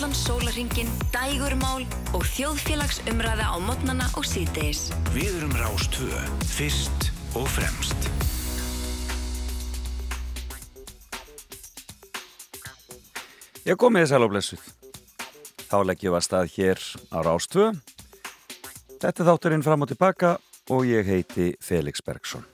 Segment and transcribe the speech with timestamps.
[0.00, 1.82] allan sólaringin, dægurmál
[2.16, 4.88] og þjóðfélagsumræða á modnana og síðdeis.
[5.12, 8.06] Við erum Rástvö, fyrst og fremst.
[13.68, 14.62] Ég kom með þess alveg
[15.68, 16.80] Þá leggjum við að stað hér
[17.12, 17.66] á Rástvö.
[19.02, 20.38] Þetta þátturinn fram og tilbaka
[20.72, 22.46] og ég heiti Felix Bergsson.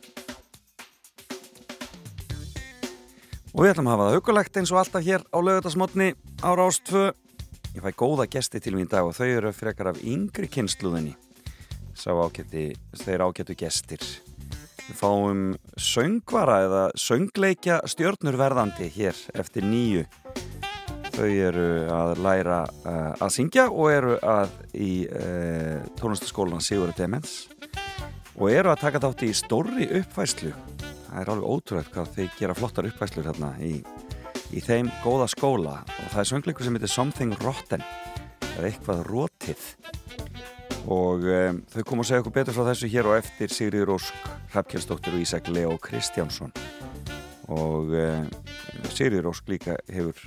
[3.54, 6.10] Og við ætlum að hafa það hugulegt eins og alltaf hér á lögutasmotni
[6.42, 7.14] á Rástvö.
[7.76, 11.12] Ég fæ góða gesti til mín dag og þau eru frekar af yngri kynsluðinni.
[11.92, 12.70] Sá ágætti,
[13.04, 14.00] þeir ágættu gestir.
[14.86, 15.42] Við fáum
[15.76, 20.06] söngvara eða söngleikja stjórnurverðandi hér eftir nýju
[21.16, 27.46] Þau eru að læra uh, að syngja og eru að í uh, tónlistaskólan Sigur Demens
[28.36, 30.52] og eru að taka þátt í stórri uppvæslu.
[31.06, 33.78] Það er alveg ótrúlega hvað þeir gera flottar uppvæslu hérna í,
[34.54, 35.80] í þeim góða skóla.
[35.86, 37.84] Og það er söngleikur sem heitir Something Rotten.
[38.56, 39.64] Eða eitthvað rótið
[40.86, 44.28] og um, þau kom að segja okkur betur frá þessu hér og eftir Sigriður Ósk,
[44.52, 46.54] Hrafkjelsdóttir og Ísak Leo Kristjánsson.
[47.50, 48.28] Og um,
[48.94, 50.20] Sigriður Ósk líka hefur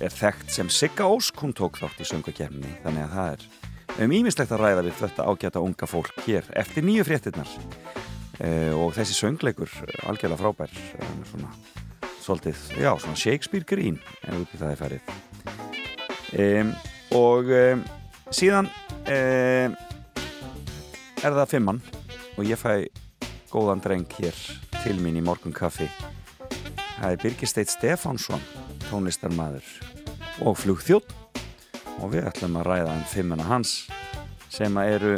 [0.00, 4.12] er þekkt sem Sigga Ósk, hún tók þátt í söngakefni þannig að það er um
[4.12, 7.48] ímislegt að ræða við þetta ágæta unga fólk hér eftir nýju fréttinnar
[8.44, 9.72] e, og þessi söngleikur
[10.04, 10.74] algjörlega frábær.
[11.30, 11.52] Svona,
[12.26, 15.02] svolítið, já, svona Shakespeare grín ef ekki það er færið
[16.34, 16.46] e,
[17.16, 17.64] og e,
[18.34, 18.70] síðan
[19.06, 19.76] er
[21.22, 21.82] það fimmann
[22.36, 22.88] og ég fæ
[23.52, 24.36] góðan dreng hér
[24.82, 25.86] til mín í morgun kaffi
[26.96, 28.42] það er Birgir Steit Stefánsson
[28.88, 29.66] tónlistarmadur
[30.46, 31.14] og flugþjótt
[32.02, 33.76] og við ætlum að ræða um fimmuna hans
[34.52, 35.16] sem eru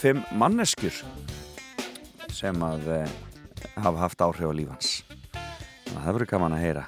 [0.00, 1.02] fimm manneskjur
[2.32, 3.16] sem að eh,
[3.76, 4.92] hafa haft áhrif á lífans
[5.94, 6.86] það verður gaman að heyra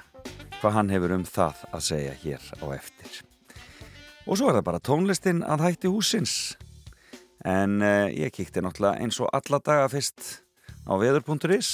[0.63, 3.15] hvað hann hefur um það að segja hér á eftir.
[4.23, 6.35] Og svo er það bara tónlistin að hætti húsins
[7.43, 10.23] en eh, ég kíkti náttúrulega eins og alla daga fyrst
[10.87, 11.73] á veður.is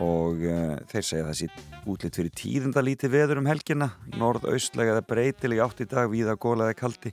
[0.00, 1.48] og uh, þeir segja þessi
[1.88, 3.90] útlitt fyrir tíðindalíti veður um helgina.
[4.16, 7.12] Norðaustlega eða breytileg átt í dag víða gólaði kaldi.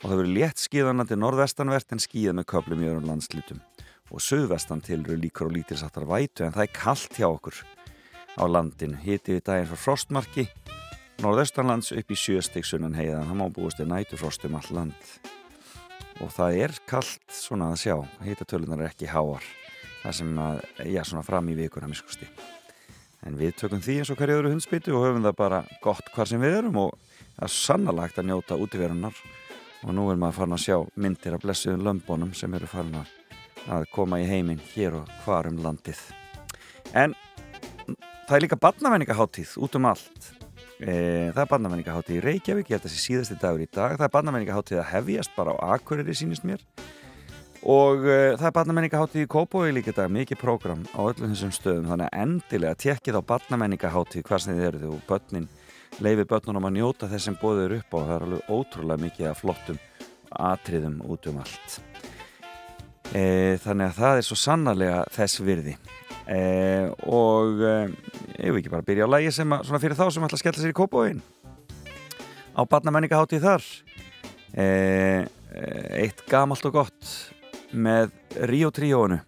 [0.00, 3.60] Og það verður létt skíðanandi norðvestanvert en skíða með köplum í öðrum landslutum
[4.08, 7.58] og söðvestan til eru líkur og lítilsáttar vætu en það er kallt hjá okkur
[8.38, 8.98] á landinu.
[9.02, 10.46] Hitið í daginn frá frostmarki
[11.22, 15.08] norðaustanlands upp í sjöstegsunnan heiðan það má búist í nætufrost um all land.
[16.22, 17.96] Og það er kallt svona að sjá.
[18.26, 19.42] Hitatölunar er ekki háar.
[20.02, 22.28] Það sem að, já, svona fram í vikuna miskusti.
[23.26, 26.30] En við tökum því eins og hverju öðru hundspýtu og höfum það bara gott hvar
[26.30, 26.94] sem við erum og
[27.34, 29.22] það er sannalagt að njóta útíverunar
[29.82, 33.88] og nú er maður farin að sjá myndir af blessiðum lömbónum sem eru farin að
[33.90, 35.98] koma í heiminn hér og hvar um landið.
[36.94, 37.14] En
[38.28, 40.30] það er líka barnavenningaháttíð út um allt.
[40.78, 40.92] E,
[41.32, 43.96] það er barnavenningaháttíð í Reykjavík, ég held að það sé síðasti dagur í dag.
[43.96, 46.62] Það er barnavenningaháttíð að hefjast bara á Akureyri sínist mér.
[47.66, 51.88] Og uh, það er barnamenningaháttið í Kópói líka dag, mikið prógram á öllum þessum stöðum.
[51.90, 55.48] Þannig að endilega tekkið á barnamenningaháttið hvað sem þið eru og börnin.
[56.04, 59.38] Leifir börnunum að njóta þess sem bóður upp og það er alveg ótrúlega mikið að
[59.40, 59.80] flottum
[60.48, 61.78] atriðum út um allt.
[63.10, 63.22] E,
[63.64, 65.74] þannig að það er svo sannarlega þess virði.
[66.28, 66.40] E,
[67.08, 67.74] og e,
[68.38, 70.42] ég vil ekki bara byrja á lægi sem að, svona fyrir þá sem ætla að
[70.44, 71.22] skella sér í Kópóin
[72.54, 73.66] á barnamenningaháttið þar
[74.54, 75.64] e, e,
[76.04, 77.12] eitt gamalt og gott
[77.74, 78.14] með
[78.48, 79.18] Ríó Tríónu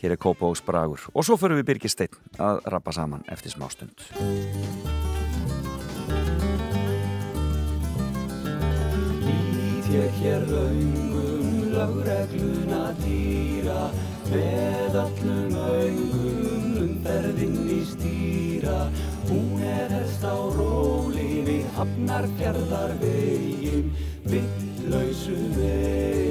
[0.00, 3.68] hér er Kópavóks Bragur og svo förum við Birgir Steinn að rappa saman eftir smá
[3.72, 4.04] stund.
[9.24, 13.88] Lít ég hér laungum lögregluna dýra
[14.30, 18.39] með öllum augum umferðinn í stýra
[19.30, 23.92] hún er helst á róli við hafnar gerðar vegin
[24.30, 26.30] vittlausu vegin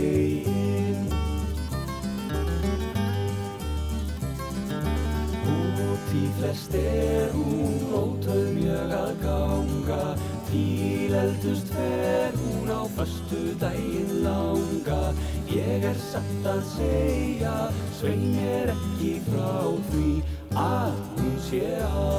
[6.10, 10.06] Því flest er hún ótöð mjög að ganga.
[10.50, 15.14] Til eldust fer hún á förstu daginn langa.
[15.54, 17.54] Ég er satt að segja,
[18.00, 20.10] svein er ekki frá því
[20.58, 22.10] Að hún sé á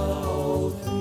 [0.85, 1.01] því.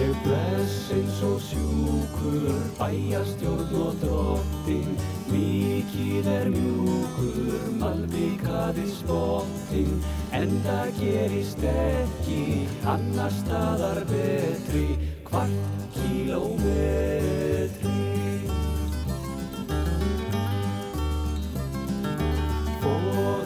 [0.00, 2.44] Ég bless eins og sjúkur,
[2.78, 4.94] bæjastjórn og drottin
[5.32, 9.98] Mikið er mjúkur, malbikaði spottin
[10.32, 14.86] En það gerist ekki, annar staðar betri
[15.26, 18.09] Kvart kílómetri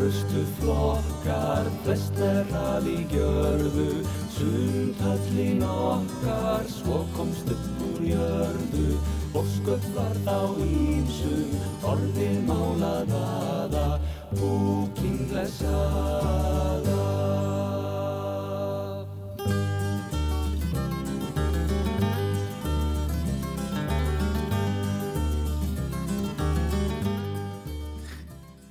[0.05, 3.87] Fórustu flokkar, flest er að í gjörðu
[4.35, 8.99] Sundhöllin okkar svo komst upp úr jörðu.
[9.33, 11.57] Og sköflar þá ímsum
[11.89, 13.87] orðið málaðaða
[14.37, 15.25] búking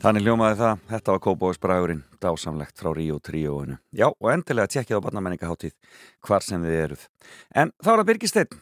[0.03, 3.77] Þannig ljómaði það, þetta var Kópavóks Bragurinn, dásamlegt frá Ríó tríóinu.
[3.95, 5.71] Já, og endilega tjekkið á barnamenningaháttíð
[6.27, 7.05] hvar sem þið eruð.
[7.55, 8.57] En þá er það Birgisteinn.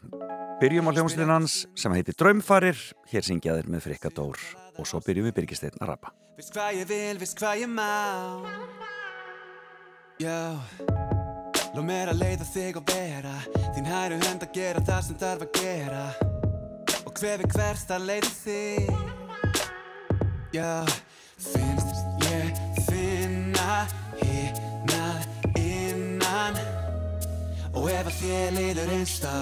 [0.61, 2.77] Byrjum á hljómsveitin hans sem heitir Draumfarir,
[3.09, 4.37] hér syngjaðir með Frikka Dór.
[4.77, 6.13] Og svo byrjum við Birgisteinn að rappa.
[6.37, 7.89] Veist hvað ég vil, veist hvað ég má.
[10.21, 10.61] Já.
[11.73, 13.37] Lóð mér að leiða þig og vera.
[13.73, 16.09] Þín hæru hönd að gera það sem þarf að gera.
[17.01, 18.99] Og hver við hvert að leiða þig.
[20.53, 20.85] Já
[21.41, 23.87] Finnst ég finna
[24.19, 25.23] hinnað
[25.57, 26.59] innan.
[27.73, 29.41] Og ef að þér leiður einst á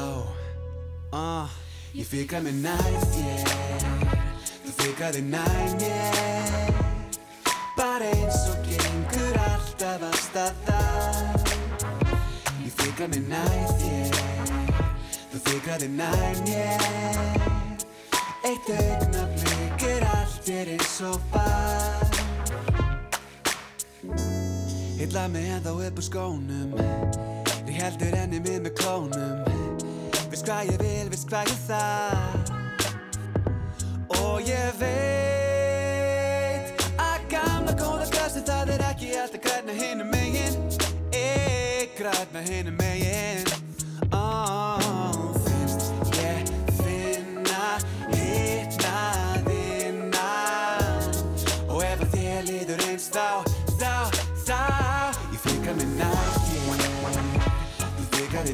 [1.12, 1.50] uh,
[1.98, 3.44] Ég fikra mig nær þér.
[4.64, 6.54] Þú fikraði nær mér.
[7.76, 10.80] Bara eins og gengur alltaf að staða
[12.64, 14.24] Ég fikra mig nær þér.
[15.34, 16.88] Þú fikraði nær mér.
[18.48, 19.39] Eitt augnablik er
[20.50, 22.10] er eins og var
[25.00, 26.74] Illa mig ennþá upp á skónum.
[27.68, 29.46] Ég heldur enni mið með klónum.
[30.32, 32.50] Veist hvað ég vil, veist hvað ég þarf.
[34.20, 36.68] Og ég veit
[36.98, 40.56] Að gamla góða glasið það er ekki alltaf græna hinum megin.
[41.14, 43.59] Ég græna hinum megin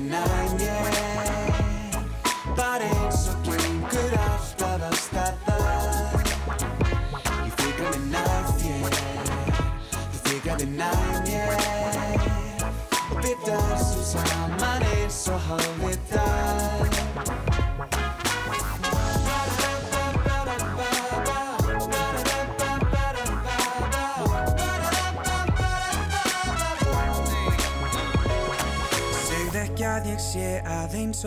[0.05, 0.94] Þú fikrar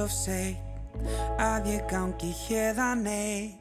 [0.02, 0.56] of seg
[1.38, 3.54] Að ég gangi hérðan nei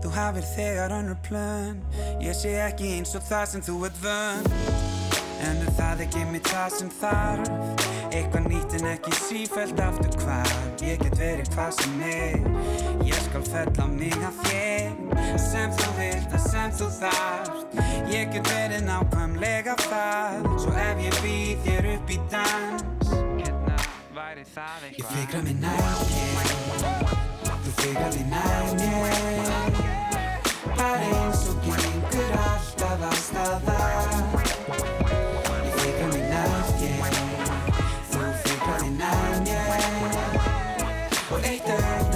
[0.00, 1.80] Þú hafir þegar önnur plön
[2.22, 4.48] Ég sé ekki eins og það sem þú ert vön
[5.40, 10.84] En er það ekki mitt það sem þarf Eitthvað nýtt en ekki sífælt aftur hvað
[10.86, 12.38] Ég get verið hvað sem er
[13.06, 17.78] Ég skal fella mig að þér sem þú vilt, það sem þú þarft
[18.10, 22.99] Ég get verið nákvæmlega það Svo ef ég býð þér upp í Hérna
[24.30, 25.80] væri það Ég fikra mig nær
[26.10, 26.46] þér
[27.64, 29.78] Þú fikrar þig nær mér.
[30.76, 33.78] Bara eins og gengur alltaf að staða
[35.64, 37.18] Ég fikra mig nær þér
[38.12, 39.68] Þú fikrar þig nær mér.
[41.30, 42.09] Og eitt augnablik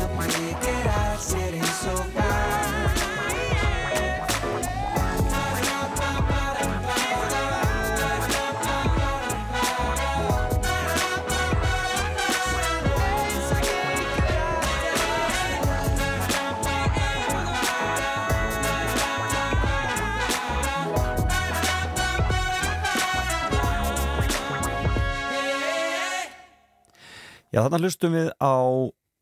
[27.55, 28.55] Já, þarna hlustum við á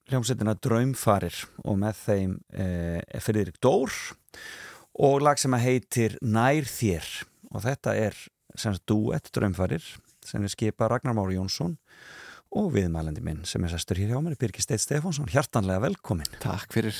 [0.08, 1.34] hljómsveitina Draumfarir
[1.68, 3.92] og með þeim eh, Friðrik Dór
[5.04, 7.10] og lag sem að heitir Nær þér.
[7.52, 8.16] Og þetta er
[8.56, 9.84] sem sagt duett Draumfarir
[10.24, 11.74] sem er skipa Ragnar Mári Jónsson
[12.56, 16.72] og viðmælandi minn sem er sestur hér hjá mér Birgir Steit Stefánsson, hjartanlega velkomin Takk
[16.72, 16.96] fyrir.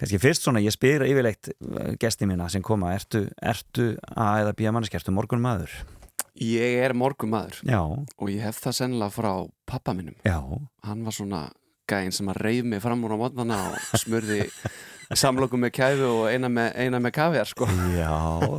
[0.00, 4.56] Kanski fyrst svona, ég spyr yfirleitt eh, gesti mína sem koma, ertu, ertu A eða
[4.56, 5.76] B manneski, ertu morgun maður?
[6.38, 9.32] Ég er morgumadur Já, og ég hef það sennilega frá
[9.66, 10.38] pappa minnum já,
[10.86, 11.48] Hann var svona
[11.88, 14.44] gæinn sem að reyf mig fram úr á mótnana og smurði
[15.16, 17.68] samlokum með kæfu og eina með, eina með kafjar sko.
[17.96, 18.10] já,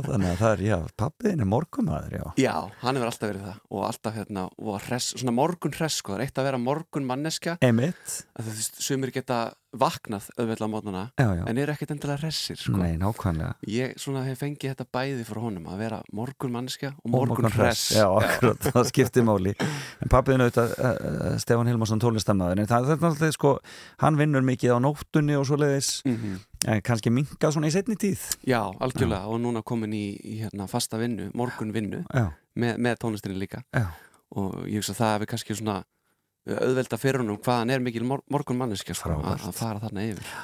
[0.08, 2.24] þannig að það er, já, pappiðin er morgun maður, já.
[2.42, 3.60] Já, hann hefur alltaf verið það.
[3.70, 7.06] Og alltaf hérna, og hress, svona morgun hress sko, það er eitt að vera morgun
[7.06, 9.38] manneskja Emitt, þú veist, sumir geta
[9.72, 11.42] vaknað auðvitað á mótnana já, já.
[11.46, 12.74] en eru ekkert endilega hressir sko.
[12.80, 13.52] Nei, nákvæmlega.
[13.70, 17.50] Ég svona hef fengið þetta bæði frá honum að vera morgun manneskja og Og morgun,
[17.54, 19.54] hress Já, akkurat, það skiptir máli.
[20.02, 23.54] En pappiðin auðvitað, uh, Stefán Hilmarsson tólestammaður En það, er náttúrulega, sko,
[24.02, 26.38] hann vinnur mikið á nóttunni og svoleiðis Mhm.
[26.68, 28.20] En kannski minkað svona í setni tíð.
[28.44, 32.26] Já, algjörlega og núna komin í, í hérna, fasta vinnu, morgun vinnu Já,
[32.60, 33.62] með, með tónlistinni líka.
[33.72, 33.86] Já,
[34.36, 35.78] og ég hugsa að það hefur kannski svona
[36.48, 40.06] auðvelda fyrir honum hvað hann er mikil mor morgun manneski sko, að, að fara þarna
[40.08, 40.34] yfir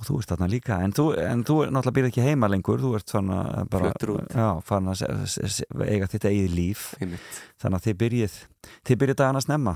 [0.00, 2.92] og þú ert þarna líka, en þú, en þú náttúrulega býrð ekki heima lengur, þú
[2.96, 3.90] ert svona bara,
[4.32, 5.02] já, farin að
[5.84, 7.40] eiga þitt eigið líf Einmitt.
[7.60, 8.38] þannig að þið byrjið,
[8.88, 9.74] þið byrjið dagana snemma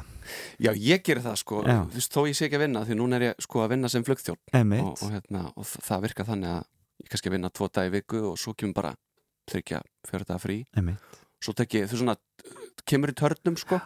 [0.57, 1.83] Já, ég gerir það sko, Já.
[1.93, 3.91] þú veist, þó ég sé ekki að vinna því núna er ég sko að vinna
[3.93, 4.87] sem flugþjón Einmitt.
[4.87, 6.63] og, og, hérna, og það virkar þannig að
[7.05, 8.95] ég kannski að vinna tvo dag í viku og svo kemur bara
[9.53, 11.21] þryggja fjöra daga frí Einmitt.
[11.45, 12.17] svo tek ég, þú svona
[12.89, 13.79] kemur í törnum sko.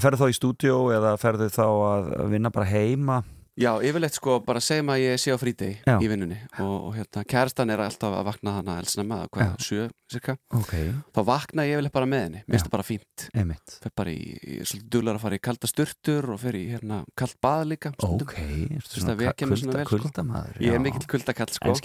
[0.00, 3.22] Ferðu þá í stúdíó eða ferðu þá að vinna bara heima
[3.60, 5.98] Já, yfirleitt sko, bara segjum að ég sé á frídegi Já.
[6.00, 10.38] í vinnunni og, og hérna, kærastan er alltaf að vakna hana elsnema, hvað, sjö, cirka
[10.56, 10.70] Ok,
[11.12, 13.26] þá vakna ég yfirleitt bara með henni, mér finnst það bara fínt.
[13.84, 16.62] Fer bara í, ég er svolítið duglar að fara í kalda sturtur og fer í
[16.70, 17.92] hérna kalt bað líka.
[18.08, 18.34] Ok,
[18.88, 20.00] svona kulda, sko.
[20.06, 20.78] kuldamaður Ég já.
[20.78, 21.76] er mikill kuldakall sko.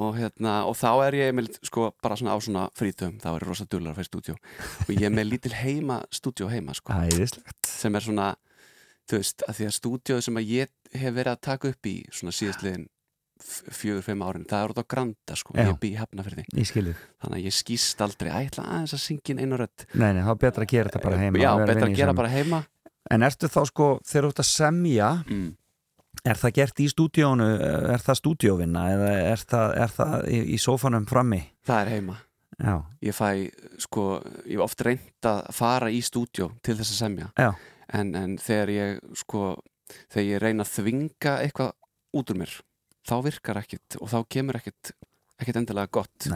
[0.00, 3.44] Og, hérna, og þá er ég með, sko, bara svona á svona frítum þá er
[3.44, 4.40] ég rosa duglar að fara í stúdíó.
[4.88, 7.60] Og ég er með lítil heima stúdíó heima sko, Æðislegt.
[7.68, 8.32] Sem er svona
[9.06, 11.94] þú veist, að því að stúdíóð sem að ég hef verið að taka upp í
[12.12, 12.86] svona síðastliðin
[13.42, 15.66] f- fjögur, fimm árin, það er út á Granda sko, Já.
[15.68, 19.36] ég bý í skilið þannig að ég skýst aldrei, að ég ætla aðeins að syngja
[19.42, 21.94] einu rödd Nei, nei, þá er betra að gera þetta bara heima Já, betra að
[21.96, 22.20] gera saman.
[22.22, 22.62] bara heima
[23.10, 25.48] En ertu þá sko, þegar þú ert að semja mm.
[26.26, 27.46] Er það gert í stúdíónu,
[27.92, 31.42] er það stúdíóvinna eða er það, er það í, í sófanum frammi?
[31.68, 32.16] Það er heima
[32.56, 32.74] Já,
[33.04, 33.28] Ég fæ,
[33.84, 34.04] sko,
[34.48, 37.50] ég hef oft reynd að fara í stúdjó til þess að semja Já.
[38.00, 39.42] en, en þegar ég, sko
[40.12, 41.72] þegar ég reyna að þvinga eitthvað
[42.16, 42.56] út úr mér,
[43.06, 44.92] þá virkar ekkit og þá kemur ekkit,
[45.42, 46.28] ekkit endilega gott.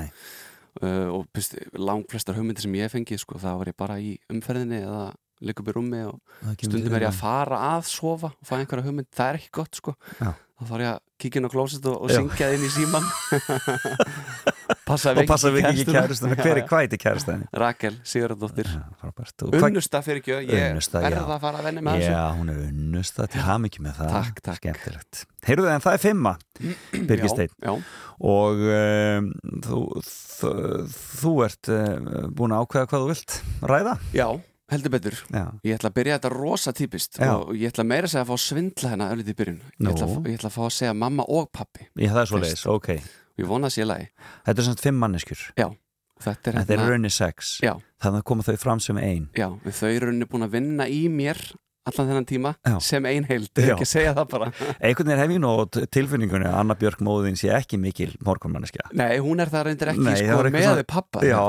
[0.81, 3.99] Uh, og pist, lang flestar hugmyndir sem ég hef fengið, sko, þá var ég bara
[3.99, 5.09] í umferðinni eða
[5.41, 6.19] liggur upp í rúmi og
[6.61, 9.81] stundum er ég að fara að sofa og fá einhverja hugmynd, það er ekki gott
[9.81, 9.97] sko.
[10.21, 10.33] Já.
[10.61, 13.07] þá þarf ég að kíkja inn á klósit og, og syngja inn í síman
[14.89, 17.49] passa Og passa við ekki kæristuna, hver er hvað er kæristuna?
[17.63, 18.71] Rakel Sigurðardóttir.
[19.51, 21.35] Unnusta fyrir ekki, ég Unnusta, verða já.
[21.37, 22.13] að fara að venni með þessu.
[22.15, 23.29] Já, hún er unnusta.
[23.31, 24.13] Til hafmyggju með það.
[24.17, 24.61] Takk, takk.
[24.61, 25.25] Skemmtilegt.
[25.49, 26.01] Heyrðu en það er
[27.21, 27.75] já, já,
[28.21, 29.31] Og um,
[29.65, 30.51] þú, þú,
[31.23, 33.37] þú ert uh, búin að ákveða hvað þú vilt
[33.71, 33.95] ræða?
[34.13, 34.27] Já,
[34.71, 35.17] heldur betur.
[35.35, 37.33] Já, Ég ætla að byrja þetta rosa típist Já.
[37.37, 39.61] og ég ætla meira að segja að fá svindla hérna öllið í byrjun.
[39.81, 42.27] Ég ætla, að- ég ætla að fá að segja mamma og pappi ég, það er
[42.33, 42.89] svo leiðis, ok.
[42.91, 44.09] Og ég vona að sé lagi.
[44.47, 45.43] Þetta er svona fimm manneskjur.
[45.57, 45.69] Já,
[46.21, 47.59] þetta er þeir eru raunni sex.
[47.63, 49.29] Já, Þannig að koma þau fram sem ein.
[49.37, 51.37] Já, þau eru rauninni búin að vinna í mér
[51.89, 52.75] allan þennan tíma Já.
[52.85, 53.73] sem ein heild, Já.
[53.75, 54.49] ekki segja það bara
[54.85, 58.11] Einhvern veginn hef ég nú á t- tilfinningunni að Anna Björk móðin sé ekki mikil
[58.27, 61.25] morgunmanneskja Nei, hún er það reyndir ekki Nei, það sko, var eitthvað með svona- pappa
[61.25, 61.41] Já,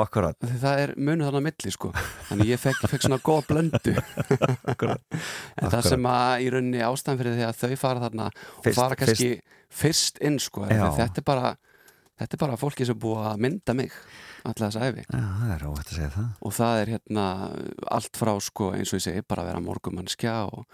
[0.48, 1.92] Því það er munu þannig að milli sko
[2.30, 3.96] þannig ég fekk, fekk svona góð blöndu
[4.72, 5.04] Akkurat.
[5.12, 5.90] en það Akkurat.
[5.92, 9.32] sem að í rauninni ástæðan fyrir því að þau fara þarna og Fyrst- fara kannski
[9.72, 11.54] fyrst, inn sko þetta er bara
[12.22, 13.92] þetta er bara fólki sem búið að mynda mig
[14.44, 16.30] alltaf þess æfi Já, það er óvægt að segja það.
[16.42, 17.26] Og það er hérna
[17.98, 20.66] allt frá sko eins og ég segi bara að vera morgumannskja og,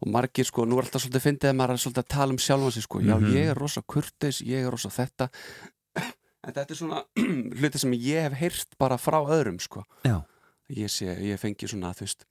[0.00, 2.40] og margir sko, nú er alltaf svolítið fyndið að maður er svolítið að tala um
[2.46, 3.32] sjálfan sig sko, já Mhm.
[3.34, 5.28] ég er rosa kurteis, ég er rosa þetta.
[6.46, 7.00] En þetta er svona
[7.58, 10.20] hluti sem ég hef heyrt bara frá öðrum sko, Já,
[10.70, 12.26] ég sé, ég fengi svona þú veist,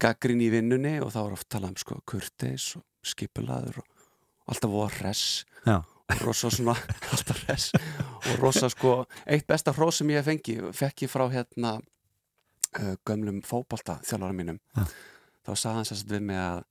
[0.00, 3.84] gaggrin í vinnunni og þá er oft talað um sko kurteis og skipulaður og
[4.48, 5.82] alltaf voða hress já,
[6.20, 6.74] rosa svona
[7.12, 7.70] alltaf hress.
[8.32, 13.42] og rosa sko, eitt besta hrós sem ég fengi, fekk ég frá hérna uh, gömlum
[13.46, 14.60] fótbolta þjálfara mínum.
[14.76, 14.84] Já.
[15.42, 16.62] þá sagði hann sérst við mig að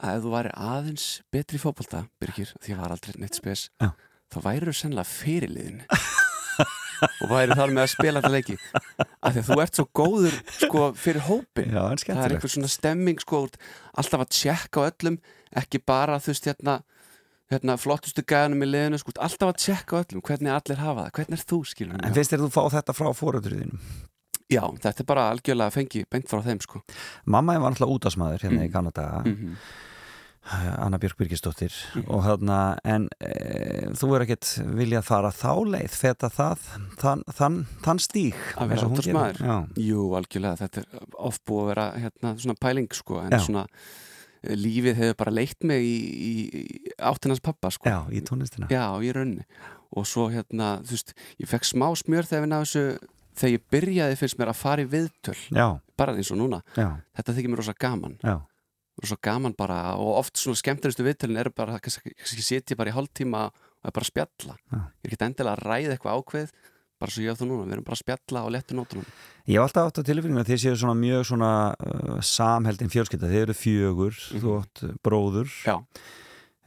[0.00, 3.66] að ef þú væri aðeins betri í fótbolta Birgir, því ég var aldrei neitt spes
[3.82, 3.90] Já.
[4.32, 5.82] þá væri þú sennilega fyrirliðin
[7.00, 8.56] og væri þar með að spila þetta leiki.
[9.20, 12.72] Af því að þú ert svo góður sko fyrir hópin já, það er einhver svona
[12.72, 13.42] stemming sko,
[14.00, 15.16] alltaf að tjekka á öllum
[15.60, 16.76] ekki bara þú veist hérna,
[17.50, 21.38] hérna flottustu gæðanum í liðinu sko, alltaf að tjekka öllum, hvernig allir hafa það hvernig
[21.40, 23.80] er þú skilur En finnst þér þú fá þetta frá fóröldriðinum?
[24.50, 26.82] já, þetta er bara algjörlega að fengi beint frá þeim sko
[27.26, 28.72] Mamma var náttúrulega útásmaður hérna í Mm.
[28.72, 29.56] gamla daga mm
[30.80, 32.04] Anna Björk Birgisdóttir Mhm.
[32.08, 36.58] og hérna, en e, þú er ekkert viljað fara þá leið feta það,
[36.96, 39.32] þann, þann, þann stíg Að vera.
[39.36, 40.86] Já, jú, algjörlega, þetta er
[41.18, 43.38] oft búið að vera hérna, svona pæling sko en Já.
[43.46, 43.66] svona
[44.42, 47.90] lífið hefur bara leitt mig í, í, í áttinans pappa sko.
[47.90, 48.68] Já, í tónlistina.
[48.72, 49.46] Já, í rauninni.
[49.96, 52.84] Og svo hérna, þú veist, ég fekk smá smjör þegar við náðu þessu
[53.40, 55.36] þegar ég byrjaði finnst mér að fara í viðtöl.
[55.54, 55.66] Já,
[55.98, 58.16] bara eins og núna, já, þetta þykir mér rosa gaman.
[58.24, 58.36] Já,
[59.00, 62.96] rosa gaman bara og oft svona skemmtilegustu viðtölin eru bara, kannski, kannski setja bara í
[62.96, 64.56] hálftíma og er bara spjalla.
[64.70, 64.80] Já.
[64.80, 66.54] ég er ekki endilega að ræða eitthvað ákveð
[67.00, 69.06] bara svo ég á þú núna, við erum bara að spjalla og letu nótunum
[69.48, 73.30] Ég hef alltaf átt á tilfinningum að þið séu svona mjög svona uh, samheldin fjölskylda,
[73.32, 74.40] þið eru fjögur Mhm.
[74.44, 75.76] þú átt bróður Já.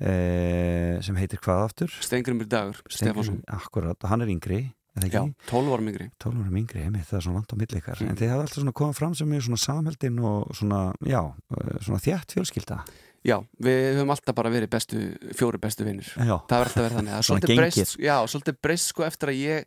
[0.02, 1.94] e, sem heitir hvað aftur?
[2.04, 4.64] Steingrimur Dagur, Stefánsson Akkurat, hann er yngri
[4.94, 5.34] Já, ekki?
[5.50, 8.10] 12 árum yngri 12 árum yngri, einmitt, það er svona langt á milli ykkar Mm.
[8.12, 11.22] en þið hafði alltaf svona komið fram sem mjög svona samheldin og svona, já,
[11.58, 12.84] eh, svona þjætt fjölskylda
[13.24, 14.98] Já, við höfum alltaf bara verið bestu,
[15.34, 19.04] fjóri bestu vinnir Það verður alltaf verið þannig Það Svona breyst, Já, svolítið breyst sko
[19.08, 19.66] eftir að ég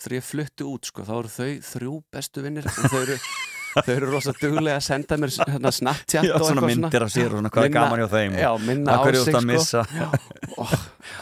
[0.00, 3.16] þegar ég flutti út sko, þá eru þau þrjú bestu vinnir en þau eru,
[3.86, 7.28] þau eru rosa duglega að senda mér hérna, Snapchat já og svona myndir af sér
[7.30, 9.40] og svona hvað er Minna- gaman hjá þeim Já, og minna að á sig út
[9.40, 9.84] að sko.
[10.56, 10.74] og,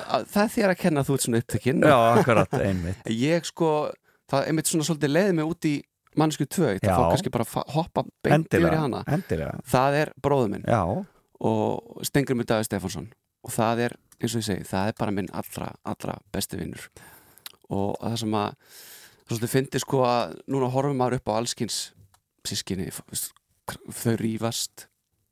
[0.08, 3.12] að, Það er þér að kenna að þú ert svona upptökinn Já, akkurat, einmitt.
[3.18, 3.70] Ég sko,
[4.30, 5.74] það er einmitt svona svolítið leiði mig út í
[6.18, 6.94] mannsku tvö, það Já.
[6.96, 9.02] fór kannski bara að hoppa beint yfir í hana.
[9.06, 9.52] endilega.
[9.70, 10.80] Það er bróður minn Já,
[11.48, 13.10] og Stengrimur Daði Stefánsson.
[13.46, 16.88] Og það er, eins og ég segi, það er bara minn allra, allra besti vinnur
[17.70, 18.54] og það sem að
[19.28, 21.80] svolítið fyndi sko að núna horfum maður upp á allskins
[22.48, 24.86] sískinni þau rífast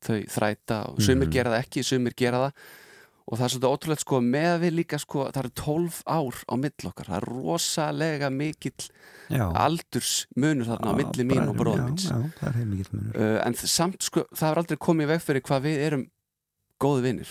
[0.04, 1.32] þau þræta og sumir Mhm.
[1.32, 2.52] gera það ekki, sumir gera það.
[3.26, 6.54] Og það er svolítið ótrúlegt sko með við líka sko það eru 12 ár á
[6.54, 7.06] mill okkar.
[7.10, 8.84] Það er rosalega mikill
[9.32, 9.50] já.
[9.56, 12.54] aldurs munur þarna á Já, milli mín og það
[12.92, 13.16] munur.
[13.16, 16.04] Uh, en samt sko, það er aldrei komið veg fyrir hvað við erum
[16.78, 17.28] góði vinnir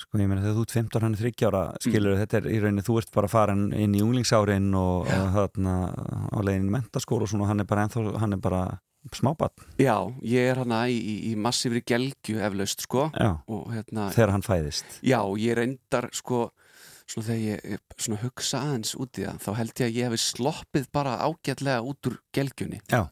[0.00, 2.60] Sko ég meina þegar þú ert 15 hann er 30 ára skilur þetta er í
[2.62, 5.74] rauninni þú ert bara farin inn í unglingsárin og, þarna
[6.32, 8.62] á leiðin í mentaskóla og svona hann er bara ennþá, hann er bara
[9.16, 14.34] smábatt Já, ég er hana í, í, í massífri gelgju eflaust sko og hérna, þegar
[14.36, 14.98] hann fæðist.
[15.04, 16.50] Já, ég reyndar sko,
[17.08, 20.20] svona þegar ég svona hugsa aðeins út í það, þá held ég að ég hefði
[20.26, 22.82] sloppið bara ágætlega út úr gelgjunni.
[22.92, 23.06] Já.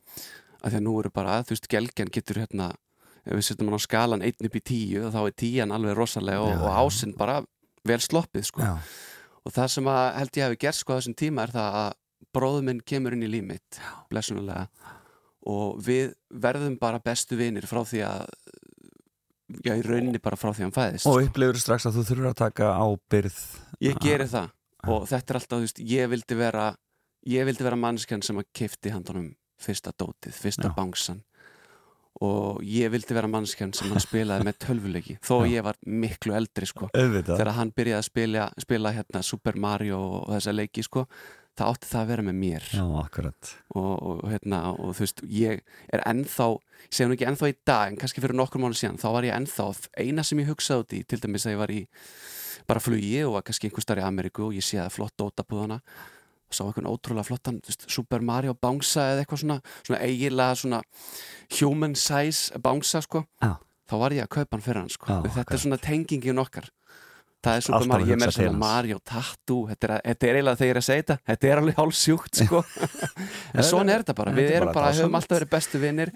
[0.59, 2.73] að því að nú eru bara, þú veist, gelgjan getur hérna,
[3.29, 6.45] ef við setjum hann á skalan 1 upp í 10, þá er 10 alveg rosalega
[6.45, 7.39] og, og ásinn bara
[7.87, 8.69] vel sloppið sko.
[9.45, 11.91] Og það sem að held ég hefði gert sko á þessum tíma er það að
[12.35, 13.81] bróður minn kemur inn í líf mitt
[14.11, 14.67] blessunulega
[15.49, 18.25] og við verðum bara bestu vinir frá því að
[19.65, 21.29] já, í rauninni bara frá því að hann fæðist og sko.
[21.29, 23.39] upplifur strax að þú þurfur að taka ábyrð
[23.87, 24.55] ég geri það.
[24.89, 26.67] Og þetta er alltaf, þú veist, ég vildi vera
[27.29, 30.75] ég vildi vera mannskjan sem að kifti handunum fyrsta dótið, fyrsta Já.
[30.77, 31.23] bangsan
[32.25, 35.51] og ég vildi vera mannskjan sem hann spilaði með tölvuleiki þó Já.
[35.55, 36.88] ég var miklu eldri sko.
[36.92, 37.37] Auðvitað.
[37.37, 41.07] Þegar hann byrjaði að spila, spila hérna Super Mario og þessa leiki sko
[41.59, 42.66] það átti það að vera með mér.
[42.71, 42.85] Já,
[43.79, 45.62] og, og hérna og þú veist ég
[45.95, 46.49] er ennþá,
[47.09, 49.69] nú ekki ennþá í dag en kannski fyrir nokkur mánu síðan, þá var ég ennþá
[49.99, 51.81] eina sem ég hugsaði út í, til dæmis að ég var í
[52.69, 55.81] bara flugi og var kannski einhver starf í Ameríku og ég sé að flott dótabúðana
[56.49, 60.83] og sá einhvern ótrúlega flottan veist, Super Mario bánsa eða eitthvað svona svona eiginlega svona
[61.61, 63.55] human size bánsa sko Já.
[63.89, 65.55] þá var ég að kaupa hann fyrir hann sko Já, þetta akkurat.
[65.59, 66.69] er svona tengingin okkar
[67.39, 68.59] það er Super Alltaf Mario, ég með svona.
[68.59, 71.61] Mario tattoo þetta er, þetta er eiginlega þegar ég er að segja þetta þetta er
[71.63, 72.63] alveg hálf sjúkt sko
[73.55, 76.13] en svona er þetta bara, við er erum bara höfum alltaf verið bestu vinnir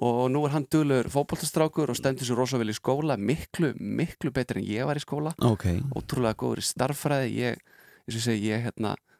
[0.00, 4.30] og nú er hann duglur fótboltastrákur og stendur sér rosa vel í skóla miklu, miklu
[4.32, 5.66] betur en ég var í skóla Ok,
[5.98, 7.58] ótrúlega góður í starffræði ég,
[8.06, 8.54] eins og ég segi,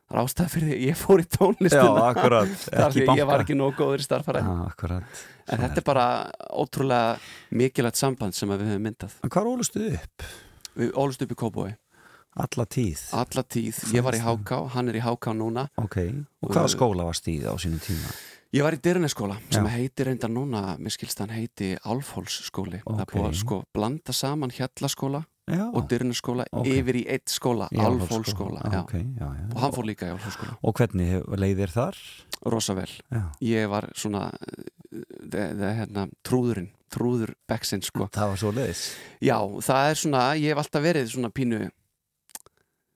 [0.05, 2.57] ég hérna rástað fyrir því, að ég fór í já, tónlistina akkurat.
[2.75, 4.07] Þar Ekki í að ég var banka ekki nóg góður í
[4.45, 5.23] Já, akkurat.
[5.49, 6.07] En þetta er bara
[6.53, 7.19] ótrúlega
[7.51, 9.17] mikilvægt samband sem við höfum myndað.
[9.25, 10.23] En hvað ólustu upp?
[10.75, 11.73] við ólust upp í Kóbói,
[12.35, 12.99] Alla tíð?
[13.15, 13.77] Alla tíð.
[13.95, 15.69] Ég var í Háká, hann er í Háká núna.
[15.79, 16.01] Ok,
[16.43, 18.11] og hvaða skóla var stíð á sínum tíma?
[18.55, 19.71] Ég var í Dyrnesskóla sem Já.
[19.71, 22.83] heitir reyndar núna, mér skilst hann heiti Álfhólsskóli.
[22.83, 23.15] Það er Ok.
[23.15, 26.67] búið að sko blanda saman Hjallaskóla Já, og Dyrnesskóla Ok.
[26.73, 28.63] yfir í eitt skóla, í Álfhólsskóla.
[28.65, 29.03] Já, Já.
[29.21, 30.57] já, Og hann fór líka í Álfhólsskóla.
[30.65, 31.99] Og hvernig hef- leið þér þar?
[32.47, 32.89] Rosa vel.
[33.13, 33.23] Já.
[33.43, 34.31] Ég var svona,
[35.29, 38.09] það er hérna, trúðurinn, trúður Beksinn sko.
[38.09, 38.83] Það var svo leiðis
[39.21, 41.61] Já, það er svona, ég hef alltaf verið svona pínu,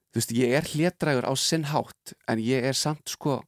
[0.08, 3.42] þú veist, ég er hlétrægur á sinn hátt, en ég er samt sko,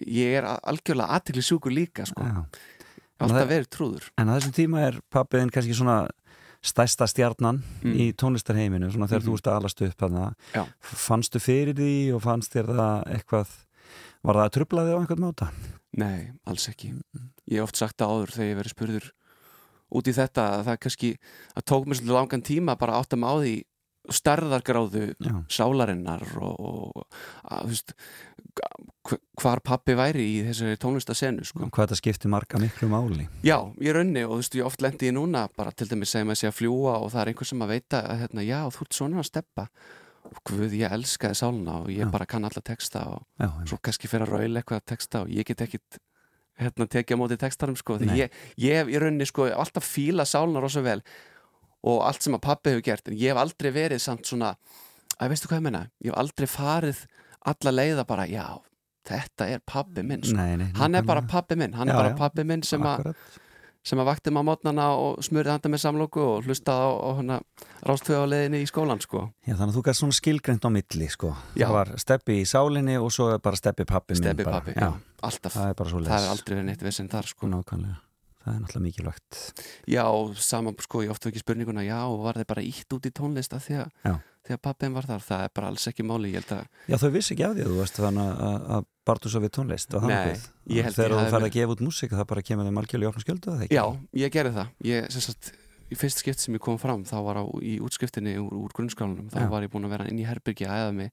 [0.00, 2.22] ég er algjörlega aðtekli sjúkur líka sko.
[3.20, 4.10] Alltaf verið trúður.
[4.18, 6.08] En á þessum tíma er pappiðin kannski svona
[6.64, 7.92] stærsta stjarnan Mm.
[8.00, 9.28] í tónlistarheiminu svona þegar Mhm.
[9.28, 10.00] þú ert að alast upp
[10.54, 10.64] Já.
[10.80, 13.48] fannstu fyrir því og fannst þér það eitthvað
[14.24, 15.50] var það að trubla þig á einhvern máta?
[15.96, 16.94] Nei, alls ekki.
[17.50, 19.10] Ég hef oft sagt það áður þegar ég verið spurður
[19.94, 21.10] út í þetta að það kannski,
[21.54, 23.54] að tók mér svolítið langan tíma bara átt að má því
[24.10, 27.06] stærðargráðu Já, sálarinnar og, og
[27.44, 27.94] að, veist,
[29.40, 31.66] hvar pappi væri í þessari tónlistasenu sko.
[31.68, 33.26] hvað þetta skipti marga miklu máli?
[33.44, 36.32] Já, ég raunni og þú veist, ég oft lendi í núna bara til dæmis segjum
[36.32, 38.86] að sé að fljúa og það er einhver sem að veita að hérna, já, þú
[38.86, 39.66] ert svona að steppa
[40.24, 42.10] og guð, ég elskaði sáluna og ég Já.
[42.14, 45.32] bara kann alla texta og Já, svo kannski fyrir að raula eitthvað að texta og
[45.34, 46.00] ég get ekkit
[46.60, 50.80] hérna tekið á móti textarum sko ég, ég í rauninni sko alltaf fíla sáluna rosa
[50.84, 51.02] vel
[51.84, 53.08] og allt sem að pappi hefur gert.
[53.10, 54.54] En ég hef aldrei verið samt svona
[55.20, 57.02] að veistu hvað ég menna, ég hef aldrei farið
[57.44, 58.46] alla leiða bara, já
[59.08, 60.36] þetta er pappi minn sko.
[60.36, 63.12] nei, nei, hann er bara pappi minn, hann Já, er bara pappi minn sem að
[63.84, 67.36] sem að vakti maður mótnana og smurði handa með samlóku og hlustaði á, hana
[67.84, 69.26] rástöðu á leiðinni í skólan sko.
[69.44, 71.34] Já, þannig að þú gæst svona skilgreint á milli sko.
[71.52, 71.66] Já.
[71.66, 74.88] Það var steppi í sálinni og svo bara steppi pappi minn Steppi pappi, Já,
[75.28, 77.50] alltaf það er bara svo Það er aldrei verið neitt vissinn þar sko.
[77.52, 78.00] Nákvæmlega,
[78.44, 79.40] það er náttúrulega mikilvægt
[79.90, 80.04] Já,
[80.44, 83.66] saman sko, ég ofta ekki spurninguna Já, var þeir bara ítt út í tónlist að
[83.66, 86.92] því að, að pappin var þar Það er bara alls ekki máli, ég held að
[86.92, 88.44] Já, þau vissi ekki af því að þú veist þannig
[88.78, 90.46] að, barðu svo við tónlist Nei, nokkuð?
[90.76, 93.08] ég held Þegar þú hafi færð að gefa út músík það bara kemur þeim algjörlega
[93.08, 93.56] í opna skjöldu?
[93.72, 93.84] Já,
[94.24, 95.54] ég gerði það Ég, sagt,
[95.92, 99.30] í fyrst skipt sem ég kom fram þá var á, í útskriftinni úr, úr grunnskólanum
[99.32, 99.48] þá Já.
[99.52, 101.12] var ég búin að vera inn í herbyrgi að æða mig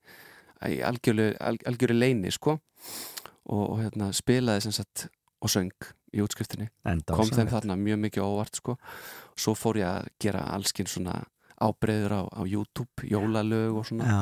[0.71, 5.07] í algjöru, al, algjöru leini sko og, og hérna, spilaði sagt
[5.41, 5.73] og söng
[6.11, 6.69] í útskriftinni
[7.11, 8.77] kom þeim þarna mjög mikið óvart sko
[9.39, 11.21] svo fór ég að gera allskinn svona
[11.61, 14.21] ábreyður á, á YouTube jólalög og svona Já,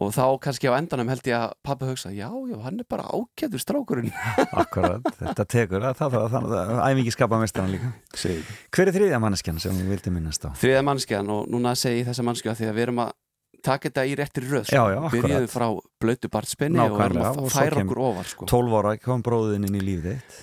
[0.00, 3.08] og þá kannski á endanum held ég að pappa hugsa já, já, hann er bara
[3.10, 4.12] ágætur strákurinn
[4.62, 8.46] akkurat, þetta tekur að það þarf að æfingi skapa mestarna líka Segir.
[8.70, 10.54] Hver er þriðja manneskjan sem þú vildi minnast á?
[10.60, 13.12] þriða mannskjan og núna segi ég þessa mannskja því að við erum að
[13.60, 14.76] taka þetta í réttir röð sko.
[14.76, 15.24] Já, já, akkurat.
[15.26, 15.66] byrjuðum frá
[16.00, 18.48] blötu barnspenni og erum að færa okkur ofar sko.
[18.48, 20.38] 12 ára kom bróðin inn í lífið þitt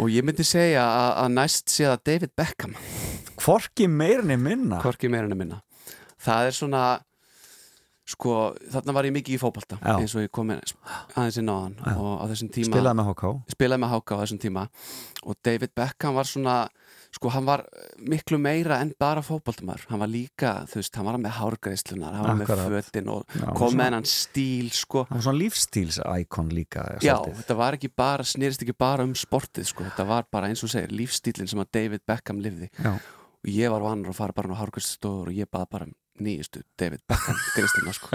[0.00, 2.76] og ég myndi segja að, næst sé það David Beckham.
[3.40, 4.80] Hvorki meirinni minna.
[4.80, 5.60] En að minna.
[6.26, 6.82] Það er svona
[8.06, 8.34] sko,
[8.70, 9.96] þarna var ég mikið í fótbolta Já.
[9.98, 10.60] eins og ég kom inn
[11.16, 11.76] aðeins inn á hann.
[11.96, 14.66] Og á þessum tíma Spilaði með HK spilaði með Háka á þessum tíma.
[15.26, 16.56] Og David Beckham var svona
[17.16, 17.62] sko hann var
[18.04, 22.26] miklu meira en bara fótboltumar, hann var líka þú veist, hann var með hárgreislunar, hann
[22.26, 22.62] var Akkurat.
[22.68, 27.16] með fötin og Já, kom með hennan stíl sko, Það var svona lífstíls-íkon líka já,
[27.16, 27.36] svolítið.
[27.42, 30.72] þetta var ekki bara snýrist ekki bara um sportið sko, þetta var bara eins og
[30.72, 32.92] segir, lífstílinn sem að David Beckham lifði Já.
[32.96, 36.62] og ég var vanur að fara bara á hárgreisstofur og ég baði bara um nýjustu
[36.78, 38.10] David Beckham greisluna sko,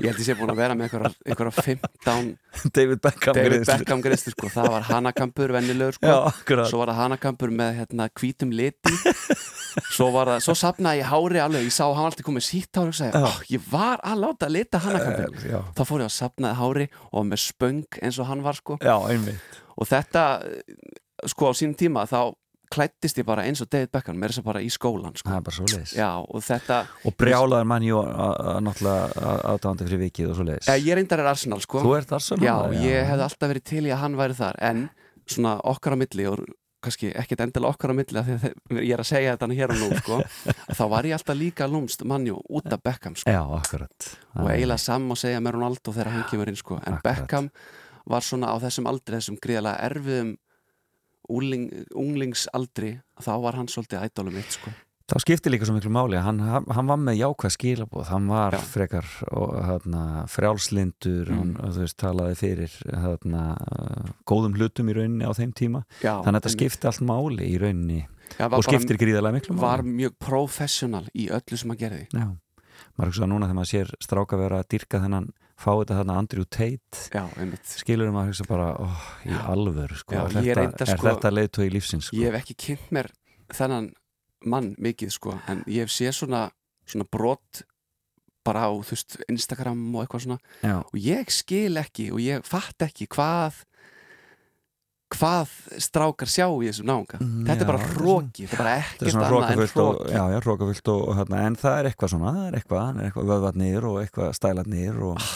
[0.00, 2.30] ég held ég sé búin að vera með einhverja, einhverja 15
[2.76, 3.34] David Beckham.
[3.68, 6.10] Beckham greislur sko, það var hanakampur vennilegur sko.
[6.10, 8.94] Já, svo var það hanakampur með hérna hvítum liti.
[9.90, 10.08] Svo
[10.42, 13.26] svo sapnaði ég hári alveg, ég sá hann alltaf komið sítt hári og Já.
[13.28, 16.88] oh, ég var að láta lita hanakampur, Eh, Já, þá fór ég að sapnaði hári
[17.12, 18.78] og með spöng eins og hann var sko.
[18.82, 18.96] Já
[19.80, 22.34] og þetta, eh, sko á sínum tíma þá
[22.70, 25.34] klættist ég bara eins og David Beckham með þess að bara í skólan sko.
[25.34, 26.78] Er já, og þetta,
[27.08, 28.00] Og brjálaður mann jú
[28.64, 31.82] náttúrulega aðdáðandi fyrir vikið og svo leiðis eh, ég reyndar er Arsenal sko.
[31.98, 32.46] Arsenal?
[32.46, 32.54] Já,
[32.86, 34.88] ég hefði alltaf verið til í að hann væri þar en
[35.30, 36.44] svona okkar á milli og
[36.80, 38.30] kannski ekkit endilega okkar á milli að
[38.80, 40.20] ég er að segja þetta hér og nú sko,
[40.78, 43.30] þá var ég alltaf líka lúmst mannjú út af Beckham sko.
[43.30, 46.78] Já, og eiginlega sam og segja með Ronaldo þegar hann kemur inn sko.
[46.80, 47.04] en Akkurat.
[47.04, 47.50] Beckham
[48.10, 50.32] var svona á þessum aldri þessum gríðalega erfiðum
[51.30, 51.66] úling,
[51.96, 54.72] unglingsaldri þá var hann svolítið ædolum mitt sko.
[55.10, 58.60] Þá skipti líka svo miklu máli hann, hann var með jákvæð skilabóð, hann var Já.
[58.62, 61.56] frekar og, hérna, frjálslindur Mm.
[61.58, 66.38] hann veist, talaði fyrir uh, góðum hlutum í rauninni á þeim tíma já, þannig að
[66.40, 68.00] þetta skipti allt máli í rauninni
[68.38, 72.28] Já, og skiptir gríðarlega miklu máli var mjög professional í öllu sem hann gerði Já,
[72.94, 75.26] maður hugsa núna þegar maður sér stráka vera að dyrka þennan
[75.60, 77.02] fá þetta þarna Andrew Tate
[77.76, 79.40] skilur maður hugsa bara oh, í Já.
[79.52, 82.20] alvöru sko, Já, þetta, reyndar, er sko- þetta leiðtói í lífsins sko?
[82.20, 83.10] ég hef ekki kynnt mér
[83.52, 83.90] þennan
[84.48, 86.46] mann mikið sko en ég hef séð svona,
[86.88, 87.64] svona brot
[88.46, 92.46] bara á þú veist Instagram og eitthvað svona Já, og ég skil ekki og ég
[92.48, 93.64] fatt ekki hvað
[95.14, 97.18] hvað strákar sjá í þessum náunga.
[97.20, 100.12] Mm, þetta er bara já, er hróki, þetta er bara er ekkert annað en hróki
[100.14, 103.00] já, já, hrókafullt og, og hérna, en það er eitthvað svona, það er eitthvað, það
[103.00, 105.26] er eitthvað vöðvarnir og eitthvað stælarnir og,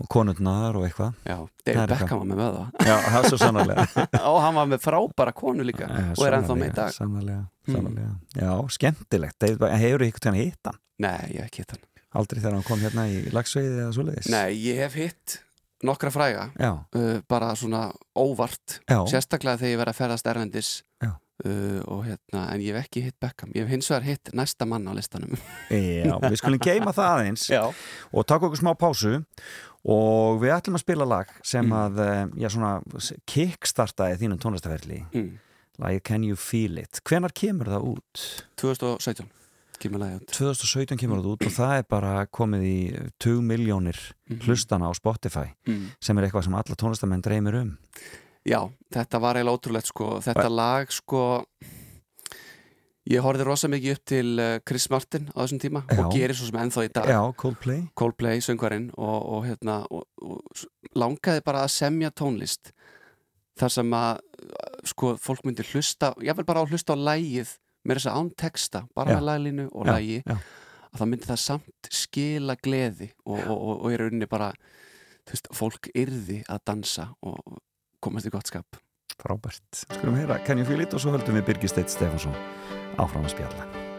[0.00, 1.18] og konurnar og eitthvað.
[1.28, 1.92] Já, David.
[1.94, 3.86] Beckham var með vöða Já, það er svo sannarlega.
[4.30, 6.94] Og hann var með frábæra konu líka og er ennþá með í dag.
[6.96, 7.74] Sannarlega, Mm.
[7.76, 8.12] sannarlega.
[8.40, 10.78] Já, skemmtilegt, hefur hann hitt hann?
[11.00, 11.84] nei, ég hef ekki hitt hann.
[12.18, 14.30] Aldrei þegar hann kom hérna í lagsveiði eða svoleiðis?
[14.32, 15.36] nei, ég hef hitt
[15.86, 17.86] nokkra fræga uh, bara svona
[18.18, 20.70] óvart já, sérstaklega þegar ég verið að ferðast erlendis
[21.04, 23.52] uh, og hérna, en ég hef ekki hitt Beckham.
[23.56, 25.32] Ég hef hins vegar hitt næsta mann á listanum.
[25.72, 27.62] Já, við skulum geima það aðeins já,
[28.12, 29.14] og taka okkur smá pásu
[29.88, 31.72] og við ætlum að spila lag sem Mm.
[31.72, 32.82] að, eh, já svona,
[33.24, 35.30] kickstartaði þínum tónlistaferli mm.
[35.80, 37.00] lagið Can You Feel It?
[37.08, 38.24] Hvenar kemur það út?
[38.60, 39.30] 2017
[39.82, 42.78] kemur lagið út 2017 kemur það út og það er bara komið í
[43.24, 43.98] 2 miljónir
[44.30, 44.40] Mhm.
[44.46, 45.86] hlustana á Spotify mm.
[46.00, 47.76] sem er eitthvað sem alla tónlistamenn dreymir um
[48.46, 48.62] Já,
[48.94, 51.22] þetta var eiginlega ótrúlegt sko þetta lag sko
[53.10, 55.98] ég horfði rosa mikið upp til uh, Chris Martin á þessum tíma Já.
[56.04, 60.04] og gerir svo sem ennþá í dag Já, Coldplay Coldplay, söngvarinn og, og, hérna, og,
[60.22, 60.64] og
[60.98, 62.72] langaði bara að semja tónlist
[63.60, 64.20] þar sem að
[64.88, 68.82] sko, fólk myndi hlusta ég vil bara hlusta á lægið með þess að án texta,
[68.96, 70.36] bara með læginu og já.
[70.90, 74.52] að það myndi það samt skila gleði og, og, og, og í rauninni bara
[75.24, 77.60] þú veist, fólk yrði að dansa og
[78.00, 78.80] komast í gott skap
[79.20, 79.82] Frábært.
[79.84, 82.36] Skulum heyra Can You Feel It og svo höldum við Birgir Steit Stefansson
[82.96, 83.89] áfram að spjalla.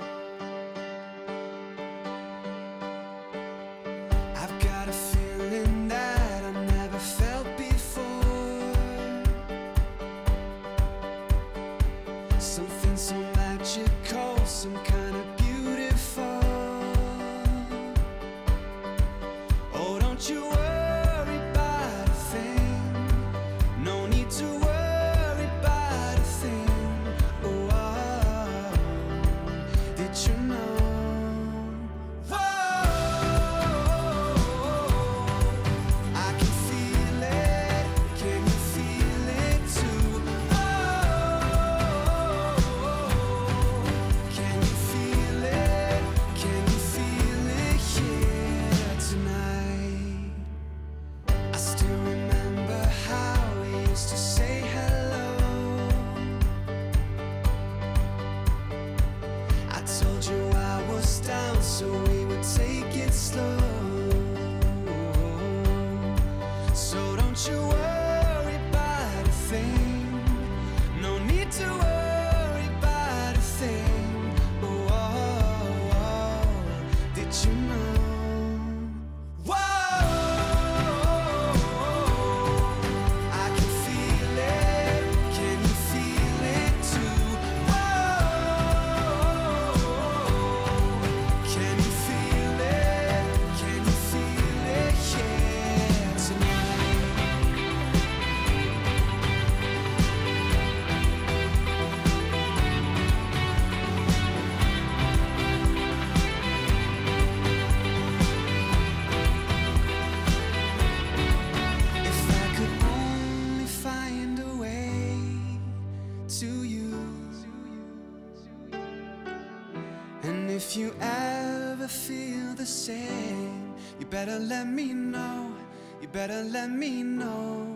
[121.91, 125.53] Feel the same, you better let me know.
[126.01, 127.70] You better let me know.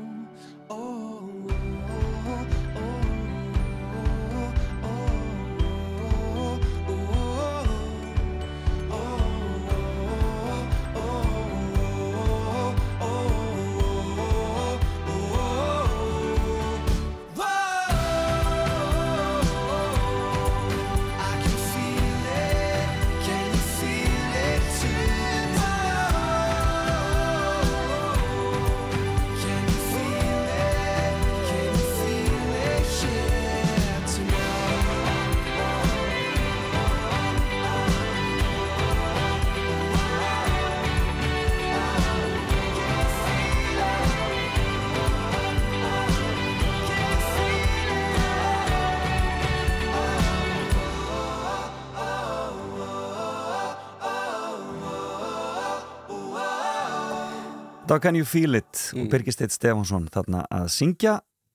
[57.95, 58.79] Þá Can You Feel It?
[58.91, 59.05] Mm.
[59.05, 61.13] og Birgir Steit Stefansson þarna að syngja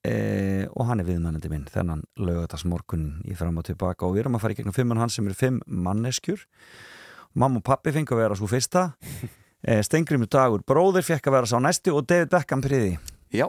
[0.08, 0.14] e,
[0.72, 4.06] og hann er viðmennandi minn þennan lögadagsmorgun í fram og tilbaka.
[4.08, 6.46] Og við erum að fara í gegnum fimmann hans sem eru fimm manneskjur.
[7.36, 8.88] Mamma og pappi fengi að vera svo fyrsta.
[9.60, 12.94] E, Stengrimur Dagur bróðir fekk að vera sá næstu og David Beckham priði
[13.28, 13.44] Já,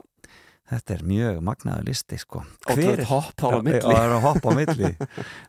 [0.67, 2.41] Þetta er mjög magnaður listi sko.
[2.67, 3.79] Ótrúlega hopp á milli.
[3.79, 4.91] já, það er að hoppa á milli.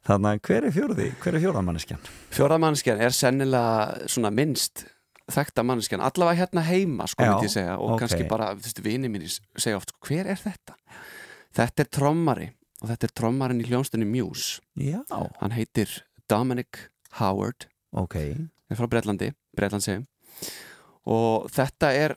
[0.07, 1.09] Þannig að hver er fjórði?
[1.19, 2.07] Hver er fjórðamanneskjan?
[2.39, 4.85] Fjórðamannskjan er sennilega svona minnst
[5.33, 8.05] þekkta mannskjan, allavega hérna heima sko myndi ég segja og ok.
[8.05, 8.53] kannski bara,
[8.85, 10.77] vini mínir segja oft, sko, hver er þetta?
[11.53, 12.49] Þetta er trommari
[12.83, 16.89] og þetta er trommarin í hljónstunni Muse Já, hann heitir Dominic
[17.21, 20.07] Howard ok er frá Breitlandi, Breitlandsegjum
[21.13, 22.17] og þetta er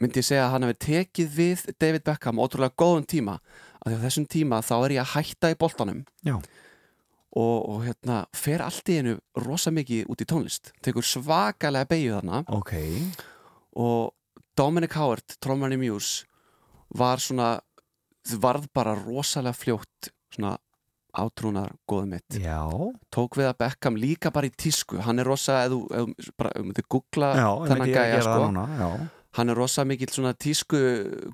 [0.00, 3.38] myndi ég segja að hann hefur tekið við David Beckham ótrúlega góðum tíma
[3.84, 6.38] af þessum tíma þá er ég að hætta í boltanum Já.
[7.34, 10.72] Og, og hérna fer allt í einu rosa mikið út í tónlist.
[10.84, 12.44] Tekur svakalega beigju þarna.
[12.54, 12.74] Ok,
[13.80, 14.14] og
[14.54, 16.28] Dominic Howard, trommarni Muse
[16.94, 17.56] var svona
[18.40, 20.54] varð bara rosalega fljótt svona
[21.14, 22.38] átrúnar góðum mitt.
[22.42, 22.58] Já.
[23.14, 24.98] Tók við að Beckham líka bara í tísku.
[25.04, 25.60] Hann er rosa,
[26.38, 27.28] bara, ef þú googla
[27.68, 28.48] þennan gæja sko,
[29.34, 30.78] hann er rosa mikill svona tísku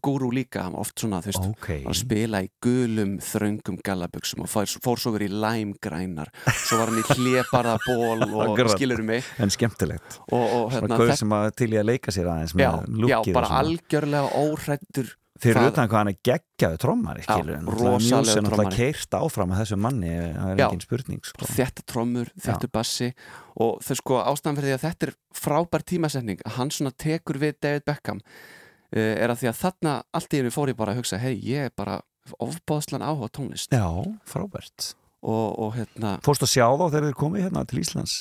[0.02, 4.50] gúrú líka, hann var oft svona veist, Ok, hann spila í gulum þröngum gallabuxum og
[4.52, 6.30] fær, fór svo verið í læmgrænar
[6.64, 8.74] svo var hann í hlébarðaból og Akkurat.
[8.76, 11.88] skilur mig en skemmtilegt og, og Svona hérna, gaur þetta- sem að til í að
[11.92, 12.70] leika sér aðeins já,
[13.10, 13.60] já, og bara svona.
[13.64, 19.16] algjörlega óhrættur Fyrir það- utan hvað hann er geggjaðu trommari Já, Mjús er náttúrulega keirt
[19.16, 20.66] áfram að þessu manni það er Já.
[20.68, 21.48] engin spurning sko.
[21.48, 23.11] þetta trommur, þetta bassi
[23.57, 27.57] og þau sko ástæðan fyrir því að þetta er frábær tímasetning, hann svona tekur við
[27.61, 31.00] David Beckham uh, er að því að þarna allt í hennu fór ég bara að
[31.00, 32.00] hugsa hei, ég er bara
[32.38, 33.72] ofbóðslan áhuga tónlist.
[33.72, 33.88] Já,
[34.29, 34.94] frábært.
[35.20, 38.14] Og, og hérna Fórstu að sjá þá þegar þið komið hérna til Íslands?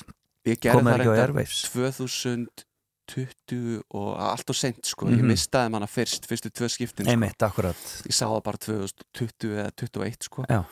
[0.48, 1.60] Ég gerði það ekki
[2.56, 2.69] á
[3.15, 5.28] reyndar Airwaves 2020 og allt og sent sko, ég Mhm.
[5.32, 7.12] mistaði manna fyrst fyrstu tvö skiptin sko.
[7.12, 7.76] Einmitt, akkurat.
[8.06, 10.45] Ég sá það bara 2020 eða 21 sko.
[10.50, 10.63] Já.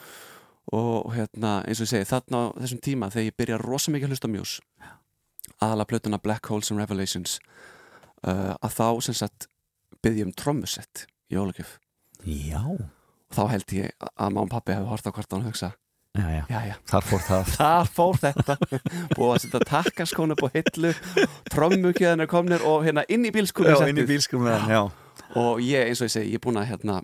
[0.73, 4.03] og hérna eins og ég segi þarna á þessum tíma þegar ég byrja rosa mikið
[4.03, 4.59] að hlusta mjús
[5.61, 7.39] aðalega plötuna Black Holes and Revelations
[8.27, 9.47] uh, að þá sem sagt
[10.03, 11.77] byrði ég um trommusett í Ólagjöf
[12.25, 15.71] Já, og þá held ég að má og pappi hefði hort á hvort hann hugsa
[16.17, 16.75] já, já, já.
[16.91, 17.51] Þar fór það.
[17.57, 18.55] Þar fór þetta.
[19.13, 20.93] Búið að setja takkaskónu upp á hillu
[21.53, 24.47] Trommukjöðan er komnir og hérna inn í bílskúli Já, inn í bílskum
[25.37, 26.99] Og ég, eins og ég segi, ég er búin að hérna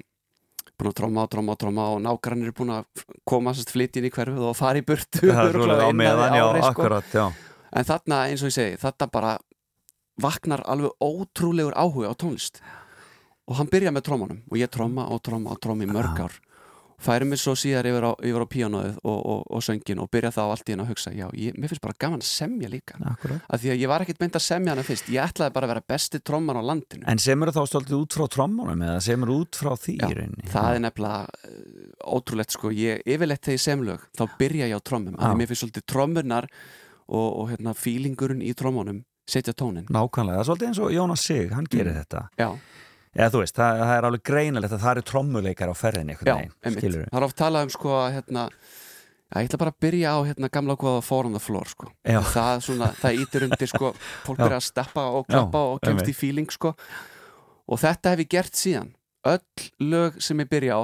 [0.80, 4.14] búin að tromma og tromma og tromma og nágrannir er búin að koma inn í
[4.14, 5.30] hverfið og fara í burtu
[6.70, 7.32] sko.
[7.74, 9.34] En þarna, eins og ég segi, þarna bara
[10.22, 12.62] vaknar alveg ótrúlegur áhuga á tónlist.
[13.50, 16.36] Og hann byrja með trommunum og ég tromma og tromma og tromma í mörg ár
[17.04, 20.32] færi mig svo síðar yfir á, yfir á píanóið og, og, og söngin og byrja
[20.36, 22.98] þá allt í henn að hugsa já, ég, mér finnst bara gaman að semja líka.
[23.12, 23.44] Akkurat.
[23.50, 25.74] Af því að ég var ekkert meint að semja hana fyrst ég ætlaði bara að
[25.76, 27.06] vera besti tromman á landinu.
[27.12, 30.50] En semur þá stoltið út frá trommunum eða semur út frá því Já, í rauninni?
[30.54, 34.82] það er nefnilega uh, ótrúlegt sko, ég, yfirleitt þegar ég semlög þá byrja ég á
[34.84, 35.32] trommum, af Já.
[35.34, 36.48] því mér finnst svolítið trommurnar
[37.08, 41.22] og, og hérna, fílingurinn í trommunum setja tónin Nákvæmlega, það er svolítið eins og Jónas
[41.28, 42.00] Sig, hann gerir Mm.
[42.04, 42.22] þetta.
[42.40, 42.50] Já,
[43.14, 46.34] Eða þú veist, það, það er alveg greinilegt að það eru trommuleikar á ferðinni Já,
[46.66, 46.88] einmitt.
[47.12, 50.20] Það er oft talað um sko að hérna, já, ég ætla bara að byrja á
[50.30, 51.92] hérna, gamla góða Floor sko.
[52.02, 52.20] Já.
[52.34, 53.94] það, svona, það ítir undir sko,
[54.26, 54.44] fólk Já.
[54.48, 56.10] byrja að steppa og klappa Já, og kemst einmitt.
[56.10, 56.74] í feeling sko.
[57.70, 58.92] og þetta hef ég gert síðan
[59.24, 60.84] öll lög sem ég byrja á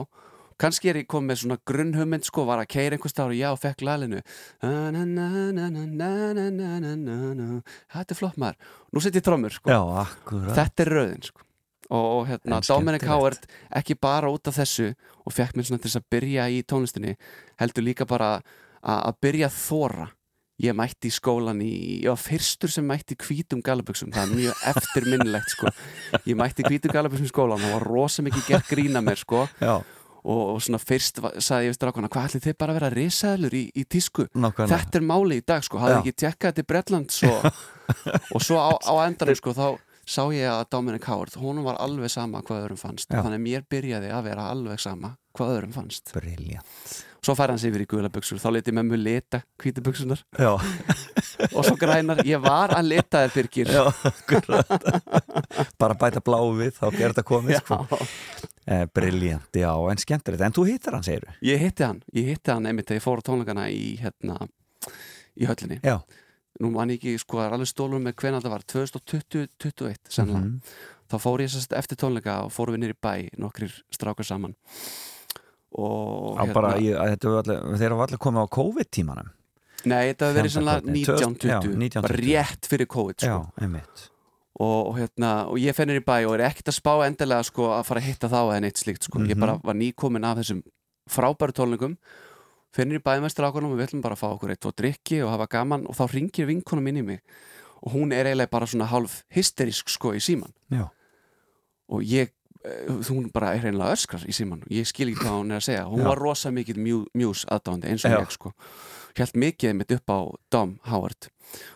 [0.59, 3.49] kannski er ég komið með svona grunnhumynd sko, var að keira einhvers staðar og já,
[3.59, 4.21] fekk lalinu
[7.89, 9.71] þetta er flott maður nú set ég trommur sko.
[9.71, 9.81] Já,
[10.59, 11.45] þetta er röðin sko.
[11.89, 13.05] Og, og hérna, Dominic.
[13.09, 13.49] Howard
[13.81, 14.91] ekki bara út af þessu
[15.25, 17.17] og fekk mér svona til þess að byrja í tónlistinni
[17.61, 18.37] heldur líka bara
[18.79, 20.09] að byrja að þóra
[20.59, 21.73] ég mætti í skólan í,
[22.03, 25.71] ég var fyrstur sem mætti í hvítum galaböksum, það er mjög eftirminnilegt sko,
[26.25, 29.45] ég mætti í hvítum galaböksum í skólan, það var rosa mikið gert grína mér sko,
[29.63, 33.55] og, og svona fyrst sagði ég við strákana, hvað ætli þið bara að vera risaðlur
[33.55, 34.81] í, í tísku, nákvæmlega.
[34.83, 35.99] Þetta er máli í dag sko, hafði Já.
[36.01, 37.35] ekki tjekkað þetta í Bretland svo,
[38.35, 39.67] og svo á, á endanum sko, þá
[40.09, 43.09] sá ég að Dominic Howard honum var alveg sama hvað öðrum fannst.
[43.11, 43.21] Já.
[43.21, 46.11] þannig að mér byrjaði að vera alveg sama hvað öðrum fannst.
[46.17, 50.53] Briljant svo fær hann sig yfir í guðlabuxur, þá leti mömmu leta hvítabuksunar Já,
[51.57, 53.71] og svo grænar, ég var að leta þér Birgir.
[53.75, 53.83] Já,
[55.79, 57.79] Bara bæta bláu við, þá gerði þetta komið sko.
[58.65, 60.45] eh, Briljant, já, en skemmtilegt.
[60.47, 63.23] En þú hittar hann, segir ég hitti hann, ég hitti hann einmitt þegar ég fór
[63.25, 64.39] tónleikana í hérna,
[65.35, 65.79] í höllinni.
[65.83, 65.99] Já,
[66.59, 70.45] nú man ég ekki, sko, það er alveg stólur með hvenær það var 2020-2021 sennilega
[70.45, 70.61] Mhm.
[71.09, 74.55] þá fór ég sérst eftir tónleika og fórum við nýri bæ nokkrir strákar saman
[75.71, 79.29] og á bara, ég, að þetta var allir, þeir hafa allir komið á COVID-tímanum
[79.85, 82.23] nei, þetta hefur verið Fjandakvöldin, 1920 já, bara 1920.
[82.25, 83.51] rétt fyrir COVID Já, sko.
[83.63, 84.09] einmitt
[84.59, 87.69] og, og hérna, og ég fennir í bæ og er ekkert að spá endilega sko
[87.77, 89.39] að fara að hitta þá eða neitt slíkt sko, ég Mhm.
[89.39, 90.63] bara var nýkomin af þessum
[91.09, 91.95] frábæru tónleikum
[92.75, 95.21] fennir í bæ með strákunum og við ætlum bara að fá okkur eitt og drikki
[95.25, 97.21] og hafa gaman og þá ringir vinkonum inn í mig.
[97.83, 100.89] Og hún er eiginlega bara svona hálf hysterísk sko í síman Já,
[101.87, 102.33] og ég,
[102.67, 105.61] eh, hún bara er reynilega öskrar í síman og ég skil ekki hvað hún er
[105.61, 105.85] að segja.
[105.87, 106.07] Hún Já.
[106.11, 108.19] var rosa mikið mjú, mjús aðdáðandi eins og Já.
[108.19, 108.53] ég sko.
[109.15, 110.19] Held mikið mitt upp á
[110.51, 111.29] Dom Howard.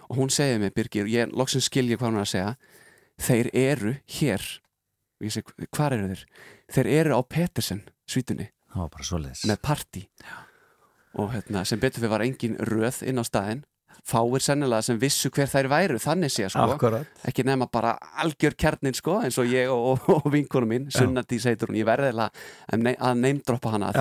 [0.09, 2.55] Og hún segið mig Birgir, ég loksins skil ég hvað hún er að segja.
[3.19, 4.59] Þeir eru hér.
[5.23, 6.25] Segi, hvar eru þeir?
[6.73, 8.49] þeir eru á Petersen svítunni
[9.47, 10.07] með partí
[11.19, 13.63] og hérna, sem betur við var engin röð inn á staðinn.
[14.03, 16.65] Fáir sennilega sem vissu hver þær væru þannig sé sko.
[16.73, 17.07] Akkurat.
[17.29, 21.45] Ekki nema bara algjör kjarnin sko eins og ég og, og, og vinkunum mín Sunnadís
[21.47, 23.91] heitur hún, ég verði að ne- að neymdroppa hana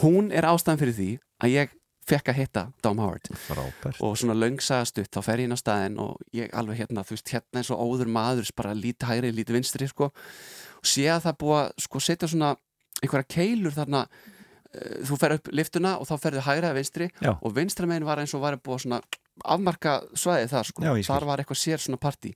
[0.00, 1.10] hún er ástæðan fyrir því
[1.44, 3.28] að ég fekk að hitta Dom Howard.
[3.46, 4.00] Frábært.
[4.00, 7.32] Og svona löngsagastutt þá fer ég inn á staðinn og ég alveg hérna, þú veist,
[7.34, 10.10] hérna eins og óður maður bara lítið hægri, lítið vinstri sko.
[10.80, 12.52] Og sé að það að sko setja svona
[13.02, 14.06] einhverja keilur þarna
[15.06, 17.32] þú fer upp liftuna og þá ferðu hægri að vinstri Já.
[17.36, 19.00] og vinstra megin var eins og var búið að svona
[19.44, 20.84] afmarka svæðið þar sko.
[20.86, 22.32] Já, þar var eitthvað sér svona partí.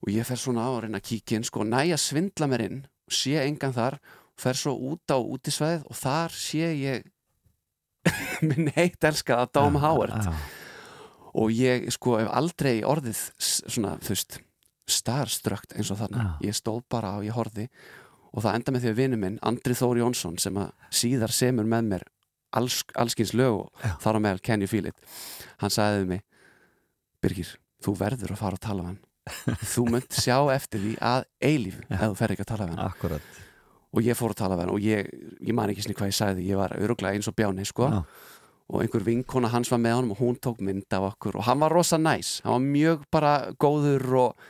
[0.00, 1.64] Og ég fer svona á að reyna að kíkja inn sko.
[1.68, 3.98] Næja svindla mér inn sé engan þar
[4.40, 7.08] fer svo út á útisvæðið og þar sé ég
[8.48, 10.14] minn heitt elskaða Dóm Howard.
[10.24, 10.32] Já,
[11.36, 14.38] og ég sko hef aldrei orðið svona, þú veist
[14.90, 16.24] starströkt eins og þarna.
[16.40, 16.48] Já.
[16.48, 17.68] ég stóð bara og ég horfði
[18.30, 21.68] og það enda með því að vinnu minn, Andri Þór Jónsson sem að síðar semur
[21.68, 22.08] með mér
[22.56, 23.94] alls, allskins lög og Já.
[24.02, 25.14] þar á meðal Can You Feel It
[25.62, 26.26] hann sagði við mig
[27.20, 27.52] Birgir,
[27.84, 29.00] þú verður að fara að tala við hann.
[29.74, 32.86] Þú munt sjá eftir því að eilíf ef þú fer ekki að tala við hann.
[32.86, 33.40] Akkurat.
[33.90, 35.10] Og ég fór að tala við hann og ég,
[35.44, 37.90] ég man ekki hvað ég sagði ég var öruglega eins og bjáni sko.
[38.70, 41.60] Og einhver vinkona hans var með honum og hún tók mynd af okkur og hann
[41.60, 44.44] var rosa næs hann var mjög bara góður og,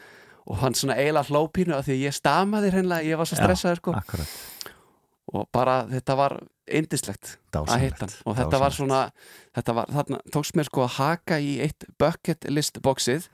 [0.47, 3.83] og hann svona eiginlega hlópínu af því að ég stamaði hreinlega, ég var svo stressaður
[3.83, 3.95] sko.
[5.31, 6.37] og bara þetta var
[6.71, 8.17] indislegt að dásamlegt hitta hann.
[8.27, 9.01] Og þetta var svona
[9.57, 13.29] þetta var, þarna tókst mér sko að haka í eitt bucket list boxið.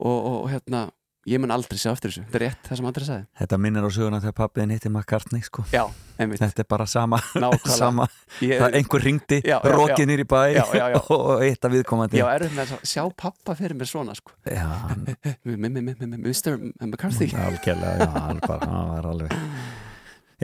[0.00, 0.88] Og, og hérna
[1.26, 3.26] ég mun aldrei sjá eftir þessu, þetta er rétt það sem Andri sagði.
[3.40, 5.64] Þetta minnir á söguna þegar pappiðin hitti McCartney sko.
[5.72, 5.82] já,
[6.20, 7.18] einmitt, Þetta er bara sama,
[7.64, 8.06] sama.
[8.44, 9.38] ég, Það er einhver ringdi,
[9.74, 11.00] rokið nýr í bæ Já, já, já.
[11.16, 12.20] og eitt af viðkomandi.
[12.20, 14.34] Já, erum með að sjá pappa fyrir mér svona sko.
[15.44, 16.58] Mr.
[16.84, 17.30] McCarthy.
[17.34, 18.10] Algjörlega,
[18.44, 19.32] það var alveg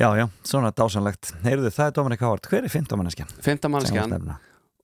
[0.00, 3.32] Já, já, svona dásanlegt Heyrðu, það er Dominik Hávart, hver er fymtamanneskjan?
[3.42, 4.14] fymta mannskjan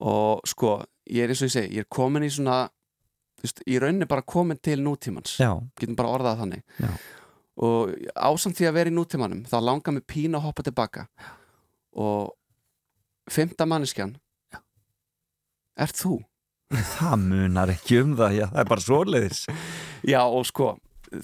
[0.05, 0.73] og sko,
[1.09, 2.67] ég er eins og ég segi ég er komin í svona
[3.47, 5.39] veist, í rauninni bara komin til nútímans.
[5.41, 6.65] Já, getum bara orðað þannig.
[6.83, 6.93] Já.
[7.57, 11.07] og ásamt því að vera í nútímanum þá langar mig pína að hoppa tilbaka.
[11.97, 12.35] Og
[13.33, 14.19] fymta manneskjan.
[15.77, 16.19] Ert þú?
[16.75, 19.45] það munar ekki um það, já, það er bara svoleiðis.
[20.13, 20.69] Já og sko,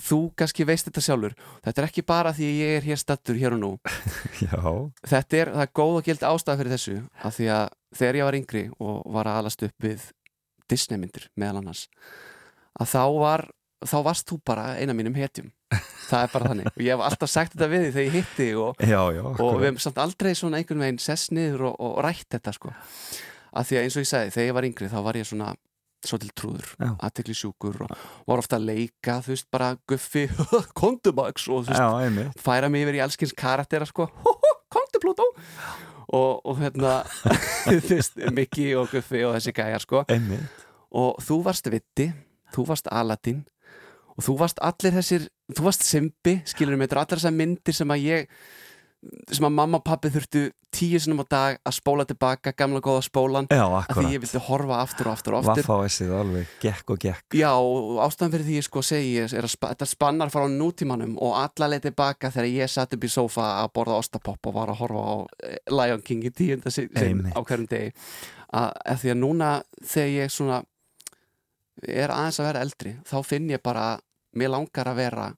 [0.07, 1.37] þú kannski veist þetta sjálfur.
[1.65, 3.71] Þetta er ekki bara því ég er hér stattur hér og nú.
[4.47, 4.59] Já,
[5.07, 7.65] þetta er, það er góð og gild ástæða fyrir þessu af því að
[7.99, 10.09] þegar ég var yngri og var að alast upp við
[10.73, 11.87] Disney myndir meðal annars
[12.81, 13.45] að þá var,
[13.85, 15.51] þá varst þú bara eina mínum hetjum.
[16.09, 16.71] Það er bara þannig.
[16.73, 19.59] Og ég hef alltaf sagt þetta við því þegar ég hitti og, já, já og
[19.61, 22.73] við hefum samt aldrei svona einhvern veginn sess niður og, og rætt þetta sko.
[23.53, 25.53] Af því að eins og ég sagði, þegar ég var yngri þá var ég svona
[26.03, 26.67] svo til trúður,
[26.99, 27.93] aðtekli sjúkur og
[28.27, 30.25] var ofta að leika, þú veist, bara guffi,
[30.81, 34.41] kontumax og þú veist, Já, færa mig yfir í allskins karaktera sko, komdu
[35.03, 35.27] Plútó.
[36.13, 37.01] Og, og hérna
[38.37, 40.05] Mikki og Guffi og þessi gæjar sko.
[40.13, 40.67] Einmitt.
[40.93, 42.11] Og þú varst Vitti,
[42.53, 43.43] þú varst Aladdin
[44.13, 47.77] og þú varst allir þessir þú varst Simbi, skilur mig, þetta er allar þessar myndir
[47.77, 48.35] sem að ég
[49.33, 50.43] sem að mamma og pappi þurftu
[50.73, 54.43] tíu sinum á dag að spóla tilbaka, gamla góða spólan Já, að því ég vildi
[54.47, 55.67] horfa aftur og aftur og aftur.
[55.67, 57.37] Vaffa-essið alveg, gekk og gekk.
[57.37, 61.35] Já, og ástæðan fyrir því ég sko segi er að þetta spannar frá nútímanum og
[61.41, 64.81] alla leið tilbaka þegar ég satt upp í sófa að borða ostapopp og var að
[64.85, 65.15] horfa á
[65.51, 67.35] eh, Lion King í tíunda Einmitt.
[67.35, 67.93] á hverjum degi.
[68.53, 68.71] Að,
[69.03, 70.63] því að núna þegar ég svona
[71.83, 73.87] er aðeins að vera eldri þá finn ég bara
[74.39, 75.31] mér langar að vera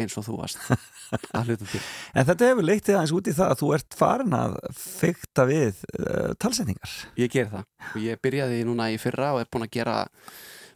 [0.00, 0.60] eins og þú varst
[1.36, 1.80] að hluta til
[2.14, 5.46] En þetta hefur leitt þig aðeins út í það að þú ert farin að fykta
[5.48, 9.66] við uh, talsetningar Ég ger það og ég byrjaði núna í fyrra og er búin
[9.68, 9.96] að gera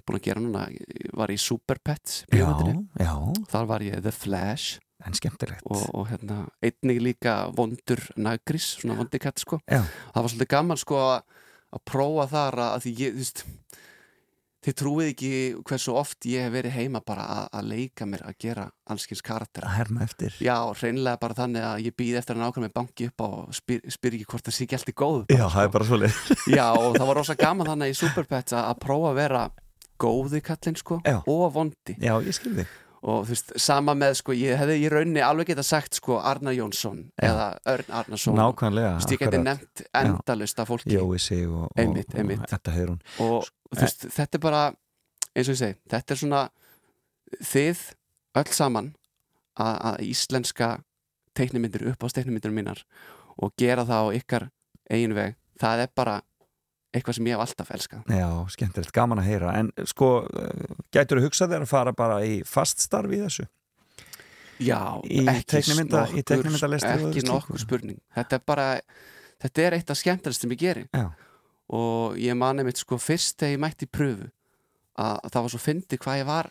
[0.09, 0.63] búin að gera núna,
[1.21, 2.87] var í Super Pets Já, bíómyndinni.
[2.99, 3.13] já,
[3.53, 8.99] þar var ég The Flash en skemmtilegt og, og hérna, einnig líka vondur nagris, svona
[8.99, 9.57] vondi katt sko.
[9.65, 9.81] Já.
[10.13, 13.45] það var svolítið gaman sko að prófa þar að því ég, þú veist
[14.65, 15.31] þið trúið ekki
[15.69, 19.65] hversu oft ég hef verið heima bara að, að leika mér að gera allskins karakter.
[19.65, 20.37] Að herma eftir.
[20.45, 23.81] Já, hreinlega bara þannig að ég býð eftir að nákvæm með banki upp og spyr,
[23.97, 26.67] spyr ekki hvort það sé ekki allt í góð Já, það er bara svolítið já,
[26.77, 29.43] og það var rosa gaman þannig í Superpets að, prófa að vera
[30.01, 31.19] góði kallinn sko Já.
[31.25, 31.97] og vondi.
[32.01, 35.47] Já, ég skil þig og þú veist, sama með sko, ég hefði í raunni alveg
[35.55, 37.31] geta sagt sko Arnar Jónsson Já.
[37.31, 39.47] eða Örn Arnarsson Nákvæmlega, veist, ég geti akkurat.
[39.49, 42.43] nefnt endalust af fólki Jói sig og, og, Einmitt, einmitt.
[42.45, 44.63] og þetta hefur hún og þú veist, þetta er bara
[45.35, 46.43] eins og ég segi, þetta er svona
[47.41, 47.85] þið
[48.41, 48.93] öll saman
[49.61, 50.71] að, að íslenska
[51.39, 52.83] teiknumyndir upp á teiknumyndir mínar
[53.41, 54.49] og gera það á ykkar
[54.91, 56.21] eigin veg, það er bara
[56.95, 58.05] eitthvað sem ég hef alltaf elskað.
[58.11, 59.55] Já, skemmtilegt, gaman að heyra.
[59.61, 60.09] En sko,
[60.95, 63.47] gætur þú hugsað þér að fara bara í fast starf í þessu?
[64.61, 68.01] Já, Í ekki nokkur- og ekki nokkur spurning.
[68.17, 68.67] Þetta er bara,
[69.41, 70.87] þetta er eitt af skemmtilegst sem ég geri.
[70.95, 71.11] Já.
[71.71, 74.25] og ég mani mitt sko fyrst þegar ég mætti pröfu
[74.99, 76.49] að það var svo fyndi hvað ég var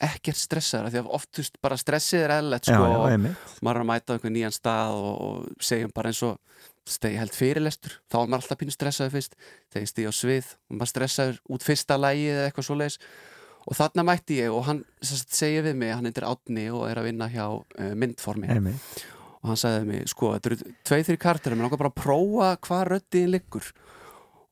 [0.00, 3.36] ekkert stressaður því að oftust bara stressið er eðlilegt Já, sko já, og einmitt.
[3.60, 6.40] maður er að mæta á einhvern nýjan stað og, og segjum bara eins og
[6.88, 9.36] ég held fyrirlestur, þá var maður alltaf pínu stressaður fyrst.
[9.70, 12.98] Þegar ég stíð á svið og maður stressaður út fyrsta lægi eða eitthvað svoleiðis.
[13.62, 17.06] Og þarna mætti ég og hann segir við mig, hann heitir Átni og er að
[17.06, 18.50] vinna hjá uh, myndformi.
[18.50, 19.04] Einmitt.
[19.42, 22.00] Og hann sagði við mig, sko, þetta eru tveið þrjir kartir mér langar bara að
[22.02, 23.70] prófa hvað röddiðin liggur.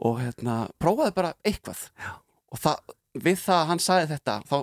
[0.06, 1.88] Og hérna, prófaði bara eitthvað.
[1.98, 2.12] Já.
[2.54, 2.94] og það,
[3.26, 4.56] við það að hann sagði þetta, þá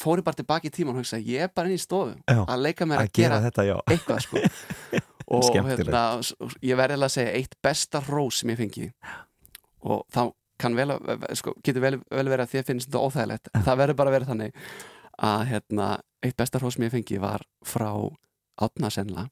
[0.00, 2.40] fór ég bara tilbaki í tíman og hugsaði, ég er bara inn í stofu Já,
[2.40, 4.44] að leika mér Að að, gera gera þetta, eitthvað sko
[5.30, 6.04] og hérna,
[6.66, 8.90] ég verði að segja eitt besta rós sem ég fengi.
[9.86, 10.22] Og þá
[10.60, 10.92] kann vel,
[11.38, 13.52] sko, getur vel, vel verið að þér finnst þetta óþægilegt.
[13.54, 14.64] Það verður bara að vera þannig
[15.30, 15.90] að hérna,
[16.24, 17.92] eitt besta rós sem ég fengi var frá
[18.60, 19.30] Átna sennilega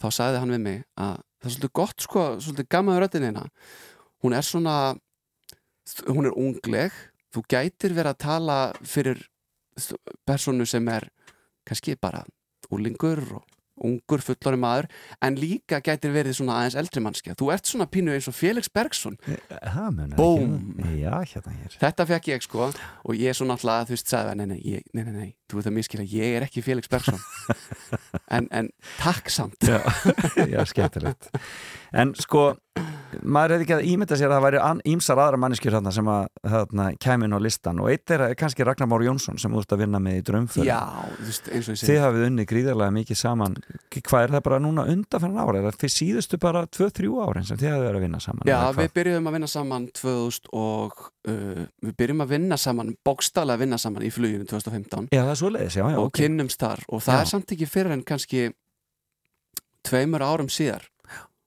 [0.00, 3.44] þá sagði hann við mig að það er svolítið gott sko, svolítið gaman röddinina
[4.24, 4.76] hún er svona
[6.08, 6.94] hún er ungleg.
[7.30, 9.20] Þú gætir verið að tala fyrir
[10.26, 11.06] personu sem er
[11.66, 12.24] kannski bara
[12.74, 13.44] úlingur og,
[13.86, 14.88] ungur fullori maður
[15.24, 18.70] en líka gætir verið svona aðeins eldri mannskja þú ert svona pínu eins og Felix
[19.90, 20.56] munar Búm.
[20.78, 21.00] ekki?
[21.00, 21.76] Já, hérna hér.
[21.80, 24.86] Þetta fekk ég sko og ég er svo náttúrulega þú veist sagði nei nei, ég,
[24.94, 27.20] nei nei nei þú veit að miskila ég er ekki Felix Bergsson
[28.36, 28.70] en, en
[29.00, 29.58] takk samt.
[29.66, 29.80] Já,
[30.54, 31.30] já skemmtilegt
[31.96, 32.52] En sko,
[33.26, 36.26] maður hefði ekki að ímynda sér að það væri ímsar aðra manneskjur þarna sem að
[36.52, 37.80] þarna, kæmin á listan.
[37.82, 40.24] Og eitt er kannski Ragnar Már Jónsson sem þú ert að vinna með í
[40.68, 43.56] ég Þið hafið unni gríðarlega mikið saman.
[43.96, 45.56] Hvað er það bara núna undanfæran ára?
[45.58, 48.50] Er það fyrir síðustu bara 2-3 árin sem þið hafið verið að vinna saman?
[48.50, 53.58] Já, við byrjuðum að vinna saman 2000 og uh, við byrjum að vinna saman bókstaflega
[53.58, 56.16] að vinna saman í fluginu 2015 Já, er leiðis, já, já, og ok.
[56.22, 56.86] kynnumst þar.
[56.94, 58.48] Og það er samt ekki fyrir en kannski
[59.86, 60.86] tveimur árum síðar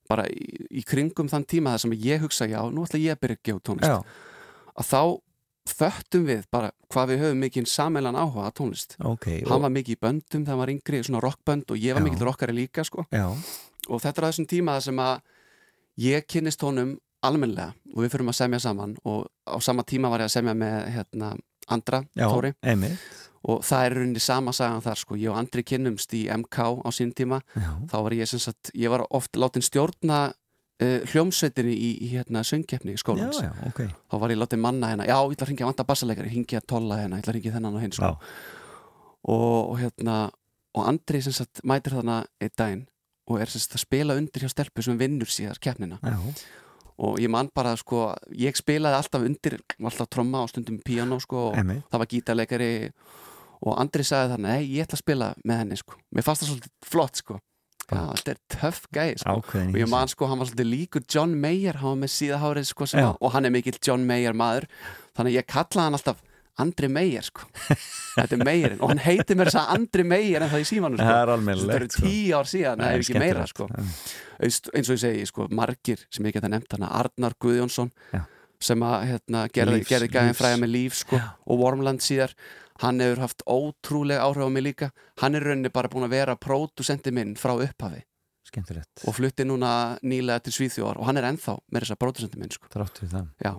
[0.10, 0.48] bara í,
[0.80, 3.46] í kringum þann tíma þar sem ég hugsa já, nú ætla ég að byrja að
[3.50, 3.92] gefa tónlist.
[3.92, 4.02] Já,
[4.74, 5.02] að þá
[5.74, 8.98] föttum við bara hvað við höfum mikið sameilan áhuga að tónlist.
[9.00, 12.26] Ok hann var mikið í böndum hann var yngri, svona rockbönd og ég var mikið
[12.28, 13.06] rockari líka sko.
[13.90, 15.16] Og þetta er þessum tíma þar sem að
[16.04, 20.26] ég kynnist honum almennilega og við fyrum að semja saman og á sama tíma var
[20.26, 21.34] ég að semja með hérna,
[21.72, 22.52] Andra, já, Tóri.
[22.60, 23.00] einmitt
[23.44, 26.90] og það er rauninni sama sagan þar sko, ég og Andri kynnumst í MK á
[26.96, 27.42] sín tíma.
[27.58, 32.12] Já, þá var ég sem sagt, ég var oft látin stjórna uh, hljómsveitinni í, í
[32.14, 33.42] hérna söngkeppni í skólans.
[33.44, 33.84] Já, ok.
[34.08, 37.02] Þá var ég látin manna hérna, já, ég ætla að ringja vanda bassaleikari, hringja tolla
[37.02, 38.16] hérna, ég ætla að ringja þennan og hinn sko.
[39.24, 40.18] og, og hérna
[40.74, 42.86] og Andri sem sagt mætir þarna einn daginn
[43.30, 46.00] og er sem sagt að spila undir hjá stelpu sem vinnur síðar keppnina.
[46.04, 46.18] Já,
[47.04, 51.50] og ég man bara sko, ég spilaði alltaf undir alltaf tromma og stundum piano sko
[51.50, 51.86] og einmitt.
[51.92, 52.72] það var gítarleikari
[53.64, 56.52] og Andri sagði þannig, nei, ég ætla að spila með henni sko, mér fannst það
[56.52, 57.40] svolítið flott sko.
[57.84, 59.34] Já, þetta er töff gæði sko.
[59.38, 62.70] Ákveðin og ég man sko, hann var svolítið líkur John Mayer hann var með síðahárið
[62.70, 63.02] sko Já.
[63.02, 64.70] að, og hann er mikill John Mayer maður.
[65.18, 66.22] Þannig ég kallaði hann alltaf
[66.64, 67.48] Andri Mayer sko.
[68.14, 68.80] Þetta er Mayerinn.
[68.80, 71.16] Og hann heitir mér þess að Andri Mayer en það í símanu sko.
[71.50, 72.04] Þetta eru sko.
[72.06, 73.68] tíu ár síðan, Það er ekki meira sko.
[74.44, 77.90] Eist, eins og ég segi, sko, margir sem ég geta nefnt hana, Arnar Guðjónsson
[78.64, 82.32] sem að hérna, gerði, gæðin fræða með líf sko, og Wormland síðar
[82.84, 84.92] hann hefur haft ótrúlega áhrif á mig líka.
[85.24, 88.04] Hann er rauninni bara búin að vera pródusenti minn frá upphafi.
[88.44, 89.06] Skemmtilegt.
[89.08, 92.52] Og flutti núna nýlega til Svíþjóðar og hann er ennþá með þess að pródusenti minn
[92.54, 92.68] sko.
[92.74, 93.30] Þrátt við það.
[93.48, 93.54] Já.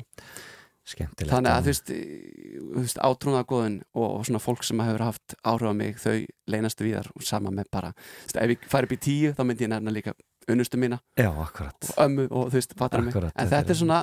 [0.84, 5.74] Skemmtilegt þannig að þú veist, átrúnaðgóðin og, og svona fólk sem hefur haft áhrif á
[5.78, 6.18] mig þau
[6.52, 9.64] leinastu víðar og sama með bara veist, ef ég færi upp í tíu þá myndi
[9.64, 10.12] ég nefna líka
[10.52, 13.16] unnustu mína Já, og ömmu og þú veist, fattar mig.
[13.16, 14.02] En þetta þetta er- er svona,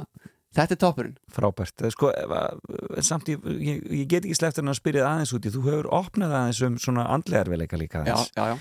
[0.55, 1.17] þetta er toppurinn.
[1.31, 5.11] Frábært, Eh, sko, að- samt ég, ég, ég get ekki sleppt en að spyrja það
[5.15, 8.57] aðeins út í, þú hefur opnað aðeins um svona andlegarveika líka já, aðeins, já, já.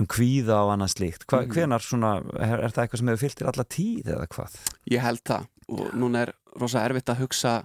[0.00, 1.26] um kvíða og annað slíkt.
[1.26, 1.52] Hva, Mhm.
[1.54, 4.58] hvenar svona, er, er það eitthvað sem hefur fyllt þér alla tíð eða hvað?
[4.90, 5.46] ég held það.
[5.68, 7.64] Og núna er rosa erfitt að hugsa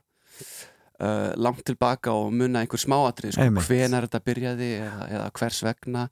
[1.02, 6.10] uh, langt tilbaka og munna einhver smáatrið, sko, hvenar þetta byrjaði eða, eða hvers vegna.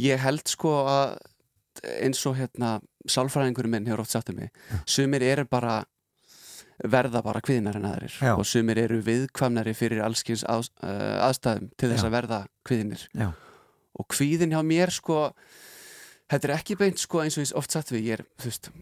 [0.00, 1.18] Ég held sko að
[2.00, 2.80] eins og hérna
[3.10, 4.50] sálfræðingurinn minn hefur oft sagt um mig
[4.86, 5.84] sumir eru bara
[6.82, 8.32] verða bara kviðnar en aðrir Já.
[8.34, 12.08] og sumir eru viðkvamnari fyrir allskins að, uh, aðstæðum til þess Já.
[12.08, 13.28] að verða kviðinir Já.
[13.94, 15.20] og kvíðin hjá mér sko
[16.32, 18.72] þetta er ekki beint sko eins og ég oft sagt við ég er, þú veist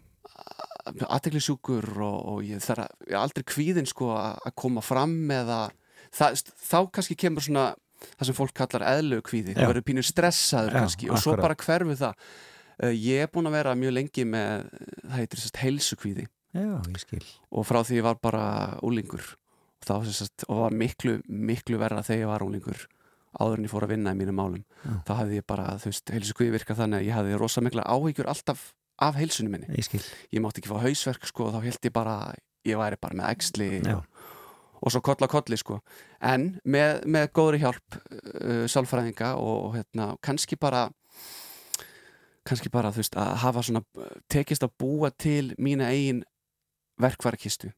[0.83, 5.59] aðteglisjúkur og, og ég þarf að ég aldrei kvíðin sko að koma fram eða
[6.11, 7.69] það, þá kannski kemur svona
[8.17, 9.61] það sem fólk kallar eðlu kvíði Já.
[9.61, 13.57] það verður pínu stressaður kannski og svo bara hverfu það uh, ég er búin að
[13.59, 14.65] vera mjög lengi með
[15.05, 17.23] það heitir sérst heilsukvíði Já, ég skil.
[17.51, 18.43] Og frá því ég var bara
[18.85, 22.85] úlingur og, þá, sem sagt, og var miklu, miklu verra þegar ég var úlingur
[23.33, 24.61] áður en ég fór að vinna í mínum málum.
[24.83, 24.93] Já.
[25.07, 28.29] þá hafði ég bara, þú veist, heilsukvíði virka þannig að ég hafði rosa mikla áhyggjur
[28.29, 28.67] alltaf
[29.01, 29.69] af heilsunni minni.
[29.73, 30.03] Ég skil.
[30.33, 32.17] Ég mátti ekki fá hausverk sko og þá held ég bara
[32.67, 33.97] ég væri bara með Já.
[33.97, 34.03] og,
[34.81, 35.79] og svo kolla kolli sko.
[36.21, 40.89] En með, með góðri hjálp uh, sálfræðinga og, og hérna kannski bara
[42.43, 43.83] kannski bara þú veist að hafa svona
[44.31, 46.23] tekist að búa til mína eigin
[47.01, 47.71] verkværakistu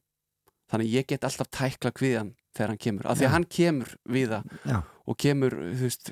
[0.70, 4.40] þannig ég get alltaf tækla kviðan þegar hann kemur, af því að hann kemur viða
[5.06, 6.10] og kemur þú veist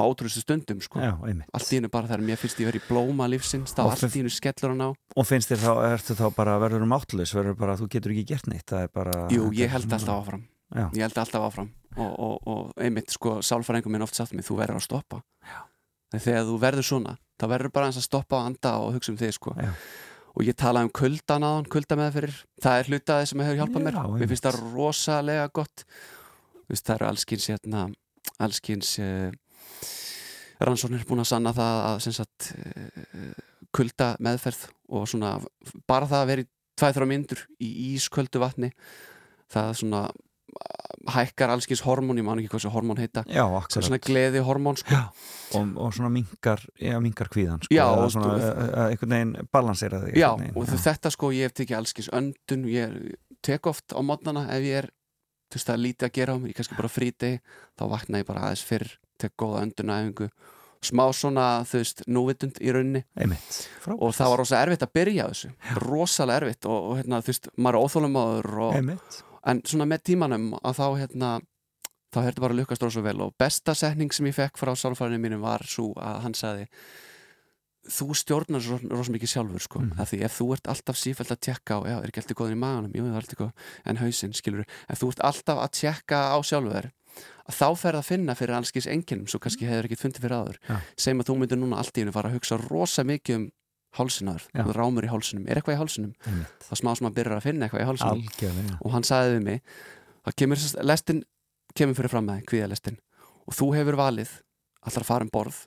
[0.00, 1.00] á ótrústu stundum sko.
[1.02, 1.12] Já,
[1.52, 4.22] allt í hennu bara þegar mér finnst ég verið í blóma lífsins þá allt í
[4.22, 4.90] hennu skellur hann á.
[5.16, 8.26] Og finnst þér þá, ertu þá bara verður um áttlös verður bara, þú getur ekki
[8.32, 10.46] gert neitt það er bara Jú, ég held alltaf áfram.
[10.70, 10.86] Já.
[10.94, 11.72] Ég held alltaf áfram.
[11.98, 15.20] Og, og, og einmitt sko sálfræðingum minn oft sagt mér, þú verður að stoppa.
[16.14, 19.18] Þegar þú verður svona þá verður bara eins að stoppa og anda og hugsa um
[19.20, 19.56] þig sko.
[19.58, 19.74] Já.
[20.34, 23.86] Og ég talaði um kuldan aðan, kulda með fyrir það er hlutaði sem hefur hjálpað
[23.86, 24.00] mér.
[24.14, 25.84] Mér finnst það rosalega gott.
[26.70, 27.84] Veist, það eru allskins hérna,
[28.38, 29.30] allskins uh,
[30.62, 33.30] rannsóknir búin að sanna það að sagt uh,
[33.74, 35.36] kulda meðferð og svona
[35.88, 36.50] bara það að vera í
[36.80, 38.70] tvæð þrjá myndur í ísköldu vatni
[39.50, 40.02] það svona
[41.10, 43.24] hækkar allskins hormón, ég man ekki hvað þessu hormón heita.
[43.30, 44.98] Já, svona gleði hormón sko.
[45.56, 50.02] Og, og svona minkar, já, minkar kvíðan sko, Já, svona, uh, uh, einhvern veginn balansera
[50.04, 52.96] þig Já, einhvern og veginn, þetta sko, ég hef tekið allskins öndun, ég
[53.46, 54.90] tek oft á mótnana ef ég er,
[55.50, 57.32] þú veist, það er lítið að gera á mig, ég kannski bara fríti,
[57.80, 60.28] þá vakna ég bara aðeins fyrr, tek góða öndunæfingu,
[60.90, 63.02] smá svona, þú veist, núvitund í rauninni.
[63.18, 63.58] Einmitt,
[63.96, 65.50] og það var rosa erfitt að byrja þessu,
[65.82, 70.02] rosalega erfitt og, og hérna, þú veist, maður er óþólumadur og, einmitt, en svona með
[70.10, 71.30] tímanum að þá, hérna,
[72.12, 74.74] þá er þetta bara að lukkast rosa vel og besta setning sem ég fekk frá
[74.76, 76.66] sálfræðinu mínum var svo að hann sagði
[77.90, 80.00] þú stjórnar svo, rosa mikið sjálfur sko, Mhm.
[80.00, 82.52] af því ef þú ert alltaf sífælt að tjekka á, já, er ekki alltaf góðin
[82.58, 83.52] í maganum jú, það er alltaf góð,
[83.86, 86.90] en hausinn, skilur ef þú ert alltaf að tjekka á sjálfur
[87.50, 90.58] þá fer það að finna fyrir allskis enginnum svo kannski hefur ekki fundið fyrir áður
[90.68, 90.76] Já.
[90.96, 93.50] segjum að þú myndir núna allt í hennu fara að hugsa rosa mikið um
[93.98, 95.46] hálsinaður, þú rámur í hálsinum.
[95.50, 96.66] Er eitthvað í hálsinum, einmitt.
[96.68, 98.20] Þá smá sem að byrja að finna eitthvað í hálsinum.
[98.28, 99.62] Algjörlega, og hann sagði við mig
[100.26, 101.22] það kemur, lestin
[101.74, 102.98] kemur fyrir fram með kvíðalestin.
[103.48, 104.30] Og þú hefur valið
[104.86, 105.58] allar að fara um borð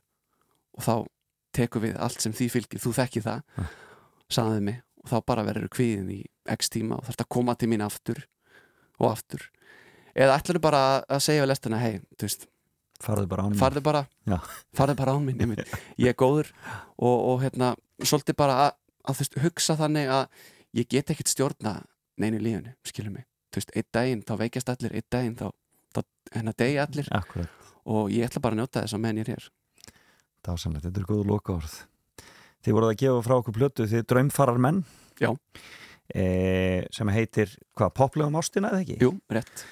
[0.78, 0.94] og þá
[1.54, 3.66] tekur við allt sem því fylgir, þú þekkir það Ja.
[4.30, 4.80] sagði við mig.
[5.04, 6.22] Og þá bara verður kvíðin í
[6.56, 8.24] x tíma og þarf að koma til mín aftur
[9.00, 9.50] og aftur.
[10.16, 12.48] Eða ætlar bara að segja við lestina hei, þú veist,
[13.04, 13.60] farðu bara án mín.
[13.60, 14.04] farðu bara.
[14.78, 15.56] Farðu bara án mín,
[15.98, 16.52] ég, er góður
[16.98, 18.76] og, og hérna, svolítið bara að,
[19.12, 20.46] að veist, hugsa þannig að
[20.80, 21.76] ég get ekkert stjórna
[22.22, 25.48] neinu í lífinu skilur mig, þú veist, einn daginn þá veikjast allir, einn daginn þá,
[25.94, 26.04] þá
[26.38, 27.10] hennar degi allir.
[27.20, 29.50] Akkurat, og ég ætla bara að njóta þess að menn ég er hér.
[30.44, 31.82] Dásanlegt, þetta er góðu loka orð
[32.64, 34.84] þið voruð að gefa frá okkur plötu þið draumfarar menn
[35.20, 35.32] Já.
[36.16, 36.26] e,
[36.96, 39.00] sem heitir, hvað, poplegum ástina eða ekki?
[39.04, 39.66] Jú, rétt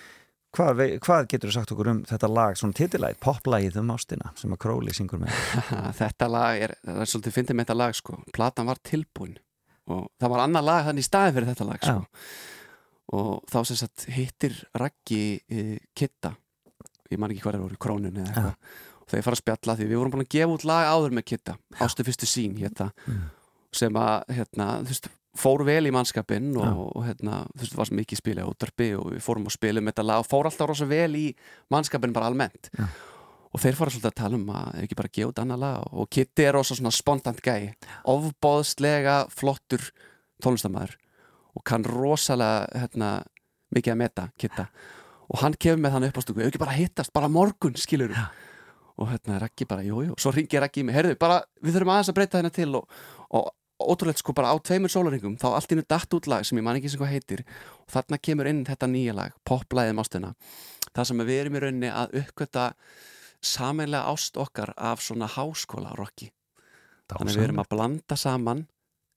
[0.51, 4.51] Hvað, hvað getur þú sagt okkur um þetta lag, svona titilæð, poplagið um ástina sem
[4.51, 5.31] að Króli syngur með?
[6.01, 9.37] þetta lag er, það er svolítið fyndið með þetta lag sko, platan var tilbúin
[9.91, 12.03] og það var annað lag þannig í staðin fyrir þetta lag sko.
[13.15, 15.63] og þá sem sagt hittir Raggi e,
[15.97, 16.33] Kitta
[17.11, 18.51] ég man ekki hvað er voru, krónun eða eitthvað
[19.01, 21.15] og þegar ég fara að spjalla því við vorum búin að gefa út lag áður
[21.17, 23.23] með Kitta, Ástu fyrstu sín hérna, Mm.
[23.75, 26.73] sem að hérna, þú veist, fór vel í mannskapinn og, Já.
[26.81, 29.81] og hérna, þú veist, var svo mikið spilið á útdarpi og við fórum að spila
[29.81, 31.25] um þetta lag og fór alltaf rosa vel í
[31.71, 32.71] mannskapinn bara almennt.
[32.77, 32.87] Já.
[33.51, 36.09] og þeir fóru svolítið að tala um að ekki bara gefa út annað lag og
[36.11, 37.73] Kitty er rosa svona spontant gæi.
[38.07, 39.89] Ofbóðslega flottur
[40.43, 40.95] tónlistamæður
[41.55, 43.09] og kann rosalega hérna,
[43.75, 44.67] mikið að meta Kitta
[45.31, 48.11] og hann kemur með hann upp á stúku ekki bara hittast, bara morgun, skilur
[49.01, 51.93] og hérna ekki bara, jú, jú, svo ringir ekki í mig, heyrðu, bara, við þurfum
[51.93, 52.99] aðeins að breyta hérna til og,
[53.31, 53.47] og
[53.89, 56.77] ótrúlegt sko bara á tveimur sólaringum, þá allt innu datt út lag sem ég man
[56.79, 57.45] ekki sem hvað heitir
[57.81, 60.35] og þarna kemur inn þetta nýja lag, poplæðið mástina
[60.95, 62.67] það sem við erum í rauninni að uppgöta
[63.41, 66.29] sameinlega ást okkar af svona háskóla rocki.
[67.11, 68.65] Þannig við erum að blanda saman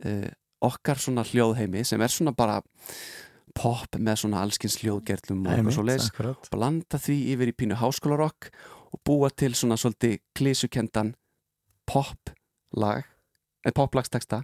[0.06, 0.30] uh,
[0.64, 2.60] okkar svona hljóðheimi sem er svona bara
[3.54, 6.48] pop með svona allskins hljóðgerlum og eitthvað svo leis akkurat.
[6.50, 8.48] blanda því yfir í pínu háskólarokk
[8.94, 11.12] og búa til svona svolítið klísukendan
[11.86, 13.06] poplag
[13.64, 14.42] eða poplagsteksta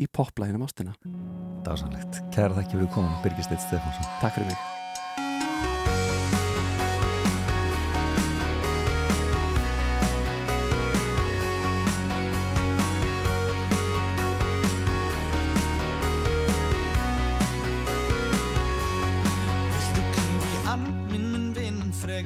[0.00, 0.94] í poplæðinu ástina.
[1.66, 2.22] Dásanlegt.
[2.34, 4.14] Kæra þakki fyrir komin, Birgir Steitt Stefánsson.
[4.22, 4.70] Takk fyrir mig.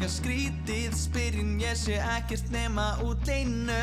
[0.07, 3.74] Skrítið spyrjun ég sé ekkert nema út einu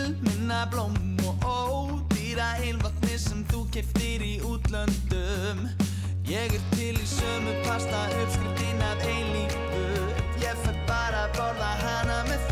[0.00, 0.94] ilmina blóm
[1.28, 5.66] og ódýra ylvatni sem þú keftir í útlöndum.
[6.30, 9.84] Ég er til í sömu pasta uppskriftin að eilífu.
[10.44, 12.49] Ég fer bara að borða hana með þér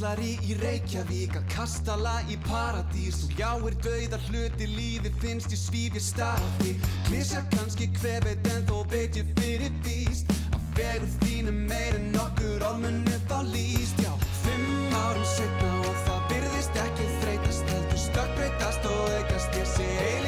[0.00, 3.18] kjallari í Reykjavík að kastala í paradís.
[3.20, 6.72] Þú ljáir dauðar hluti lífi finnst ég svífi staði
[7.08, 12.08] Klísja kannski hver veit en þó veit ég fyrir víst Að vegur þínu meir en
[12.14, 14.00] nokkur ormunni þá líst.
[14.00, 14.14] Já,
[14.46, 19.60] fimm árum setna og það byrðist ekki þreytast Heldur stökkbreytast og aukast.
[19.60, 20.19] Ég sé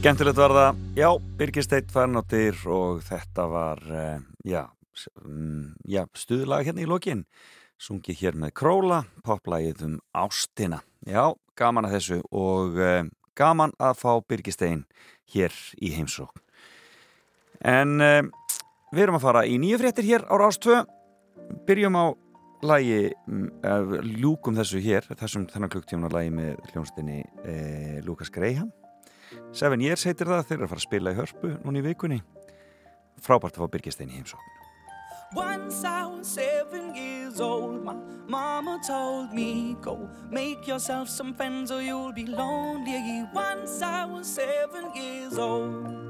[0.00, 4.62] Skemmtilegt var það, já, Birgisteit Fernóttir og þetta var, uh, já,
[5.26, 7.20] um, já, stuðlaga hérna í lokin,
[7.76, 10.78] sungið hér með Króla, poplægið um Ástina.
[11.04, 13.02] Já, gaman að þessu og uh,
[13.36, 14.86] gaman að fá Birgistein
[15.34, 16.40] hér í heimsókn.
[17.60, 18.24] En uh,
[18.96, 20.80] við erum að fara í nýju fréttir hér á Rástvö,
[21.68, 22.16] byrjum á
[22.72, 23.02] lægi,
[24.16, 27.22] ljúkum þessu hér, þessum þennan klukktíman að lægi með hljónstinni
[28.08, 28.72] Lukas Greyham
[29.52, 32.20] Seven Years heitir það, þeir eru að fara að spila í hörpu núna í vikunni.
[33.20, 34.56] Frábært að fá Birgistein í heimsókn.
[35.32, 37.94] Once I was seven years old, my
[38.26, 43.24] mama told me, Go make yourself some friends or you'll be lonely.
[43.32, 46.09] Once I was seven years old.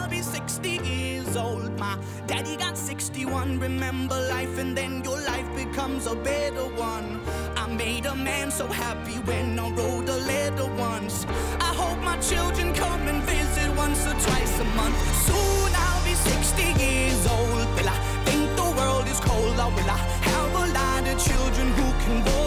[0.21, 1.79] be 60 years old.
[1.79, 1.97] My
[2.27, 3.59] daddy got 61.
[3.59, 7.19] Remember life, and then your life becomes a better one.
[7.55, 11.25] I made a man so happy when I wrote a letter once.
[11.69, 14.99] I hope my children come and visit once or twice a month.
[15.27, 17.65] Soon I'll be 60 years old.
[17.75, 19.57] Will I think the world is cold?
[19.77, 20.01] Will I
[20.31, 22.40] have a lot of children who can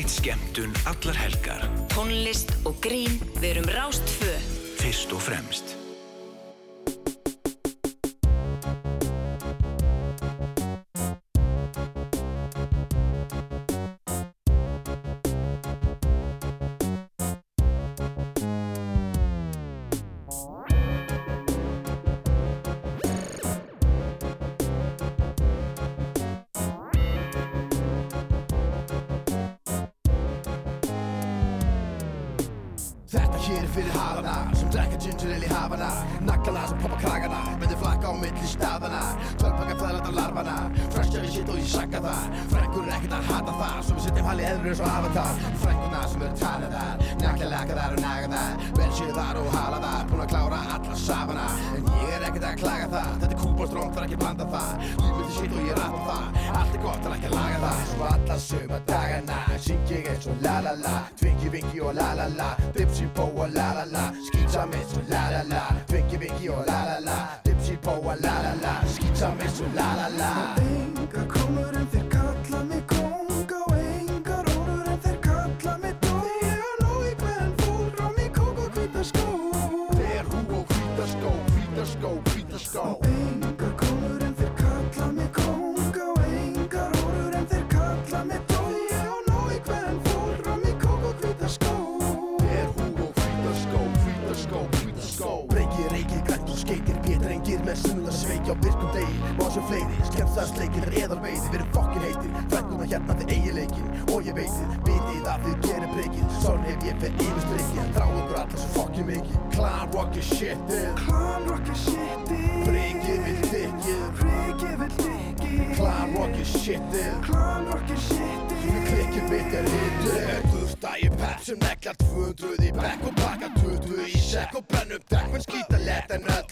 [0.00, 1.66] Fjölbreytt skemmtun allar helgar.
[1.92, 4.32] Tónlist og grín, við erum Rástfö.
[4.80, 5.79] Fyrst og fremst.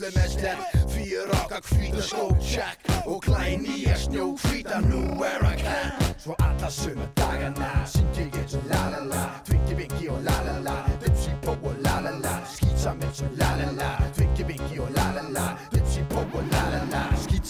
[0.01, 2.79] Öllum er slett Fyrir okkar hvíta skó check.
[3.07, 8.29] Og klæn í að snjó hvíta nú er að kann Svo alla sömu dagana Syngi
[8.31, 9.23] ég svo la la la.
[9.47, 10.77] Tvingi vingi og la la la.
[11.05, 12.35] Dipsy pó og la la la.
[12.55, 13.91] Skýt saman svo la la la.
[14.17, 15.47] Tvingi vingi og la la la.
[15.73, 17.03] Dipsy pó og la la la.
[17.25, 17.47] Skýt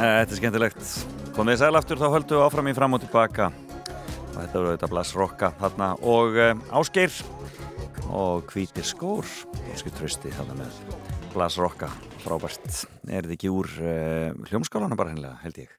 [0.00, 0.84] Þetta er skemmtilegt.
[1.36, 3.48] Komið þið sæl aftur, þá höldum við áfram í fram og tilbaka.
[4.30, 7.18] Og þetta voru þetta Blas Rokka þarna og uh, Ásgeir
[8.08, 9.28] og Hvítir skór.
[9.74, 10.78] Ásgeir Trausti þarna með
[11.34, 11.90] Blas Rokka.
[12.24, 12.64] Frábært.
[13.10, 15.76] Er þetta ekki úr uh, hljómskálana bara hennilega, held ég.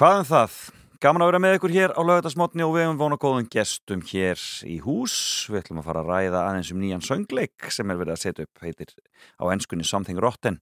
[0.00, 0.56] Hvað um það?
[0.96, 4.40] Gaman að vera með ykkur hér á lögatarsmotni og við hefum vona góðum gestum hér
[4.64, 5.16] í hús.
[5.52, 8.46] Við ætlum að fara að ræða aðeins um nýjan söngleik sem er verið að setja
[8.46, 8.94] upp, heitir
[9.36, 10.56] á ennskunni Something Rotten.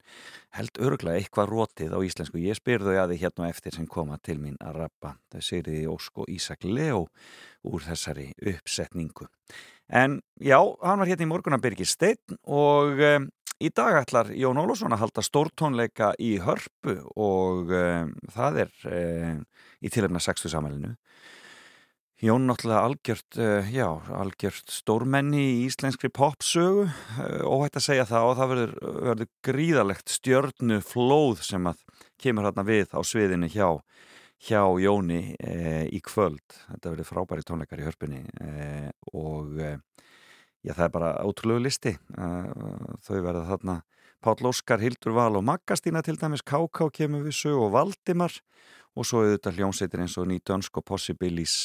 [0.58, 2.42] Held öruglega eitthvað rótið á íslensku.
[2.42, 5.14] Ég spyr þau að því hérna eftir sem koma til mín að rappa.
[5.30, 7.04] Það er Sigriði Ósk og Ísak Leo
[7.70, 9.28] úr þessari uppsetningu.
[9.86, 13.30] En já, hann var hérna í morgun að byrgi steinn og um,
[13.62, 19.44] í dag ætlar Jón Ólafsson að halda stórtónleika í hörpu og um, það er um,
[19.84, 20.94] í tilhefna 60 samælinu.
[22.24, 28.28] Jón náttúrulega algjört, uh, já, algjört stórmenni í íslenskri popsögu, uh, óhætt að segja það
[28.28, 28.74] og það verður,
[29.08, 31.82] verður gríðalegt stjörnu flóð sem að
[32.22, 33.66] kemur hérna við á sviðinu hjá,
[34.46, 36.44] hjá Jóni uh, í kvöld.
[36.70, 39.74] Þetta verður frábæri tónleikar í hörpunni uh, og uh,
[40.62, 41.96] já, það er bara ótrúlegu listi.
[42.14, 43.80] Uh, þau verða þarna
[44.24, 46.86] Páll Óskar, Hildur Val og Maggastína til dæmis, K.K.
[46.96, 48.38] kemur við sög og Valdimar
[48.94, 51.64] og svo auðvitað hljómsveitir eins og Nýtönsk og Possibilis.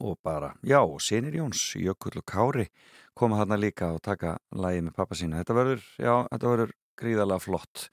[0.00, 2.66] Og bara, já, og Sinir Jóns Jökull og Kári
[3.14, 7.44] koma þarna líka og taka lægi með pappa sína þetta verður, já, þetta verður gríðalega
[7.44, 7.88] flott.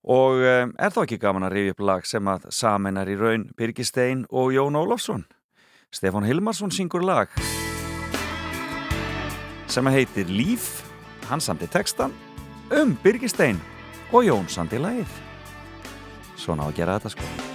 [0.00, 3.50] Og um, er þá ekki gaman að rifja upp lag sem að samenar í raun
[3.56, 5.26] Birgistein og Jón Ólafsson?
[5.90, 7.32] Stefán Hilmarsson syngur lag
[9.70, 10.80] sem að heitir Líf.
[11.30, 12.14] Hann samti textan
[12.74, 13.60] um Birgistein
[14.10, 15.14] og Jón samti lagið.
[16.40, 17.49] Svona á að gera þetta sko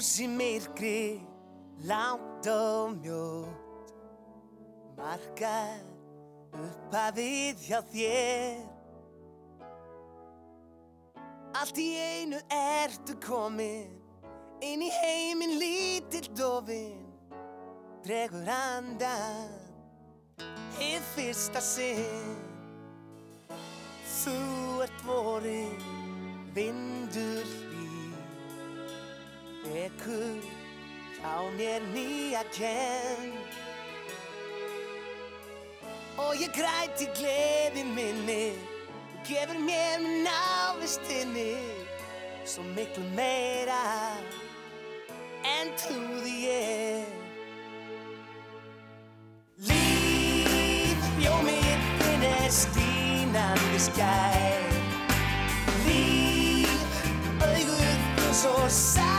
[0.00, 1.20] Ljós í myrkri,
[1.84, 3.90] langt og mjótt
[4.96, 5.82] Markar
[6.56, 8.62] upphafið hjá þér.
[11.60, 13.92] Allt í einu ertu komin
[14.64, 17.04] Inn í heiminn lítill dofin
[18.00, 19.52] Dregur andan
[20.80, 22.38] Hið fyrsta sinn.
[24.16, 24.38] Þú
[24.86, 25.76] ert vorin
[26.56, 27.69] Vindur
[29.70, 30.42] hlý Vekur
[31.20, 33.32] hjá mér nýja kenn
[36.18, 38.54] Og ég græti gleði minni
[39.10, 41.54] Þú gefur mér með návistinni
[42.44, 44.16] Svo miklu meira
[45.44, 47.06] En trúði ég
[49.68, 54.66] Líf bjómið þinn er stínandi skær
[55.86, 56.98] Líf,
[57.40, 59.09] þú svo saklaus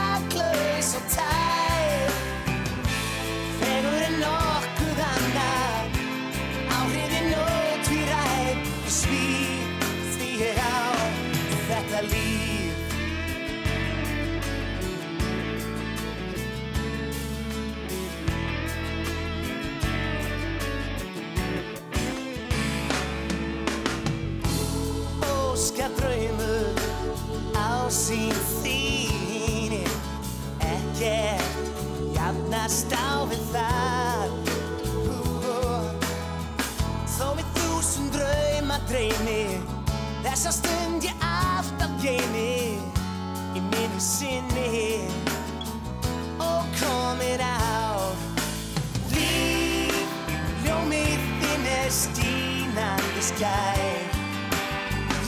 [53.42, 54.20] ég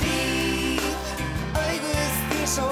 [0.02, 1.14] Líf,
[1.58, 2.70] auðvist, því svo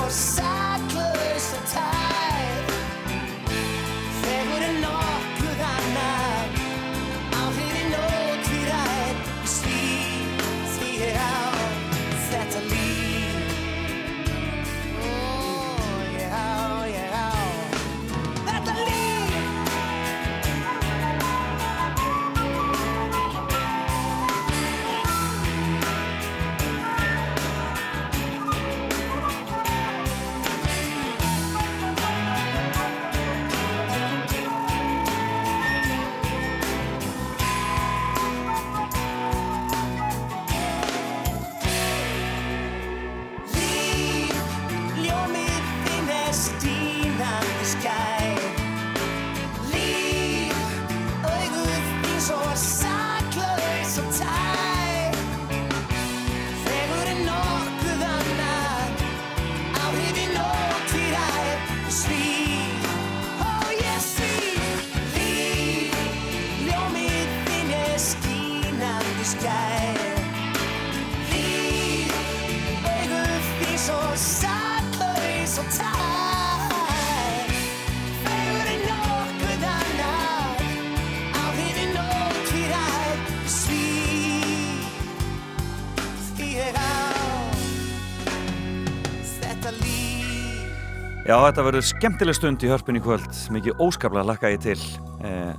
[91.33, 94.81] Já, þetta verður skemmtileg stund í hörpunni kvöld, mikið óskaplega lakka ég til.
[95.25, 95.55] Eh,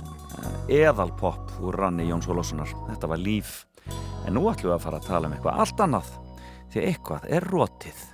[0.70, 3.64] eðalpopp úr ranni Jóns Olássonar þetta var líf,
[4.24, 6.12] en nú ætlum við að fara að tala um eitthvað allt annað
[6.70, 8.04] því eitthvað er rótið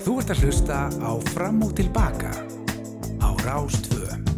[0.00, 2.30] Þú ert að hlusta á Fram og Tilbaka
[3.18, 4.30] á Rástvöðum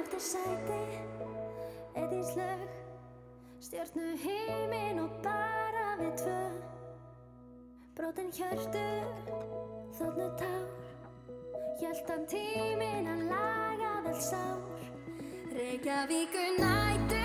[0.00, 0.80] Alltaf sæti
[1.92, 2.64] eitt í slög
[3.68, 6.40] stjórnu heiminn og bara við tvö.
[7.96, 8.80] Brotin hjörtu,
[9.96, 10.66] þóttnu tár.
[11.80, 14.84] Hjöldan tímin að laga vel sár.
[15.56, 17.15] Reykjavíku nætu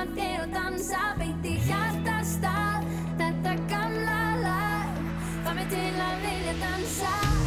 [0.00, 2.86] tíman þér og dansa beint í hjartastað.
[3.18, 5.02] Þetta gamla lag
[5.44, 7.39] fá mig til að vilja dansa.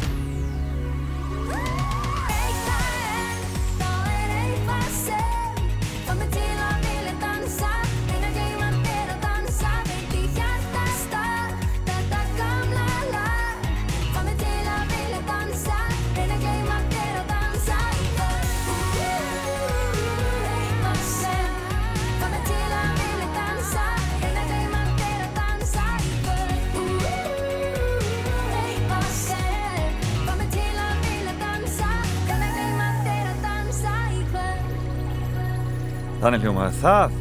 [36.24, 37.16] Þannig hljómaði það,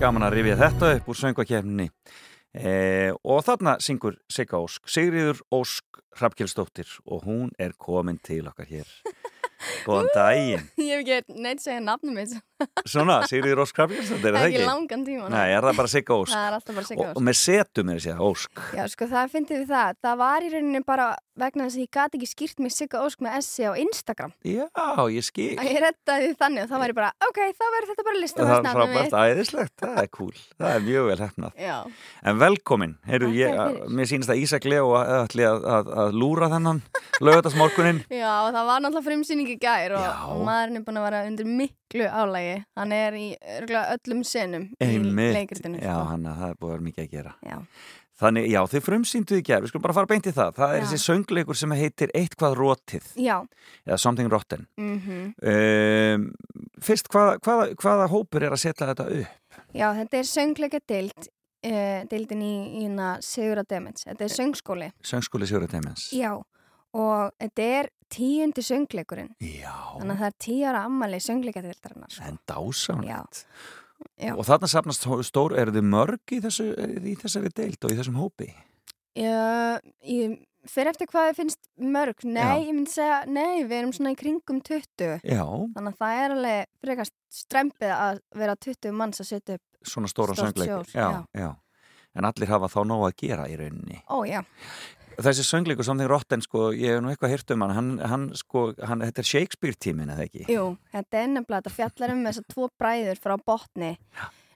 [0.00, 1.84] gaman að rifja þetta upp úr söngvakefninni.
[2.58, 2.72] E,
[3.22, 8.90] og þarna syngur Sigga Ósk, Sigriður Ósk Hrafkjelsdóttir og hún er komin til okkar hér.
[9.86, 10.66] Góðan daginn.
[10.78, 12.34] Ég hef ekki neitt segja nafnum mitt
[12.92, 14.66] Svona, Sigriður Ósk Hrafkjelsdóttir, er það Ekki ekki?
[14.72, 16.34] langan tíma Nei, er það bara Sigga Ósk?
[16.34, 18.62] Það er alltaf bara Sigga Og, Ósk og með setum er þessi Ósk.
[18.74, 21.08] Já, sko, það fyndið við það Það var í rauninni bara
[21.40, 24.66] vegna þess að ég gati ekki skýrt mig Sigga Ósk með Essi á Instagram Já,
[25.12, 25.24] ég
[25.58, 28.58] að ég rettaði þannig og það væri bara ok, þá verður þetta bara listum Það
[28.58, 31.60] er frábært, æðislegt, það er cool, það er mjög vel hefnað.
[31.62, 31.76] Já,
[32.28, 36.82] En velkomin, heyrðu, ég, mér sýnist að Ísak Leo ætli að, að, að lúra þennan
[37.24, 38.02] lögatarsmorgunin.
[38.22, 41.48] Já, það var náttúrulega frumsýning í gær og, og maðurinn er búin að vera undir
[41.60, 46.10] miklu álægi hann er í öllum senum í Einmitt, leikritinu já, sko.
[46.12, 47.34] hann að það er búið að vera mikið að gera.
[47.46, 47.58] Já.
[48.18, 50.56] Þannig, já, þið frumsýndu í gerð, við skulum bara fara beint í það.
[50.56, 50.84] Það er Já.
[50.88, 53.36] þessi söngleikur sem heitir Eitthvað rótið, Já,
[53.86, 54.66] eða Something Rotten.
[54.76, 56.24] mhm Um,
[56.82, 59.58] fyrst, hvaða, hvaða, hvaða hópur er að setja þetta upp?
[59.76, 64.90] Já, þetta er söngleika deild uh, deildin í, í hérna Sigura Demens þetta er söngskóli
[65.04, 66.08] Söngskóli Sigurður Teimens.
[66.16, 66.32] Já,
[66.98, 69.74] og þetta er tíundi söngleikurinn Já.
[69.98, 72.24] þannig að það er tíu ára ammali söngleika deildarinnar sko.
[72.30, 73.42] En dásamlegt.
[73.44, 73.44] Já.
[74.34, 76.68] Og þarna sapnast stór, eru þið mörg í, þessu,
[77.02, 78.50] í þessari deild og í þessum hópi?
[79.18, 80.36] Já, ég
[80.68, 82.66] fyrir eftir hvað þið finnst mörg nei, Já.
[82.66, 85.44] ég myndi segja, nei, við erum svona í kringum 20 Já.
[85.74, 90.10] þannig að það er alveg frekast strempið að vera 20 manns að setja upp Svona
[90.10, 90.88] stóra söngleikur.
[90.90, 91.52] Já, já.
[92.18, 94.00] En allir hafa þá nóg að gera í rauninni.
[94.10, 94.40] Ó, já,
[95.18, 98.68] Þessi söngleikur, Something Rotten, sko, ég hef nú eitthvað hýrt um hann, hann, hann sko,
[98.86, 100.44] hann, þetta er Shakespeare-tímin, eða ekki?
[100.52, 103.90] jú, þetta er nefnilega þetta fjallar um þess að tvo bræður frá botni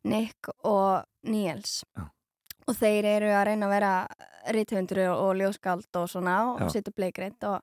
[0.06, 2.04] Nick og Niels Já.
[2.66, 3.92] og þeir eru að reyna að vera
[4.54, 7.62] rithundur og ljóskald og svona og setja bleikreitt og,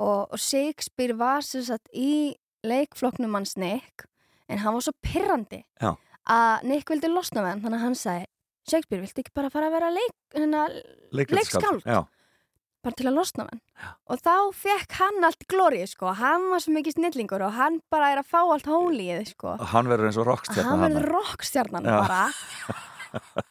[0.00, 2.34] og, og Shakespeare var sem sagt í
[2.66, 4.04] leikflokknum hans Nick
[4.48, 5.94] en hann var svo pirrandi Já.
[6.28, 8.28] að Nick vildi losna við hann þannig að hann sagði
[8.66, 10.64] Shakespeare, viltu ekki bara fara að vera leik, hérna,
[11.14, 12.00] leikskáld Já.
[12.86, 13.62] Bara til að losna hann.
[14.08, 16.10] Og þá fekk hann allt glórið sko.
[16.16, 19.56] Hann var svo mikið snillingur og hann bara er að fá allt hólíið sko.
[19.72, 21.08] Hann verður eins og rockstjarna hann verður
[21.84, 21.96] Já.
[22.04, 22.22] bara.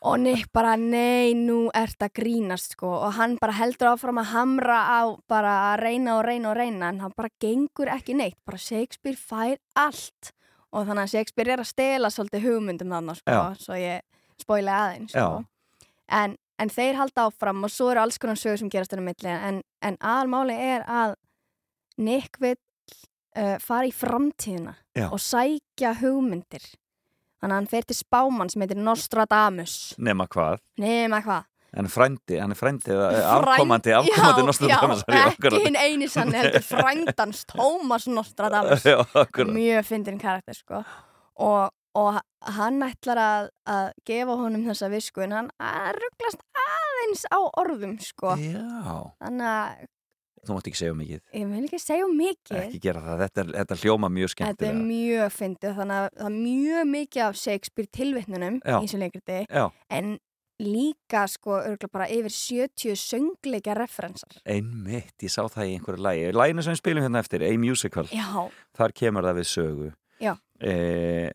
[0.06, 2.92] Og Nick bara nei, nú ert að grínast sko.
[3.08, 6.92] Og hann bara heldur áfram að hamra á bara að reyna og reyna og reyna
[6.92, 8.38] en hann bara gengur ekki neitt.
[8.46, 10.34] Bara Shakespeare fær allt.
[10.76, 13.44] Og þannig að Shakespeare er að stela svolítið hugmyndum þannig sko, Já.
[13.64, 14.04] svo ég
[14.44, 15.28] spóila aðeins sko.
[15.40, 15.80] Já.
[16.20, 19.34] en, en þeir halda áfram og svo eru alls konar sögur sem gerast þennan milli.
[19.50, 21.16] En, en aðalmáli er að
[22.02, 22.58] Nick vill
[23.38, 25.10] uh, fara í framtíðina Já.
[25.10, 26.64] og sækja hugmyndir.
[27.42, 29.76] Þannig að hann fer til spámann sem heitir Nostradamus.
[30.02, 30.64] Nema hvað?
[30.82, 31.52] nema hvað.
[31.76, 36.64] En frændi, hann er frændi eh, afkomandi, afkomandi Nostradamus já, ekki hinn eini sann heldur
[36.64, 38.86] frændans Tómas Nostradamus.
[38.94, 39.02] Já,
[39.44, 40.80] mjög fyndin karakter sko.
[41.36, 42.20] Og, og
[42.56, 45.52] hann ætlar að, að gefa honum þessa visku en hann
[45.98, 49.14] rugglast aðeins á orðum sko Já.
[49.24, 49.92] þannig að
[50.46, 51.22] Þú mátt ekki segja mikið.
[51.34, 54.78] ég vil ekki segja mikið Ekki gera það, þetta, er, þetta hljóma mjög Þetta er
[54.78, 59.40] mjög fyndið þannig að það er mjög mikið af Shakespeare tilvittnunum í þessu leikriti
[59.98, 60.12] en
[60.62, 66.30] líka sko örgulega bara yfir 70 söngleika referensar Einmitt, ég sá það í einhverju lægi.
[66.38, 68.06] Læginu sem við spilum hérna eftir, A Musical.
[68.14, 68.46] Já.
[68.78, 69.90] Þar kemur það við sögu.
[70.56, 71.32] E,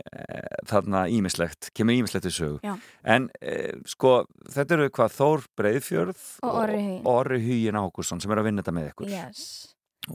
[0.71, 2.61] þarna ímislegt, kemur ímislegt við sögu.
[2.65, 2.73] Já.
[3.05, 3.57] En e,
[3.91, 7.03] sko, þetta eru hvað Þór Breiðfjörð Og Huginn.
[7.05, 9.11] Orri Huginn Ágússon sem er að vinna þetta með ykkur.
[9.13, 9.45] yes.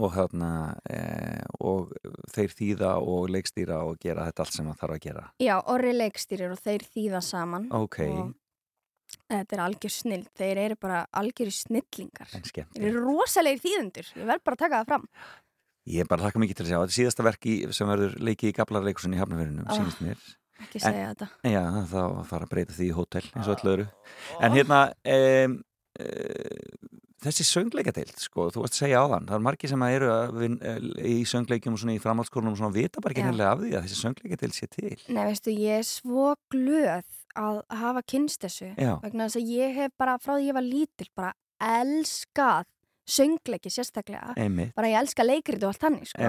[0.02, 0.48] Og þarna,
[0.90, 0.98] e,
[1.62, 1.92] og
[2.34, 5.28] þeir þýða og leikstýra og gera þetta allt sem það þarf að gera.
[5.46, 8.00] Já, orri leikstýrir og þeir þýða saman Ok.
[8.10, 8.34] og
[9.30, 14.44] þetta er algjör snill þeir eru bara algjör snillingar þeir eru rosalegir þýðundur ég verð
[14.44, 15.06] bara að taka það fram
[15.86, 16.80] Ég er bara hlakka mikið til að sjá.
[16.82, 20.18] Þetta er síðasta verk í, sem verður leikið í Gablarleikusin í Hafnarverðinum, Ah, sínist mér.
[20.66, 21.28] ekki segja þetta.
[21.46, 23.88] Já, þá fara að breyta því í hótel eins og öllu öðru.
[24.42, 24.80] En hérna,
[25.14, 25.58] um,
[26.00, 26.90] uh,
[27.26, 30.10] þessi söngleikadeild, sko, þú varst að segja á þann, það er margir sem eru
[30.40, 33.30] vin, uh, í söngleikjum og svona í framhaldsskólunum og svona vita bara ekki Já.
[33.30, 34.98] nefnilega af því að þessi söngleikadeild sé til.
[35.14, 37.04] Nei, veistu, ég er svo glöð
[37.36, 38.96] að hafa kynst þessu Já.
[39.04, 42.66] vegna þess að ég hef bara frá því ég var lítil bara elskað
[43.06, 44.74] söngleiki sérstaklega Einmitt.
[44.76, 46.24] bara ég elska leikrit og allt þannig sko.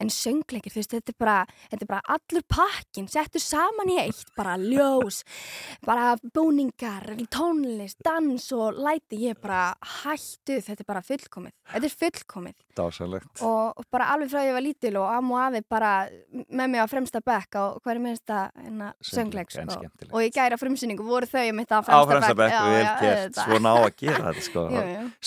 [0.00, 1.36] En söngleikir, þú veist, þetta er bara
[1.70, 5.22] þetta er bara allur pakkin, settu saman í eitt bara ljós
[5.88, 9.74] bara búningar, tónlist dans og læti, ég er bara
[10.04, 13.40] hættuð, þetta er bara fullkomið þetta er fullkomið Dásalegt.
[13.42, 15.92] og bara alveg frá ég var lítil og am og afi bara
[16.30, 19.64] með mig á fremsta bekk á hverju minnsta hérna, söngleik sko.
[20.12, 23.42] og í gæra frumsýningu voru þau mitt á fremsta, fremsta bekk, Já, já, auðvitað.
[23.48, 24.66] svona á að gera þetta, sko.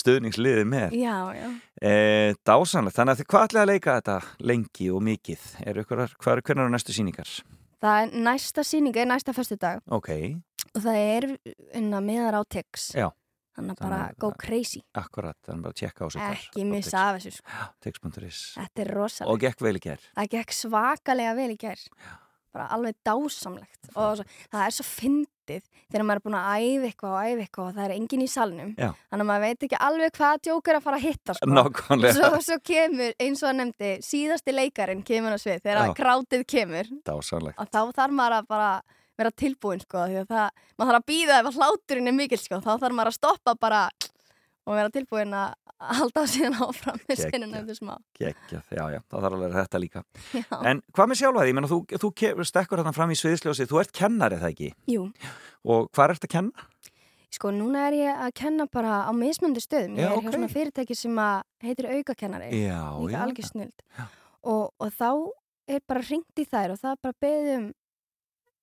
[0.02, 0.91] Stuðningsliðið með.
[0.92, 1.48] Já, já.
[1.82, 1.92] E,
[2.46, 4.20] dásanlegt, þannig að þið hvað ætlaði að leika þetta
[4.52, 5.48] lengi og mikið?
[5.66, 7.34] Er ykkur, hvað er hvernig eru næstu síningar?
[7.82, 9.82] það er næsta sýning er næsta föstudag.
[9.92, 10.12] Ok,
[10.72, 11.28] og það er
[11.80, 12.92] unna meðar á Tix.
[13.52, 14.80] Þannig að bara go crazy.
[14.96, 17.66] Akkurat, þannig bara að tjekka á sig ekki missa af þessu sko.
[17.84, 21.82] Tix.is þetta er rosalega Og gekk vel í ger það gekk svakalega vel í gær.
[22.52, 23.90] Bara alveg dásamlegt.
[23.92, 24.86] Og það er svo
[25.42, 25.62] fyndið
[25.92, 28.28] þegar maður er búin að æfa eitthvað og æfa eitthvað og það er enginn í
[28.30, 28.88] salnum Já.
[29.10, 31.48] þannig að maður veit ekki alveg hvað djók er að fara að hitta sko.
[32.16, 35.94] Svo, svo kemur eins og að nefndi síðasti leikarin kemur á svið þegar Já.
[35.98, 38.72] krátið kemur Dásanlegt og þá þarf maður að bara
[39.18, 42.62] vera tilbúin sko, því að það, maður þarf að býða ef hláturinn er mikil sko,
[42.64, 43.82] þá þarf maður að stoppa bara
[44.66, 45.54] og vera tilbúin að
[45.98, 50.02] halda síðan áfram með sinna nefndu smá Gekjað, já, já, það þarf alveg þetta líka
[50.38, 50.44] Já.
[50.70, 51.48] En hvað með sjálfa því?
[51.50, 54.70] Ég meina, þú, þú stekkur hérna fram í sviðsljósi Þú ert kennari, er það ekki?
[54.94, 55.08] Jú,
[55.66, 56.68] Og hvað ert að kenna?
[57.32, 60.24] sko núna er ég að kenna bara á mismöndi stöðum ég Já, er ok.
[60.26, 61.20] hjá svona fyrirtæki sem
[61.64, 63.22] heitir aukakennari Já, líka já.
[63.24, 63.86] algjör snild
[64.42, 65.08] og, og þá
[65.72, 67.64] er bara ringt í þær og það er bara beðum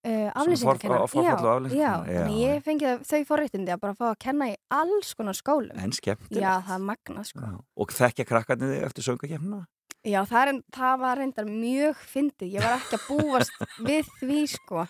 [0.08, 4.22] uh, aflýsingarkennar og aflýsingarkennar, já, já, þannig ég fengi þau forréttindi að bara fá að
[4.28, 7.60] kenna í alls konar skólum En skemmtilegt já, það er magnað sko Já.
[7.80, 9.62] Og þekkja krakkarnir þig eftir söngakefnina?
[10.08, 12.54] Já, það, er, það var reyndar mjög fyndið.
[12.56, 13.58] Ég var ekki að búast
[13.90, 14.86] við því, sko.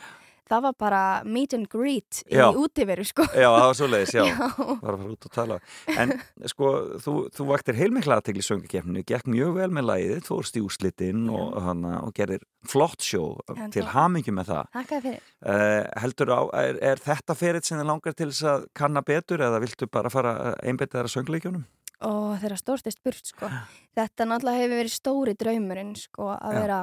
[0.50, 2.48] Það var bara meet and greet í Já.
[2.50, 3.26] útiveru, sko.
[3.34, 4.48] Já, það var svoleiðis, já, Já.
[4.58, 5.60] var að fara út og tala
[5.94, 6.14] En
[6.50, 6.72] sko,
[7.06, 10.64] þú, þú vaktir heilmikla aðtegli í söngakefninu, gekk mjög vel með læðið, þú fórst í
[10.66, 13.24] úslitinn og, og gerir flott sjó
[13.54, 15.20] Já, til hamingi með það Takk fyrir.
[15.46, 19.44] Uh, heldur á, er, er þetta ferill sem þið langar til þess að kanna betur
[19.46, 21.68] eða viltu bara fara einbetið þar að söngleikjunum?
[22.08, 23.50] Og þeirra stórstist burt, sko.
[23.98, 26.78] Þetta náttúrulega hefur verið stóri draumurinn, sko, að vera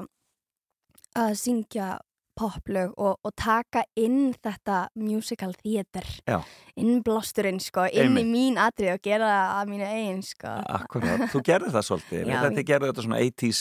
[1.17, 1.87] að syngja
[2.37, 6.05] poplög og, og taka inn þetta musical theater.
[6.77, 8.27] Innblásturinn, sko, inn Einmitt.
[8.27, 10.53] í mín atrið og gera það að mínu eigin, sko.
[10.77, 13.61] Akkurat, þú gerði það svolítið, Já, þetta ég- gerði þetta svona 80s,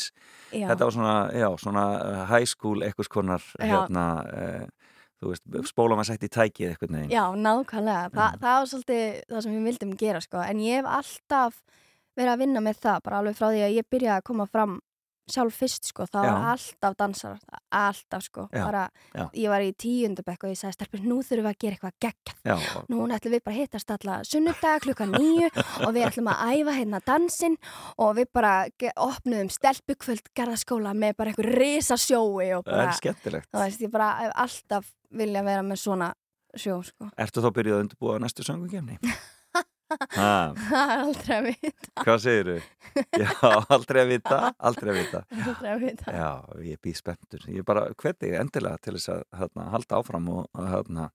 [0.52, 0.68] Já.
[0.72, 3.66] þetta var svona, já, svona uh, high school eitthvað konar, Já.
[3.72, 4.92] hérna, uh,
[5.24, 7.16] þú veist, spóla maður sett í tækið eitthvað neginn.
[7.16, 8.12] Já, nákvæmlega.
[8.12, 10.44] Þa, það var svolítið það sem við vildum gera, sko.
[10.44, 11.62] En ég hef alltaf
[12.16, 14.76] verið að vinna með það, bara alveg frá því að ég byrjaði að koma fram
[15.32, 16.06] sjálf fyrst, sko.
[16.12, 16.50] Það var Já.
[16.54, 17.40] alltaf dansar,
[17.72, 18.46] alltaf, sko.
[18.54, 18.84] Já, Bara,
[19.16, 19.24] já.
[19.34, 22.42] ég var í tíundabekk og ég sagði, stelpur, nú þurfum við að gera eitthvað geggjað.
[22.46, 22.56] Já,
[22.90, 25.50] Nú ætlum við bara að hittast alla sunnudag klukkan nýju
[25.88, 27.58] og við ætlum að æfa hérna dansinn
[27.98, 28.54] og við bara
[28.96, 34.86] opnuðum stelpukvöld garðaskóla með bara einhver risa sjói og bara, það veist, ég bara alltaf
[35.12, 36.14] vilja vera með svona
[36.56, 37.10] sjó, sko.
[37.20, 39.00] Ertu þá byrjuð að undirbúa næstu söngukefni?
[40.16, 41.90] er aldrei að vita.
[42.02, 42.58] hvað segir þú?
[43.20, 43.32] Já,
[43.76, 45.22] aldrei að vita, aldrei að vita.
[45.46, 46.14] Aldrei að vita.
[46.16, 46.30] Já,
[46.64, 47.46] ég býð spenntur.
[47.52, 51.08] Ég bara hveti endilega til þess að hérna, halda áfram og að, hérna,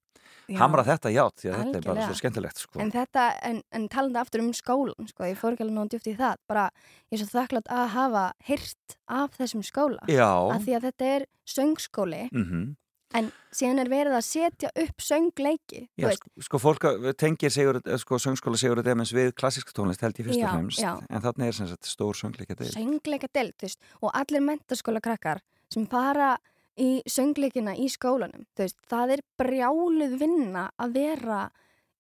[0.58, 2.08] hamra þetta játt því að þetta er bara Algjörlega.
[2.10, 2.82] svo skemmtilegt sko.
[2.82, 6.10] En þetta, en, en talandi aftur um skólan, sko, ég fór ekki alveg nóg djúpt
[6.10, 6.66] í það, bara
[7.08, 10.04] ég er svo þakklátt að hafa hyrt af þessum skóla.
[10.10, 10.28] Já.
[10.28, 12.76] Af því að þetta er söngskóli, mm
[13.18, 17.80] en síðan er verið að setja upp söngleiki, Já, sko, sko fólk að- tengir sigur,
[17.98, 20.92] sko, söngskóla Sigur Demens við klassíska tónlist held ég fyrst Já, og fremst já.
[21.10, 25.00] en þarna er sem sagt stór söngleika deil söngleika delt, þú veist, og allir mentaskóla
[25.02, 25.40] krakkar
[25.72, 26.36] sem fara
[26.78, 31.50] í söngleikina í skólanum, þú veist, það er brjáluð vinna að vera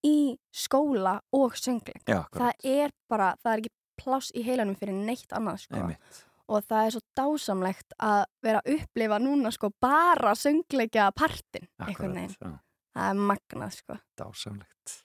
[0.06, 2.00] í skóla og söngleik.
[2.08, 5.76] Já, það er bara, það er ekki pláss í heilanum fyrir neitt annað, sko.
[5.76, 6.22] Einmitt.
[6.50, 11.68] Og það er svo dásamlegt að vera að upplifa núna, sko, bara söngleika partin.
[11.78, 13.98] Það er magnað, sko.
[14.18, 14.96] Dásamlegt.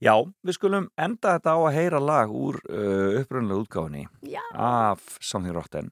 [0.00, 0.14] Já,
[0.46, 4.40] við skulum enda þetta á að heyra lag úr uh, upprunnulega útgáfinni Já.
[4.56, 5.90] af Something Rotten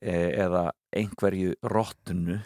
[0.00, 2.38] eða einhverju rottunu.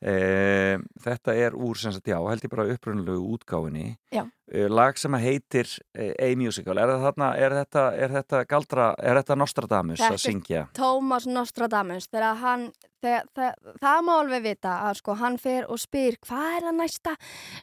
[0.00, 4.22] Eh, þetta er úr sem sagt, já, held ég bara upprunnulega útgáfinni Já.
[4.52, 6.92] eh, lag sem að heitir eh, A-Musical, er,
[7.36, 10.62] er þetta er þetta galdra, er þetta Nostradamus að syngja?
[10.76, 12.64] Tómas Nostradamus þegar hann,
[13.04, 16.80] þegar, það, það má alveg vita að sko hann fer og spyr hvað er það
[16.80, 17.14] næsta,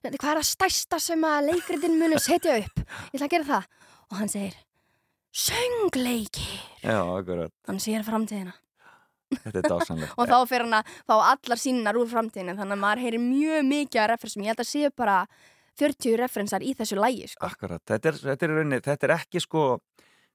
[0.06, 2.86] hvað er það stærsta sem að leikritin munu setja upp?
[2.86, 3.68] Ég ætla að gera það.
[4.08, 4.62] Og hann segir
[5.38, 6.48] söngleiki
[6.86, 7.02] Já,
[7.68, 8.56] hann sér framtíðina
[9.36, 12.84] þetta er dásanlegt og þá fer hann að fá allar sínar úr framtíðinu þannig að
[12.84, 15.20] maður heyrir mjög mikið að referensum ég held að séu bara
[15.78, 17.45] 40 referensar í þessu lægi sko.
[17.45, 19.68] Akkurat, þetta er, þetta er, í rauninni, þetta er ekki sko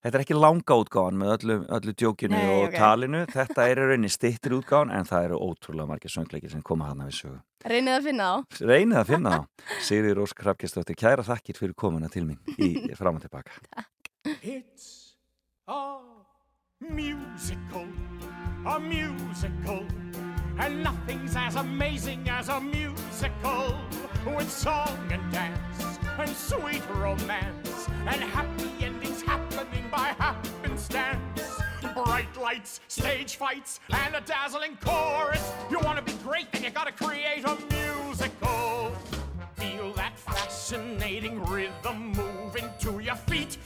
[0.02, 2.72] Þetta er ekki langa útgáfan með öllu, öllu djókinu Nei, og ok.
[2.74, 3.20] talinu.
[3.30, 7.06] Þetta er í rauninni stittir útgáfan en það eru ótrúlega margir söngleikir sem koma hana
[7.06, 7.38] við sögu.
[7.70, 9.42] reynið að finna þá Reynið að finna þá.
[9.86, 13.54] Sigri Rós Krafkistóttir, kæra þakkir fyrir komuna til mín í fram og tilbaka.
[16.90, 17.86] musical,
[18.66, 19.84] a musical.
[20.58, 23.78] And nothing's as amazing as a musical
[24.26, 31.60] with song and dance and sweet romance and happy endings happening by happenstance.
[31.94, 35.52] Bright lights, stage fights, and a dazzling chorus.
[35.70, 37.56] You want to be great, then you gotta create a
[38.06, 38.92] musical.
[39.56, 43.56] Feel that fascinating rhythm moving to your feet.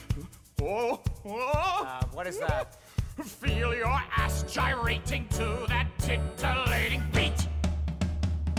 [0.61, 1.83] Oh, oh.
[1.85, 2.77] Uh, what is that?
[3.23, 7.47] Feel your ass gyrating to that titillating beat.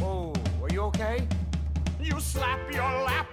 [0.03, 1.27] Oh, are you okay?
[2.01, 3.29] You slap your lap,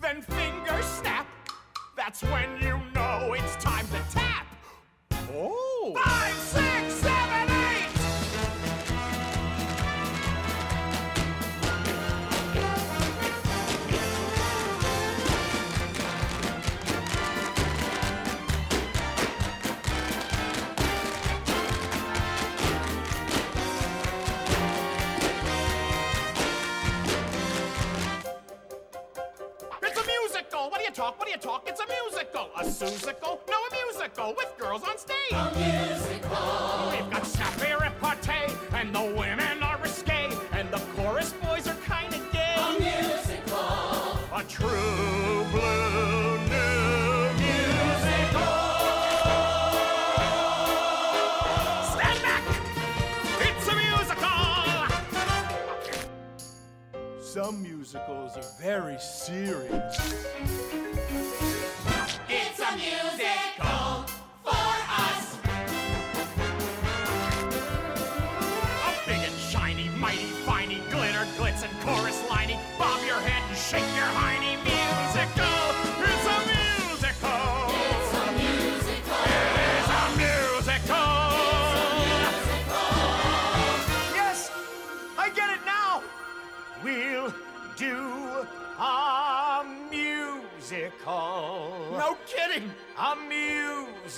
[0.00, 1.26] then fingers snap.
[1.96, 4.46] That's when you know it's time to tap.
[5.34, 5.94] Oh!
[5.96, 6.34] Five,
[34.02, 36.01] musical with girls on stage.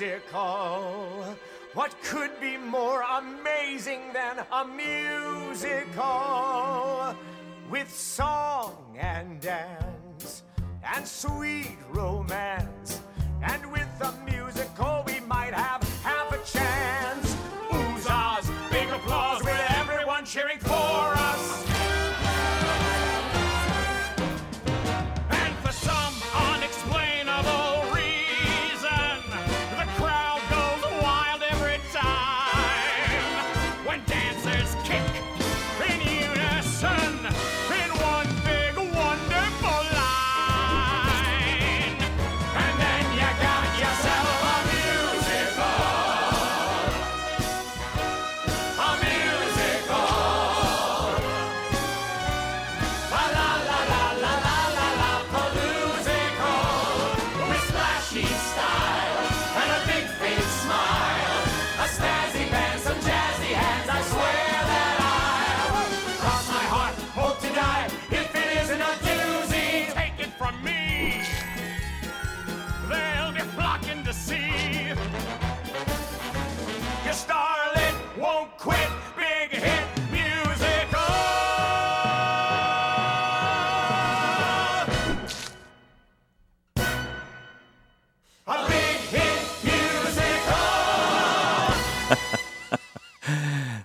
[0.00, 1.36] musical.
[1.74, 5.94] What could be more amazing than a musical
[7.70, 10.42] with song and dance
[10.94, 13.02] and sweet romance?
[13.42, 17.36] And with a musical, we might have half a chance.
[17.70, 20.63] Oozahs, big applause with everyone cheering.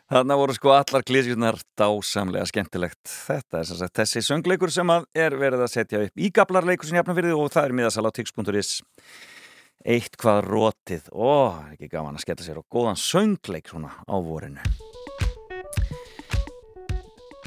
[0.09, 3.03] Þarna voru sko allar klísjurnar dásamlega skemmtilegt.
[3.05, 6.97] Þetta er sem sagt þessi söngleikur sem er verið að setja upp í gablarleikur sem
[6.97, 8.71] ég hafnum fyrir og það er miðasal á tix.is
[9.85, 14.65] Eitt hvað rótið Ó, ekki gaman að skella sér og góðan söngleik svona á vorinu.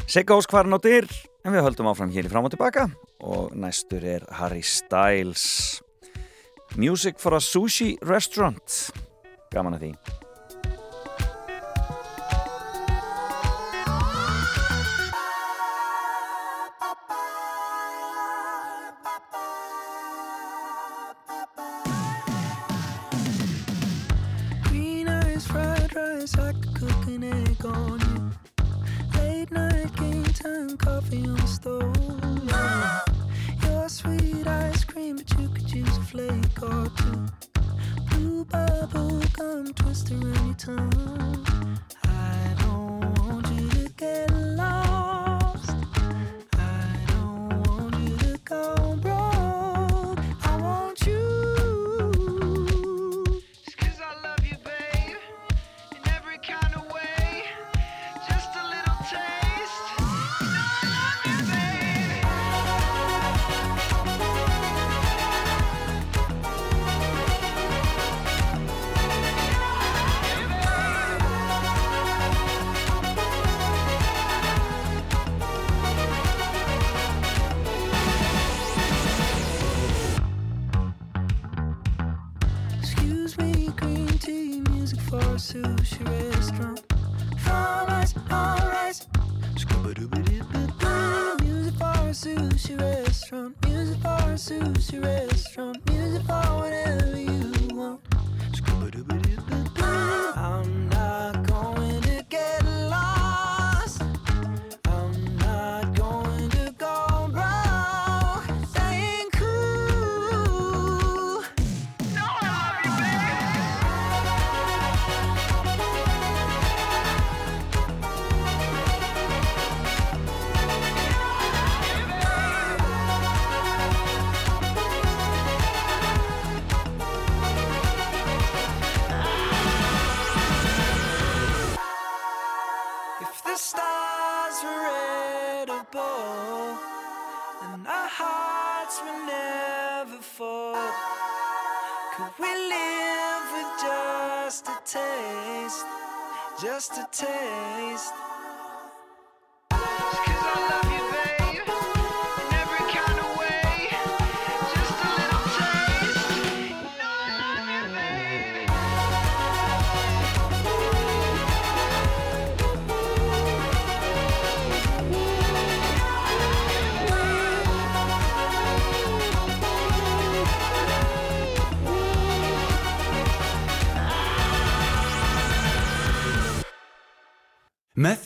[0.07, 1.11] Sigga Óskvarn á dyr
[1.43, 2.93] en við höldum áfram hér í fram og tilbaka.
[3.27, 5.83] Og næstur er Harry Styles.
[6.79, 8.93] Music for a Sushi Restaurant.
[9.51, 9.97] Gaman að því.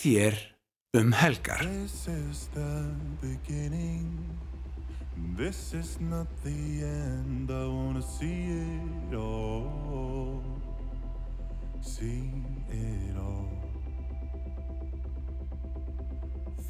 [0.06, 0.36] Þér
[0.94, 1.64] um helgar.
[1.66, 4.06] This is the beginning.
[5.36, 7.50] This is not the end.
[7.50, 10.44] I wanna see it all.
[11.80, 12.30] See
[12.70, 13.50] it all.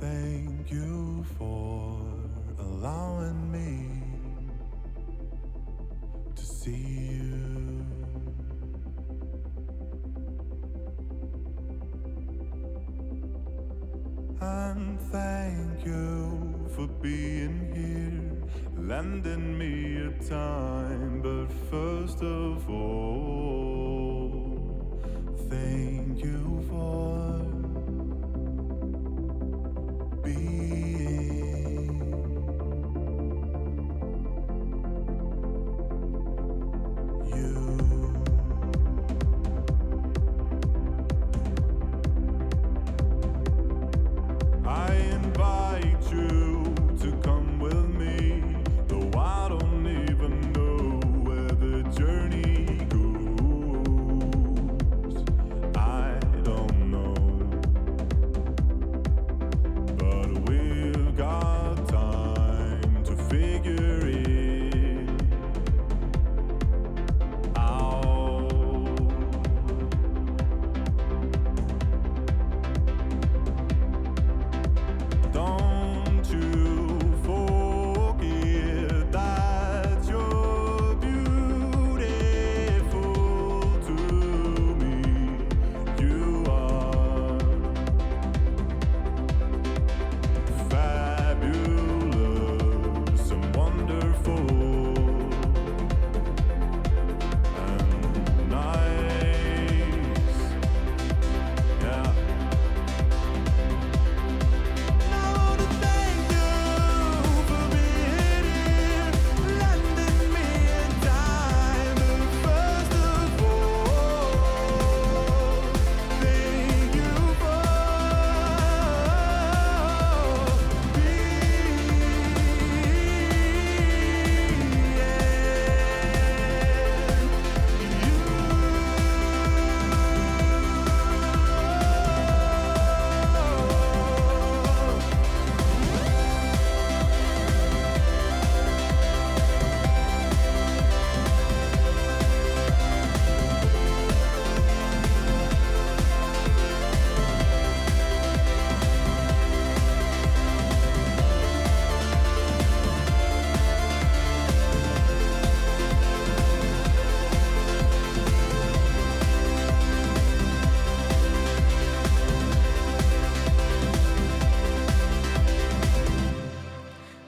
[0.00, 2.00] Thank you for
[2.58, 4.00] allowing me
[6.34, 6.95] to see
[14.47, 18.31] And thank you for being here,
[18.77, 21.20] lending me your time.
[21.20, 23.15] But first of all,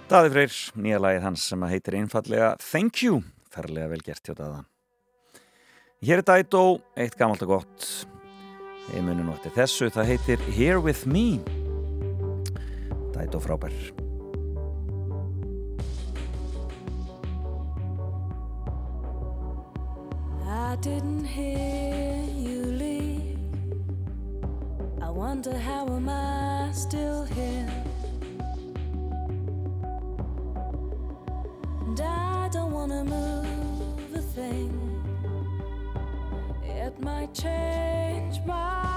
[0.08, 3.18] Daði Freyr, nýja lagið hans sem heitir einfallega Thank You,
[3.52, 4.62] ferlega vel gert hjá Daða.
[6.00, 6.62] Hér er Dætó,
[6.96, 7.88] eitt gamalt og gott,
[8.94, 11.36] ég muni nú eftir þessu, það heitir Here With Me.
[13.12, 13.76] Dætó frábær.
[20.48, 21.17] I didn't
[37.00, 38.87] might change my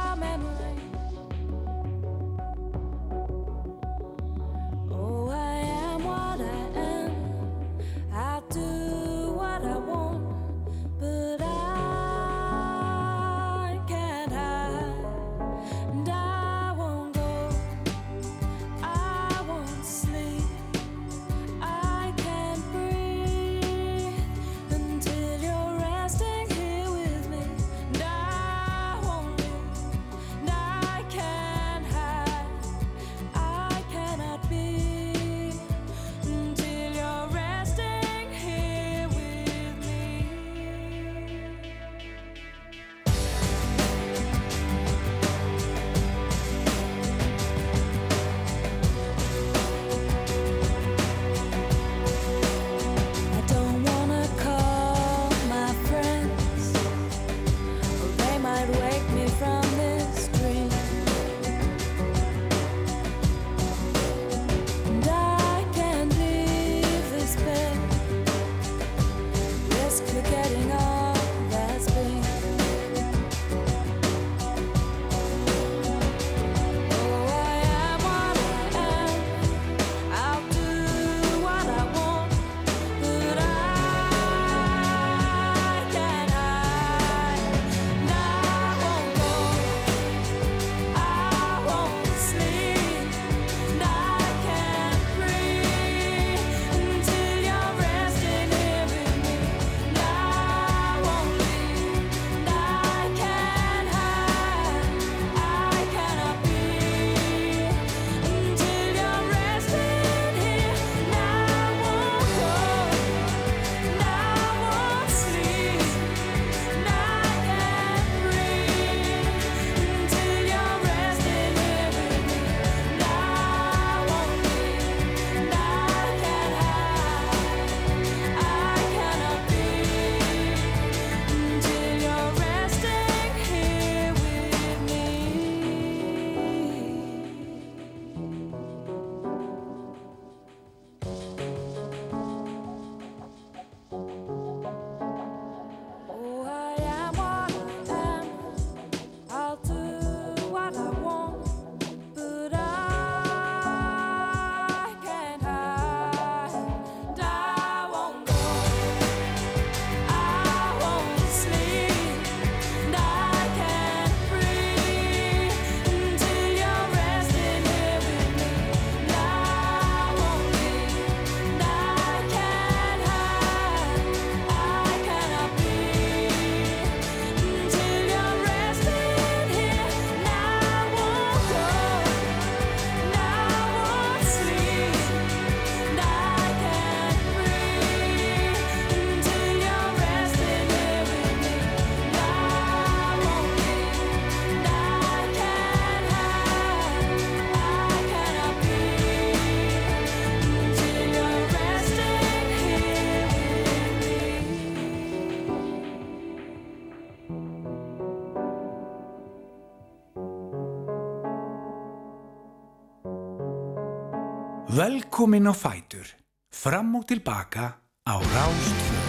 [214.82, 216.08] Velkomin á Fætur.
[216.50, 217.66] Fram og tilbaka
[218.02, 219.01] á Rástfjörn.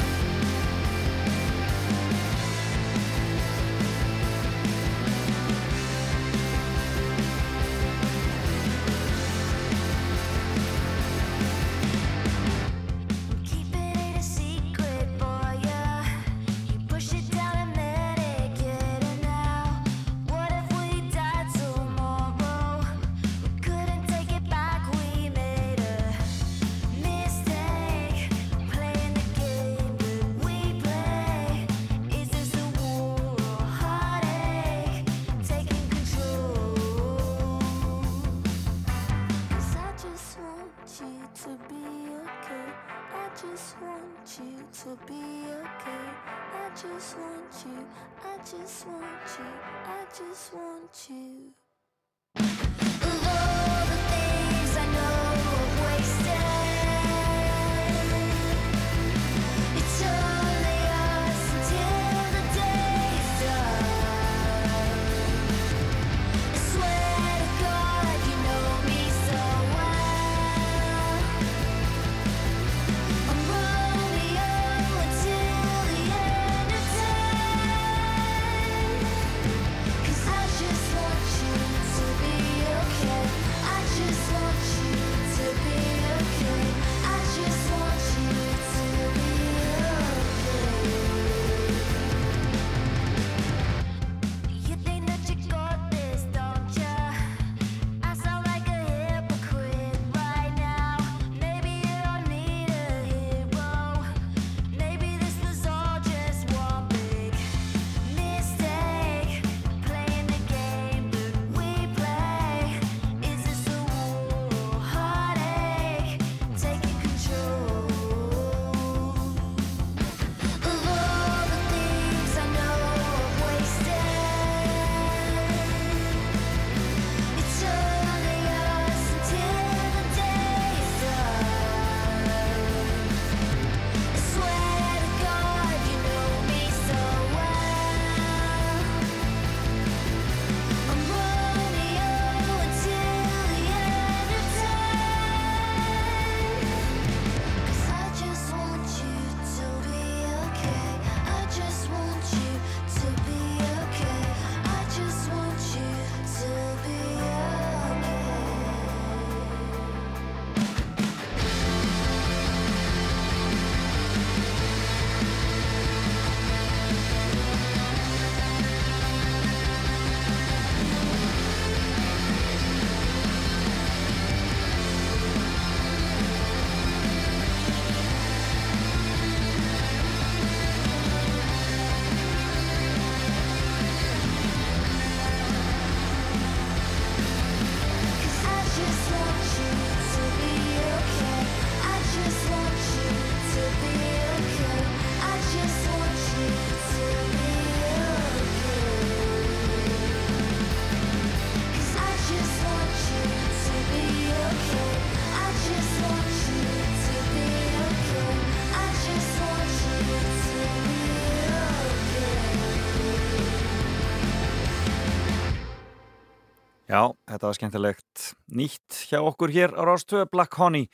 [217.33, 220.89] Þetta var skemmtilegt nýtt hjá okkur hér á Rástvö Black Honey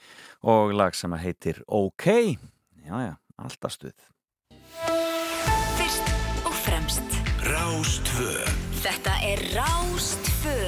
[0.47, 2.07] og lag sem heitir OK.
[2.87, 3.97] Já, já, alltaf stuð.
[5.79, 6.15] Fyrst
[6.47, 8.31] og fremst Rástvö
[8.79, 10.59] Þetta er Rástfö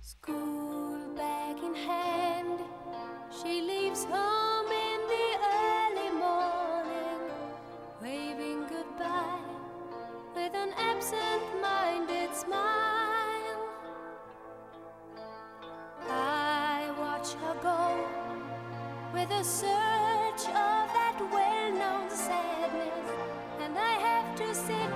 [0.00, 2.64] School bag in hand,
[3.28, 7.28] she leaves home in the early morning,
[8.00, 9.44] waving goodbye
[10.34, 12.99] with an absent-minded smile.
[16.10, 17.96] I watch her go
[19.12, 23.10] with a search of that well-known sadness,
[23.60, 24.89] and I have to sit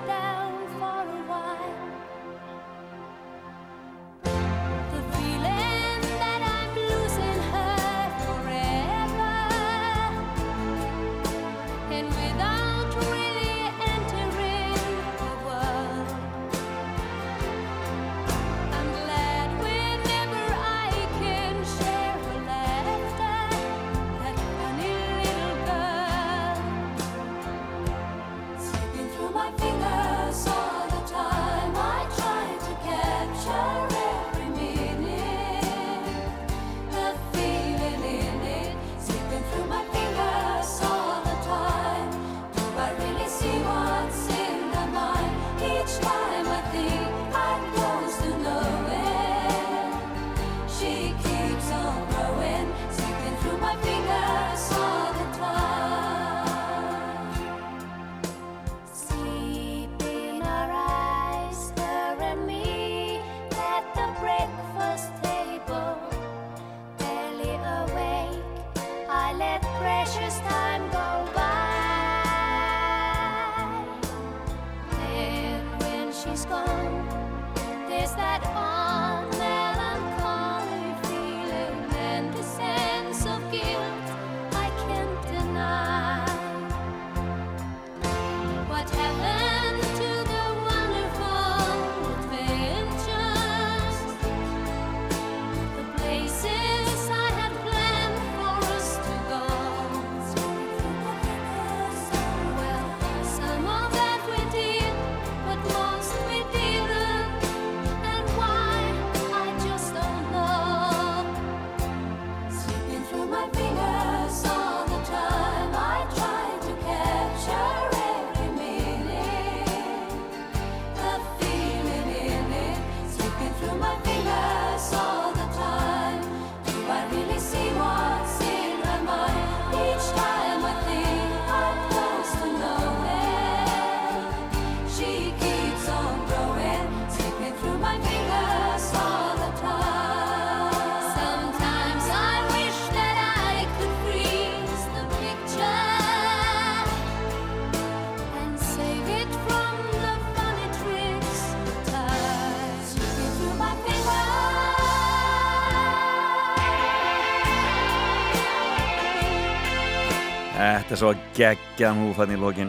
[160.95, 162.69] Þetta er svo geggjan húfann í lokin.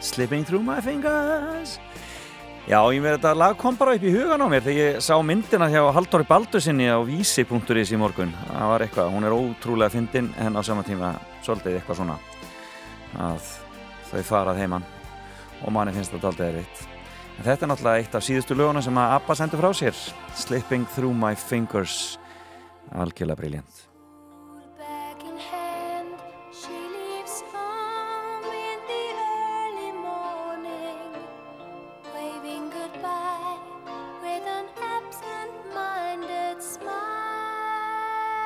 [0.00, 1.74] Slipping through my fingers.
[2.64, 5.18] Já, ég með þetta lag kom bara upp í hugan á mér þegar ég sá
[5.20, 8.32] myndina hjá Halldóri Baldursinni á vísi.is í morgun.
[8.46, 11.12] Það var eitthvað, hún er ótrúlega fyndin en á sama tíma
[11.44, 12.18] svolítið eitthvað svona
[13.20, 13.52] að
[14.14, 14.88] þau farað heimann
[15.60, 16.88] og manni finnst þetta aldrei erfitt.
[17.36, 20.04] En þetta er náttúrulega eitt af síðustu löguna sem að Abba sendur frá sér.
[20.40, 22.14] Slipping through my fingers.
[22.96, 23.91] Algjörlega briljant.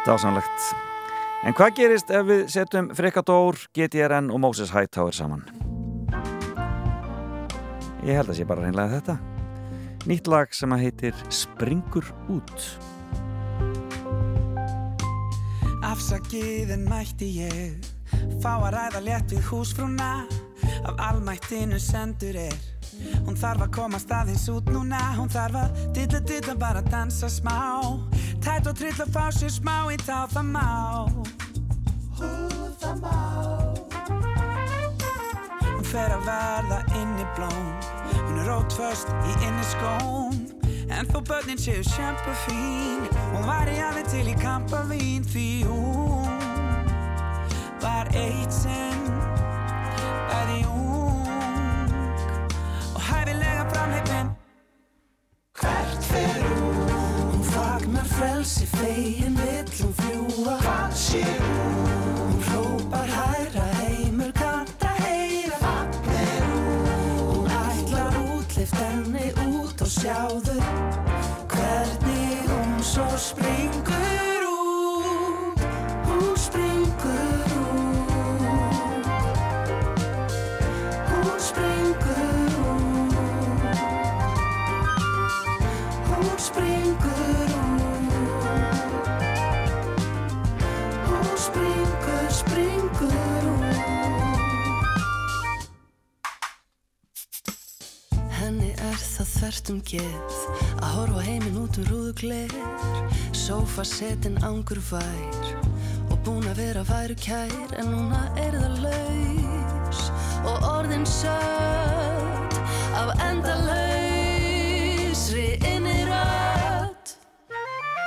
[0.06, 0.66] Dásanlegt.
[1.42, 5.42] En hvað gerist ef við setjum Frikadór, GTRN og Moses Hightower saman?
[8.06, 9.16] Ég held að sé bara reynlega þetta.
[10.06, 12.68] Nýtt lag sem að heitir Springur út.
[15.86, 17.90] Afsakið en mætti ég
[18.42, 20.10] Fá að ræða létt við húsfrúna
[20.86, 22.56] Af almættinu sendur er
[23.26, 27.56] Hún þarf að komast aðeins út núna Hún þarf að dilla dilla bara dansa smá
[28.44, 30.68] Tætt og trill að fá sér smá í tá það má
[32.18, 32.30] Hú
[32.80, 33.16] það má
[35.66, 37.72] Hún fer að verða inni blóm.
[38.26, 40.46] Hún er rótföst í inni skóm.
[40.90, 46.90] En þó börnin séu sjampa fín Hún var í alveg til í kampavín Því hún
[47.82, 49.08] var eitt sinn
[50.30, 51.96] Bæði ung
[52.94, 54.36] Og hæfilega framheipin
[55.58, 56.55] Hvert fagnar
[58.16, 61.86] frelsi fegin vill hún fljúa sé hún?
[62.18, 66.86] Hún hrópar hæra heimur kanta heyra Fagnar hún
[67.20, 69.26] Hún ætlar útlift henni
[69.60, 70.56] út og sjáðu
[71.52, 73.85] Hvernig hún svo springur
[99.46, 100.36] er það þvert um geð.
[100.82, 102.52] Að horfa heiminn út um rúðu gler.
[103.36, 105.44] Sófa setin ángur vær
[106.10, 110.00] og búin að vera væru kær en núna er það laus.
[110.46, 112.54] Og orðin sött
[112.96, 113.58] af endalausri
[115.66, 117.06] inni rödd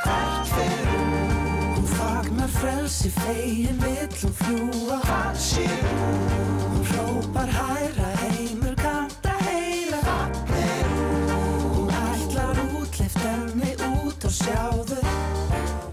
[0.04, 1.30] Hvert fer hún?
[1.76, 6.20] Hún fagnar frelsi fegin vill hún fljúa Hvað sé hún?
[6.64, 8.19] Hún hrópar hæra
[14.50, 14.98] sjáðu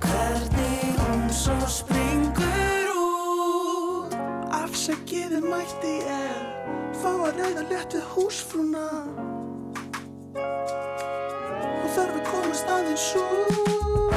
[0.01, 4.17] Hvernig hún svo springur út.
[4.57, 6.39] Afsækiði mætti ég
[6.97, 8.87] Fá að ræða létt við húsfrúna.
[10.41, 14.17] Og þarf að komast aðeins út.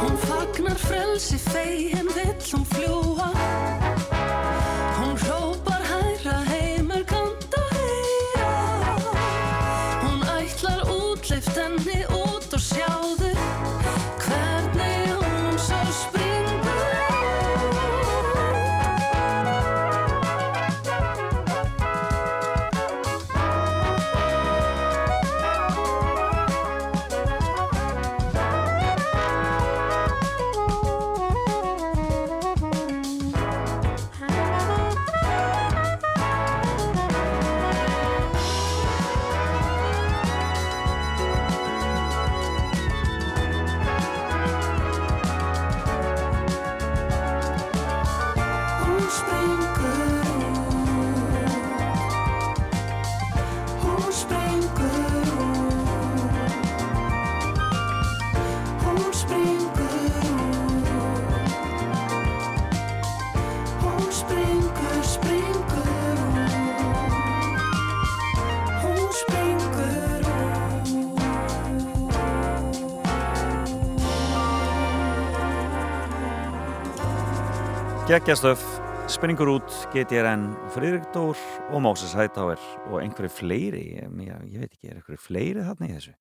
[0.00, 3.09] Hún fagnar frelsi fegin vill hún fljúa
[78.10, 78.58] Geggjastöf,
[79.06, 81.38] springur út, GTRN, Friðrik Dór
[81.70, 82.58] og Moses Hightower
[82.88, 86.16] og einhverju fleiri, ég, ég, veit ekki, er einhverju fleiri þarna í þessu.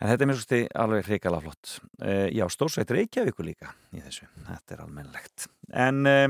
[0.00, 1.76] En þetta er mér svo alveg hrikala flott.
[2.02, 5.46] Uh, já, stórsveit Reykjavíkur líka í þessu, þetta er almennlegt.
[5.70, 6.26] En uh,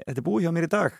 [0.00, 0.98] þetta er búið hjá mér í dag.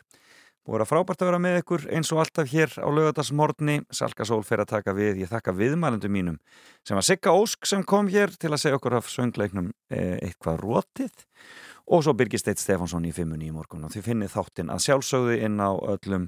[0.64, 3.80] Búið að frábært að vera með ykkur eins og alltaf hér á lögadagsmorni.
[3.92, 6.38] Salka Sól fer að taka við, ég þakka viðmælendum mínum
[6.86, 10.62] sem var Sigga Ósk sem kom hér til að segja okkur af söngleiknum eh, eitthvað
[10.62, 11.26] rótið
[11.86, 15.36] og svo Birgir Steit Stefánsson í fimmunni í morgun og þið finnið þáttinn að sjálfsögðu
[15.44, 16.26] inn á öllum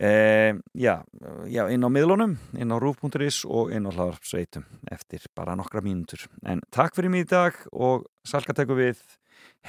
[0.00, 0.94] eh, já,
[1.50, 6.24] já, inn á miðlunum inn á rúf.is og inn á hlaðarpsveitum eftir bara nokkra mínútur.
[6.46, 9.02] En takk fyrir mig í dag og Salka tekur við.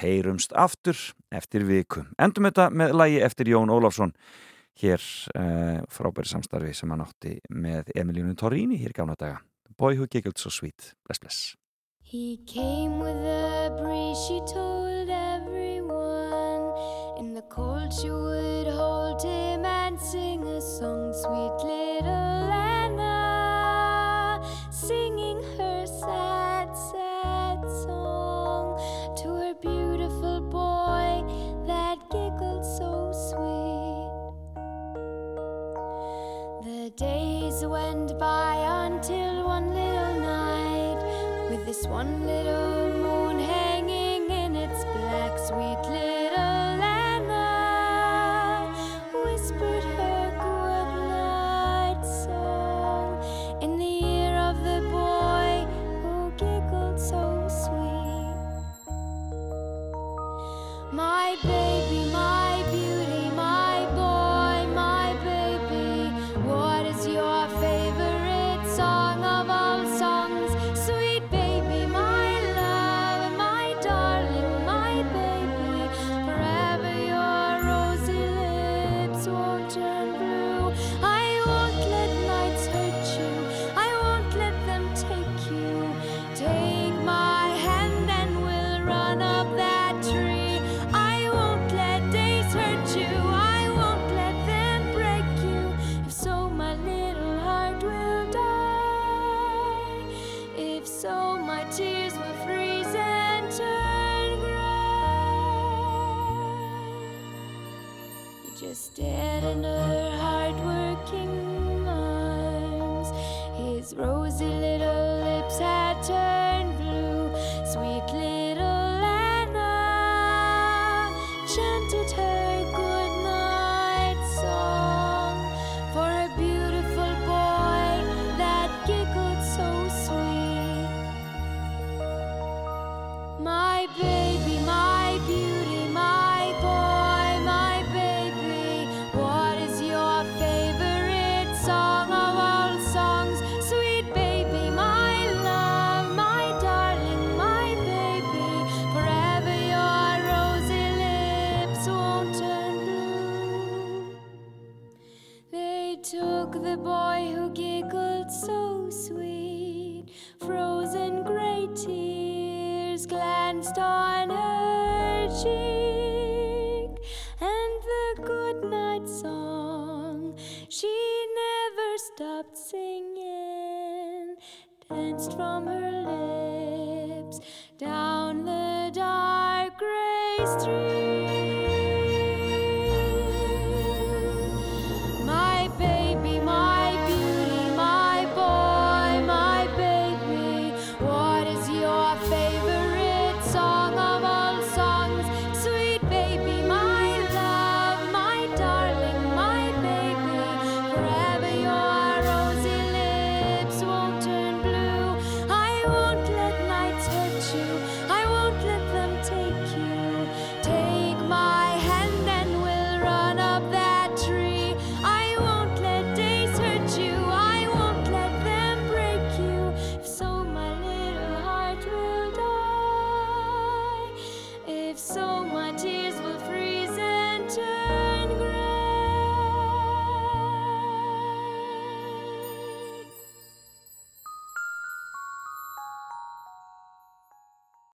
[0.00, 0.96] Heyrumst aftur
[1.34, 2.04] eftir viku.
[2.18, 4.14] Endum þetta með lægi eftir Jón Ólafsson
[4.80, 5.02] hér
[5.36, 9.42] eh, frábæri samstarfi sem hann átti með Emilínu Torrini hér gamla daga.
[9.76, 10.94] Boy Who Giggled So Sweet.
[11.06, 11.59] Bless Bless
[12.10, 16.74] He came with a breeze, she told everyone.
[17.20, 22.59] In the cold, she would hold him and sing a song, sweet little
[41.90, 42.59] one little